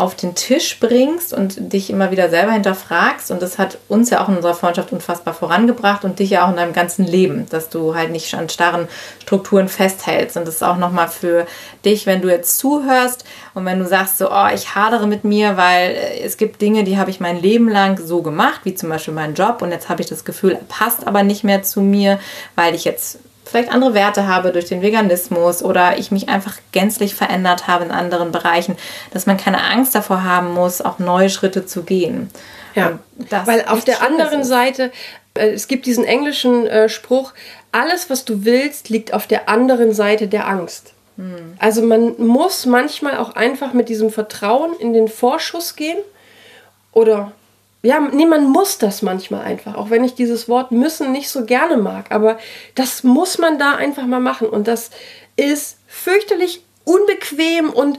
auf 0.00 0.14
den 0.14 0.34
Tisch 0.34 0.78
bringst 0.80 1.32
und 1.32 1.72
dich 1.72 1.90
immer 1.90 2.10
wieder 2.10 2.28
selber 2.30 2.52
hinterfragst. 2.52 3.30
Und 3.30 3.42
das 3.42 3.58
hat 3.58 3.78
uns 3.88 4.10
ja 4.10 4.22
auch 4.22 4.28
in 4.28 4.36
unserer 4.36 4.54
Freundschaft 4.54 4.92
unfassbar 4.92 5.34
vorangebracht 5.34 6.04
und 6.04 6.18
dich 6.18 6.30
ja 6.30 6.44
auch 6.44 6.50
in 6.50 6.56
deinem 6.56 6.72
ganzen 6.72 7.04
Leben, 7.04 7.46
dass 7.50 7.68
du 7.68 7.94
halt 7.94 8.10
nicht 8.10 8.34
an 8.34 8.48
starren 8.48 8.88
Strukturen 9.22 9.68
festhältst. 9.68 10.36
Und 10.36 10.46
das 10.46 10.56
ist 10.56 10.62
auch 10.62 10.76
nochmal 10.76 11.08
für 11.08 11.46
dich, 11.84 12.06
wenn 12.06 12.22
du 12.22 12.28
jetzt 12.28 12.58
zuhörst 12.58 13.24
und 13.54 13.64
wenn 13.64 13.78
du 13.78 13.86
sagst 13.86 14.18
so, 14.18 14.30
oh, 14.30 14.48
ich 14.54 14.74
hadere 14.74 15.06
mit 15.06 15.24
mir, 15.24 15.56
weil 15.56 15.96
es 16.22 16.36
gibt 16.36 16.60
Dinge, 16.60 16.84
die 16.84 16.98
habe 16.98 17.10
ich 17.10 17.20
mein 17.20 17.40
Leben 17.40 17.68
lang 17.68 17.98
so 17.98 18.22
gemacht, 18.22 18.60
wie 18.64 18.74
zum 18.74 18.88
Beispiel 18.88 19.14
meinen 19.14 19.34
Job 19.34 19.62
und 19.62 19.70
jetzt 19.70 19.88
habe 19.88 20.02
ich 20.02 20.08
das 20.08 20.24
Gefühl, 20.24 20.58
passt 20.68 21.06
aber 21.06 21.22
nicht 21.22 21.44
mehr 21.44 21.62
zu 21.62 21.80
mir, 21.80 22.18
weil 22.54 22.74
ich 22.74 22.84
jetzt 22.84 23.18
vielleicht 23.46 23.70
andere 23.70 23.94
Werte 23.94 24.26
habe 24.26 24.52
durch 24.52 24.66
den 24.66 24.82
Veganismus 24.82 25.62
oder 25.62 25.98
ich 25.98 26.10
mich 26.10 26.28
einfach 26.28 26.56
gänzlich 26.72 27.14
verändert 27.14 27.68
habe 27.68 27.84
in 27.84 27.90
anderen 27.90 28.32
Bereichen, 28.32 28.76
dass 29.12 29.26
man 29.26 29.36
keine 29.36 29.62
Angst 29.62 29.94
davor 29.94 30.24
haben 30.24 30.52
muss, 30.52 30.82
auch 30.82 30.98
neue 30.98 31.30
Schritte 31.30 31.64
zu 31.64 31.84
gehen. 31.84 32.30
Ja, 32.74 32.98
weil 33.46 33.64
auf 33.66 33.84
der 33.84 34.02
anderen 34.02 34.40
ist. 34.40 34.48
Seite, 34.48 34.92
äh, 35.34 35.50
es 35.50 35.68
gibt 35.68 35.86
diesen 35.86 36.04
englischen 36.04 36.66
äh, 36.66 36.88
Spruch, 36.88 37.32
alles, 37.72 38.10
was 38.10 38.24
du 38.24 38.44
willst, 38.44 38.88
liegt 38.90 39.14
auf 39.14 39.26
der 39.26 39.48
anderen 39.48 39.94
Seite 39.94 40.28
der 40.28 40.46
Angst. 40.46 40.92
Hm. 41.16 41.54
Also 41.58 41.82
man 41.82 42.14
muss 42.18 42.66
manchmal 42.66 43.16
auch 43.16 43.34
einfach 43.34 43.72
mit 43.72 43.88
diesem 43.88 44.10
Vertrauen 44.10 44.74
in 44.78 44.92
den 44.92 45.08
Vorschuss 45.08 45.76
gehen 45.76 45.98
oder 46.92 47.32
ja, 47.86 48.00
nee, 48.00 48.26
man 48.26 48.50
muss 48.50 48.78
das 48.78 49.00
manchmal 49.02 49.42
einfach, 49.42 49.76
auch 49.76 49.90
wenn 49.90 50.02
ich 50.02 50.14
dieses 50.14 50.48
Wort 50.48 50.72
müssen 50.72 51.12
nicht 51.12 51.30
so 51.30 51.44
gerne 51.44 51.76
mag, 51.76 52.10
aber 52.10 52.38
das 52.74 53.04
muss 53.04 53.38
man 53.38 53.58
da 53.58 53.76
einfach 53.76 54.06
mal 54.06 54.20
machen 54.20 54.48
und 54.48 54.66
das 54.66 54.90
ist 55.36 55.78
fürchterlich 55.86 56.64
unbequem 56.84 57.70
und 57.70 57.98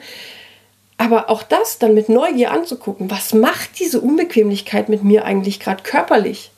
aber 0.98 1.30
auch 1.30 1.44
das 1.44 1.80
dann 1.80 1.94
mit 1.94 2.10
Neugier 2.10 2.52
anzugucken, 2.52 3.10
was 3.10 3.34
macht 3.34 3.80
diese 3.80 4.02
Unbequemlichkeit 4.02 4.90
mit 4.90 5.04
mir 5.04 5.26
eigentlich 5.26 5.60
gerade 5.60 5.84
körperlich? 5.84 6.52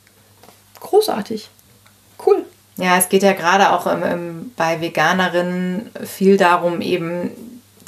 Großartig. 0.79 1.49
Cool. 2.25 2.45
Ja, 2.77 2.97
es 2.97 3.09
geht 3.09 3.23
ja 3.23 3.33
gerade 3.33 3.73
auch 3.73 3.85
im, 3.85 4.03
im, 4.03 4.51
bei 4.55 4.79
Veganerinnen 4.79 5.91
viel 6.05 6.37
darum, 6.37 6.81
eben 6.81 7.31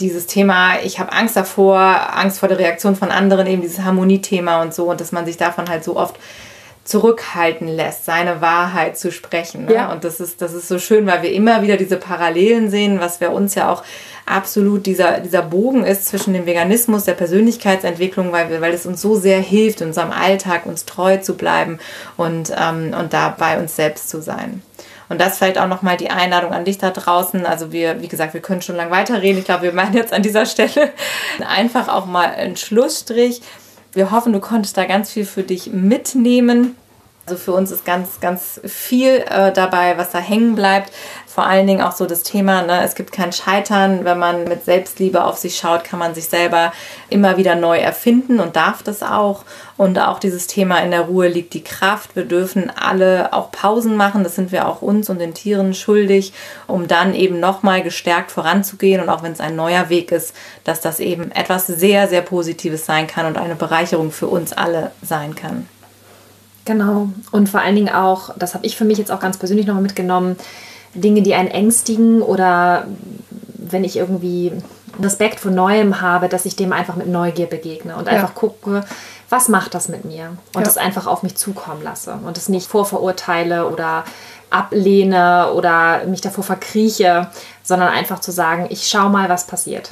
dieses 0.01 0.27
Thema, 0.27 0.79
ich 0.83 0.99
habe 0.99 1.11
Angst 1.11 1.35
davor, 1.35 1.77
Angst 2.15 2.39
vor 2.39 2.49
der 2.49 2.59
Reaktion 2.59 2.95
von 2.95 3.11
anderen, 3.11 3.47
eben 3.47 3.61
dieses 3.61 3.79
Harmoniethema 3.79 4.61
und 4.61 4.73
so, 4.73 4.89
und 4.89 4.99
dass 4.99 5.11
man 5.11 5.25
sich 5.25 5.37
davon 5.37 5.69
halt 5.69 5.83
so 5.83 5.95
oft 5.95 6.15
zurückhalten 6.83 7.67
lässt, 7.67 8.05
seine 8.05 8.41
Wahrheit 8.41 8.97
zu 8.97 9.11
sprechen. 9.11 9.65
Ne? 9.65 9.75
Ja. 9.75 9.91
Und 9.91 10.03
das 10.03 10.19
ist, 10.19 10.41
das 10.41 10.53
ist 10.53 10.67
so 10.67 10.79
schön, 10.79 11.05
weil 11.05 11.21
wir 11.21 11.31
immer 11.31 11.61
wieder 11.61 11.77
diese 11.77 11.97
Parallelen 11.97 12.69
sehen, 12.71 12.99
was 12.99 13.17
für 13.17 13.29
uns 13.29 13.53
ja 13.55 13.71
auch 13.71 13.83
absolut 14.25 14.85
dieser, 14.85 15.19
dieser 15.19 15.43
Bogen 15.43 15.83
ist 15.83 16.07
zwischen 16.07 16.33
dem 16.33 16.45
Veganismus, 16.45 17.03
der 17.03 17.13
Persönlichkeitsentwicklung, 17.13 18.31
weil, 18.31 18.49
wir, 18.49 18.61
weil 18.61 18.73
es 18.73 18.85
uns 18.85 19.01
so 19.01 19.15
sehr 19.15 19.39
hilft, 19.39 19.81
in 19.81 19.87
unserem 19.87 20.11
Alltag 20.11 20.65
uns 20.65 20.85
treu 20.85 21.17
zu 21.17 21.35
bleiben 21.35 21.79
und, 22.17 22.51
ähm, 22.57 22.95
und 22.99 23.13
da 23.13 23.35
bei 23.37 23.59
uns 23.59 23.75
selbst 23.75 24.09
zu 24.09 24.21
sein. 24.21 24.63
Und 25.11 25.19
das 25.19 25.37
vielleicht 25.37 25.57
auch 25.57 25.67
nochmal 25.67 25.97
die 25.97 26.09
Einladung 26.09 26.53
an 26.53 26.63
dich 26.63 26.77
da 26.77 26.89
draußen. 26.89 27.45
Also 27.45 27.73
wir, 27.73 28.01
wie 28.01 28.07
gesagt, 28.07 28.33
wir 28.33 28.39
können 28.39 28.61
schon 28.61 28.77
lange 28.77 28.91
weiterreden. 28.91 29.39
Ich 29.39 29.43
glaube, 29.43 29.63
wir 29.63 29.73
meinen 29.73 29.93
jetzt 29.93 30.13
an 30.13 30.23
dieser 30.23 30.45
Stelle 30.45 30.93
einfach 31.45 31.89
auch 31.89 32.05
mal 32.05 32.27
einen 32.33 32.55
Schlussstrich. 32.55 33.41
Wir 33.91 34.11
hoffen, 34.11 34.31
du 34.31 34.39
konntest 34.39 34.77
da 34.77 34.85
ganz 34.85 35.11
viel 35.11 35.25
für 35.25 35.43
dich 35.43 35.67
mitnehmen. 35.73 36.77
Also 37.27 37.37
für 37.37 37.53
uns 37.53 37.69
ist 37.69 37.85
ganz, 37.85 38.19
ganz 38.19 38.59
viel 38.65 39.23
äh, 39.29 39.51
dabei, 39.53 39.97
was 39.97 40.09
da 40.09 40.17
hängen 40.17 40.55
bleibt. 40.55 40.91
Vor 41.27 41.45
allen 41.45 41.67
Dingen 41.67 41.81
auch 41.81 41.91
so 41.91 42.07
das 42.07 42.23
Thema, 42.23 42.63
ne, 42.63 42.83
es 42.83 42.95
gibt 42.95 43.11
kein 43.11 43.31
Scheitern. 43.31 44.03
Wenn 44.03 44.17
man 44.17 44.45
mit 44.45 44.65
Selbstliebe 44.65 45.23
auf 45.23 45.37
sich 45.37 45.55
schaut, 45.55 45.83
kann 45.83 45.99
man 45.99 46.15
sich 46.15 46.25
selber 46.25 46.73
immer 47.09 47.37
wieder 47.37 47.55
neu 47.55 47.77
erfinden 47.77 48.39
und 48.39 48.55
darf 48.55 48.81
das 48.81 49.03
auch. 49.03 49.45
Und 49.77 49.99
auch 49.99 50.19
dieses 50.19 50.47
Thema 50.47 50.79
in 50.79 50.91
der 50.91 51.01
Ruhe 51.01 51.27
liegt 51.27 51.53
die 51.53 51.63
Kraft. 51.63 52.15
Wir 52.15 52.25
dürfen 52.25 52.71
alle 52.75 53.31
auch 53.33 53.51
Pausen 53.51 53.95
machen. 53.95 54.23
Das 54.23 54.35
sind 54.35 54.51
wir 54.51 54.67
auch 54.67 54.81
uns 54.81 55.09
und 55.09 55.19
den 55.19 55.35
Tieren 55.35 55.75
schuldig, 55.75 56.33
um 56.65 56.87
dann 56.87 57.13
eben 57.13 57.39
nochmal 57.39 57.83
gestärkt 57.83 58.31
voranzugehen. 58.31 58.99
Und 58.99 59.09
auch 59.09 59.21
wenn 59.21 59.31
es 59.31 59.39
ein 59.39 59.55
neuer 59.55 59.89
Weg 59.89 60.11
ist, 60.11 60.35
dass 60.63 60.81
das 60.81 60.99
eben 60.99 61.31
etwas 61.31 61.67
sehr, 61.67 62.07
sehr 62.07 62.21
Positives 62.21 62.85
sein 62.87 63.05
kann 63.05 63.27
und 63.27 63.37
eine 63.37 63.55
Bereicherung 63.55 64.11
für 64.11 64.27
uns 64.27 64.53
alle 64.53 64.91
sein 65.03 65.35
kann. 65.35 65.67
Genau. 66.65 67.09
Und 67.31 67.49
vor 67.49 67.61
allen 67.61 67.75
Dingen 67.75 67.93
auch, 67.93 68.37
das 68.37 68.53
habe 68.53 68.65
ich 68.65 68.77
für 68.77 68.85
mich 68.85 68.97
jetzt 68.97 69.11
auch 69.11 69.19
ganz 69.19 69.37
persönlich 69.37 69.65
nochmal 69.65 69.83
mitgenommen, 69.83 70.37
Dinge, 70.93 71.21
die 71.21 71.33
einen 71.33 71.49
ängstigen 71.49 72.21
oder 72.21 72.85
wenn 73.57 73.83
ich 73.83 73.95
irgendwie 73.95 74.51
Respekt 75.01 75.39
vor 75.39 75.51
Neuem 75.51 76.01
habe, 76.01 76.27
dass 76.27 76.45
ich 76.45 76.55
dem 76.55 76.73
einfach 76.73 76.95
mit 76.95 77.07
Neugier 77.07 77.47
begegne 77.47 77.95
und 77.95 78.07
ja. 78.07 78.13
einfach 78.13 78.35
gucke, 78.35 78.83
was 79.29 79.47
macht 79.47 79.73
das 79.73 79.87
mit 79.87 80.03
mir? 80.03 80.35
Und 80.53 80.67
ja. 80.67 80.73
einfach 80.81 81.07
auf 81.07 81.23
mich 81.23 81.37
zukommen 81.37 81.81
lasse 81.81 82.19
und 82.25 82.37
es 82.37 82.49
nicht 82.49 82.67
vorverurteile 82.67 83.69
oder 83.69 84.03
ablehne 84.49 85.53
oder 85.53 86.05
mich 86.05 86.19
davor 86.19 86.43
verkrieche, 86.43 87.29
sondern 87.63 87.87
einfach 87.87 88.19
zu 88.19 88.31
sagen, 88.31 88.67
ich 88.69 88.87
schaue 88.87 89.09
mal, 89.09 89.29
was 89.29 89.47
passiert. 89.47 89.91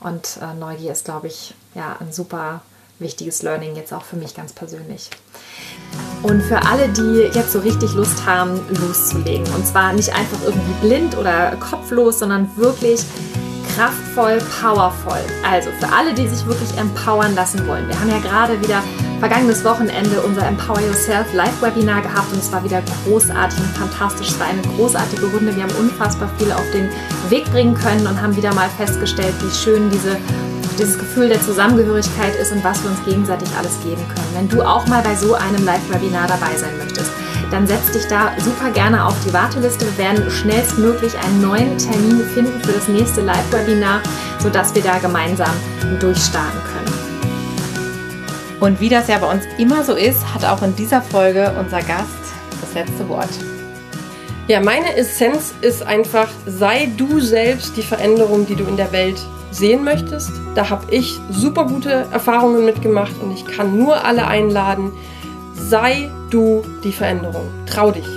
Und 0.00 0.38
äh, 0.40 0.54
Neugier 0.58 0.92
ist, 0.92 1.04
glaube 1.04 1.26
ich, 1.26 1.54
ja, 1.74 1.96
ein 1.98 2.12
super 2.12 2.60
wichtiges 3.00 3.42
Learning 3.42 3.74
jetzt 3.74 3.92
auch 3.92 4.04
für 4.04 4.16
mich 4.16 4.36
ganz 4.36 4.52
persönlich. 4.52 5.10
Und 6.22 6.42
für 6.42 6.60
alle, 6.66 6.88
die 6.88 7.30
jetzt 7.32 7.52
so 7.52 7.60
richtig 7.60 7.94
Lust 7.94 8.26
haben, 8.26 8.58
loszulegen. 8.80 9.46
Und 9.54 9.66
zwar 9.66 9.92
nicht 9.92 10.12
einfach 10.12 10.38
irgendwie 10.44 10.86
blind 10.86 11.16
oder 11.16 11.52
kopflos, 11.56 12.18
sondern 12.18 12.50
wirklich 12.56 13.04
kraftvoll, 13.76 14.38
powervoll. 14.60 15.20
Also 15.48 15.70
für 15.78 15.92
alle, 15.92 16.12
die 16.12 16.26
sich 16.26 16.44
wirklich 16.46 16.76
empowern 16.76 17.36
lassen 17.36 17.64
wollen. 17.68 17.86
Wir 17.86 17.98
haben 18.00 18.10
ja 18.10 18.18
gerade 18.18 18.60
wieder 18.60 18.82
vergangenes 19.20 19.64
Wochenende 19.64 20.20
unser 20.22 20.46
Empower 20.46 20.80
Yourself 20.80 21.32
Live-Webinar 21.32 22.02
gehabt 22.02 22.32
und 22.32 22.38
es 22.38 22.50
war 22.50 22.64
wieder 22.64 22.82
großartig 23.04 23.58
und 23.60 23.76
fantastisch. 23.76 24.30
Es 24.30 24.40
war 24.40 24.48
eine 24.48 24.62
großartige 24.62 25.26
Runde. 25.26 25.54
Wir 25.54 25.62
haben 25.62 25.74
unfassbar 25.78 26.28
viel 26.38 26.50
auf 26.50 26.68
den 26.72 26.88
Weg 27.28 27.44
bringen 27.52 27.74
können 27.74 28.06
und 28.06 28.20
haben 28.20 28.34
wieder 28.34 28.52
mal 28.54 28.68
festgestellt, 28.70 29.34
wie 29.42 29.54
schön 29.54 29.90
diese 29.90 30.16
dieses 30.78 30.98
Gefühl 30.98 31.28
der 31.28 31.40
Zusammengehörigkeit 31.40 32.36
ist 32.36 32.52
und 32.52 32.62
was 32.62 32.82
wir 32.82 32.90
uns 32.90 33.04
gegenseitig 33.04 33.48
alles 33.58 33.78
geben 33.82 34.02
können. 34.08 34.28
Wenn 34.34 34.48
du 34.48 34.62
auch 34.62 34.86
mal 34.86 35.02
bei 35.02 35.14
so 35.14 35.34
einem 35.34 35.64
Live-Webinar 35.64 36.28
dabei 36.28 36.56
sein 36.56 36.76
möchtest, 36.78 37.10
dann 37.50 37.66
setz 37.66 37.92
dich 37.92 38.06
da 38.06 38.32
super 38.38 38.70
gerne 38.70 39.04
auf 39.04 39.16
die 39.26 39.32
Warteliste. 39.32 39.86
Wir 39.86 39.98
werden 39.98 40.30
schnellstmöglich 40.30 41.18
einen 41.18 41.40
neuen 41.40 41.78
Termin 41.78 42.20
finden 42.34 42.60
für 42.60 42.72
das 42.72 42.88
nächste 42.88 43.22
Live-Webinar, 43.22 44.02
sodass 44.38 44.74
wir 44.74 44.82
da 44.82 44.98
gemeinsam 44.98 45.54
durchstarten 45.98 46.60
können. 46.72 46.98
Und 48.60 48.80
wie 48.80 48.88
das 48.88 49.08
ja 49.08 49.18
bei 49.18 49.32
uns 49.32 49.44
immer 49.56 49.84
so 49.84 49.94
ist, 49.94 50.34
hat 50.34 50.44
auch 50.44 50.62
in 50.62 50.74
dieser 50.76 51.00
Folge 51.00 51.54
unser 51.58 51.78
Gast 51.78 52.08
das 52.60 52.74
letzte 52.74 53.08
Wort. 53.08 53.30
Ja, 54.48 54.60
meine 54.60 54.96
Essenz 54.96 55.52
ist 55.60 55.82
einfach, 55.82 56.30
sei 56.46 56.88
du 56.96 57.20
selbst 57.20 57.76
die 57.76 57.82
Veränderung, 57.82 58.46
die 58.46 58.54
du 58.54 58.64
in 58.64 58.78
der 58.78 58.90
Welt 58.92 59.18
sehen 59.50 59.84
möchtest. 59.84 60.30
Da 60.54 60.70
habe 60.70 60.90
ich 60.90 61.20
super 61.30 61.66
gute 61.66 62.06
Erfahrungen 62.10 62.64
mitgemacht 62.64 63.12
und 63.22 63.30
ich 63.30 63.44
kann 63.44 63.76
nur 63.76 64.06
alle 64.06 64.26
einladen, 64.26 64.92
sei 65.52 66.08
du 66.30 66.64
die 66.82 66.92
Veränderung. 66.92 67.50
Trau 67.66 67.90
dich. 67.90 68.08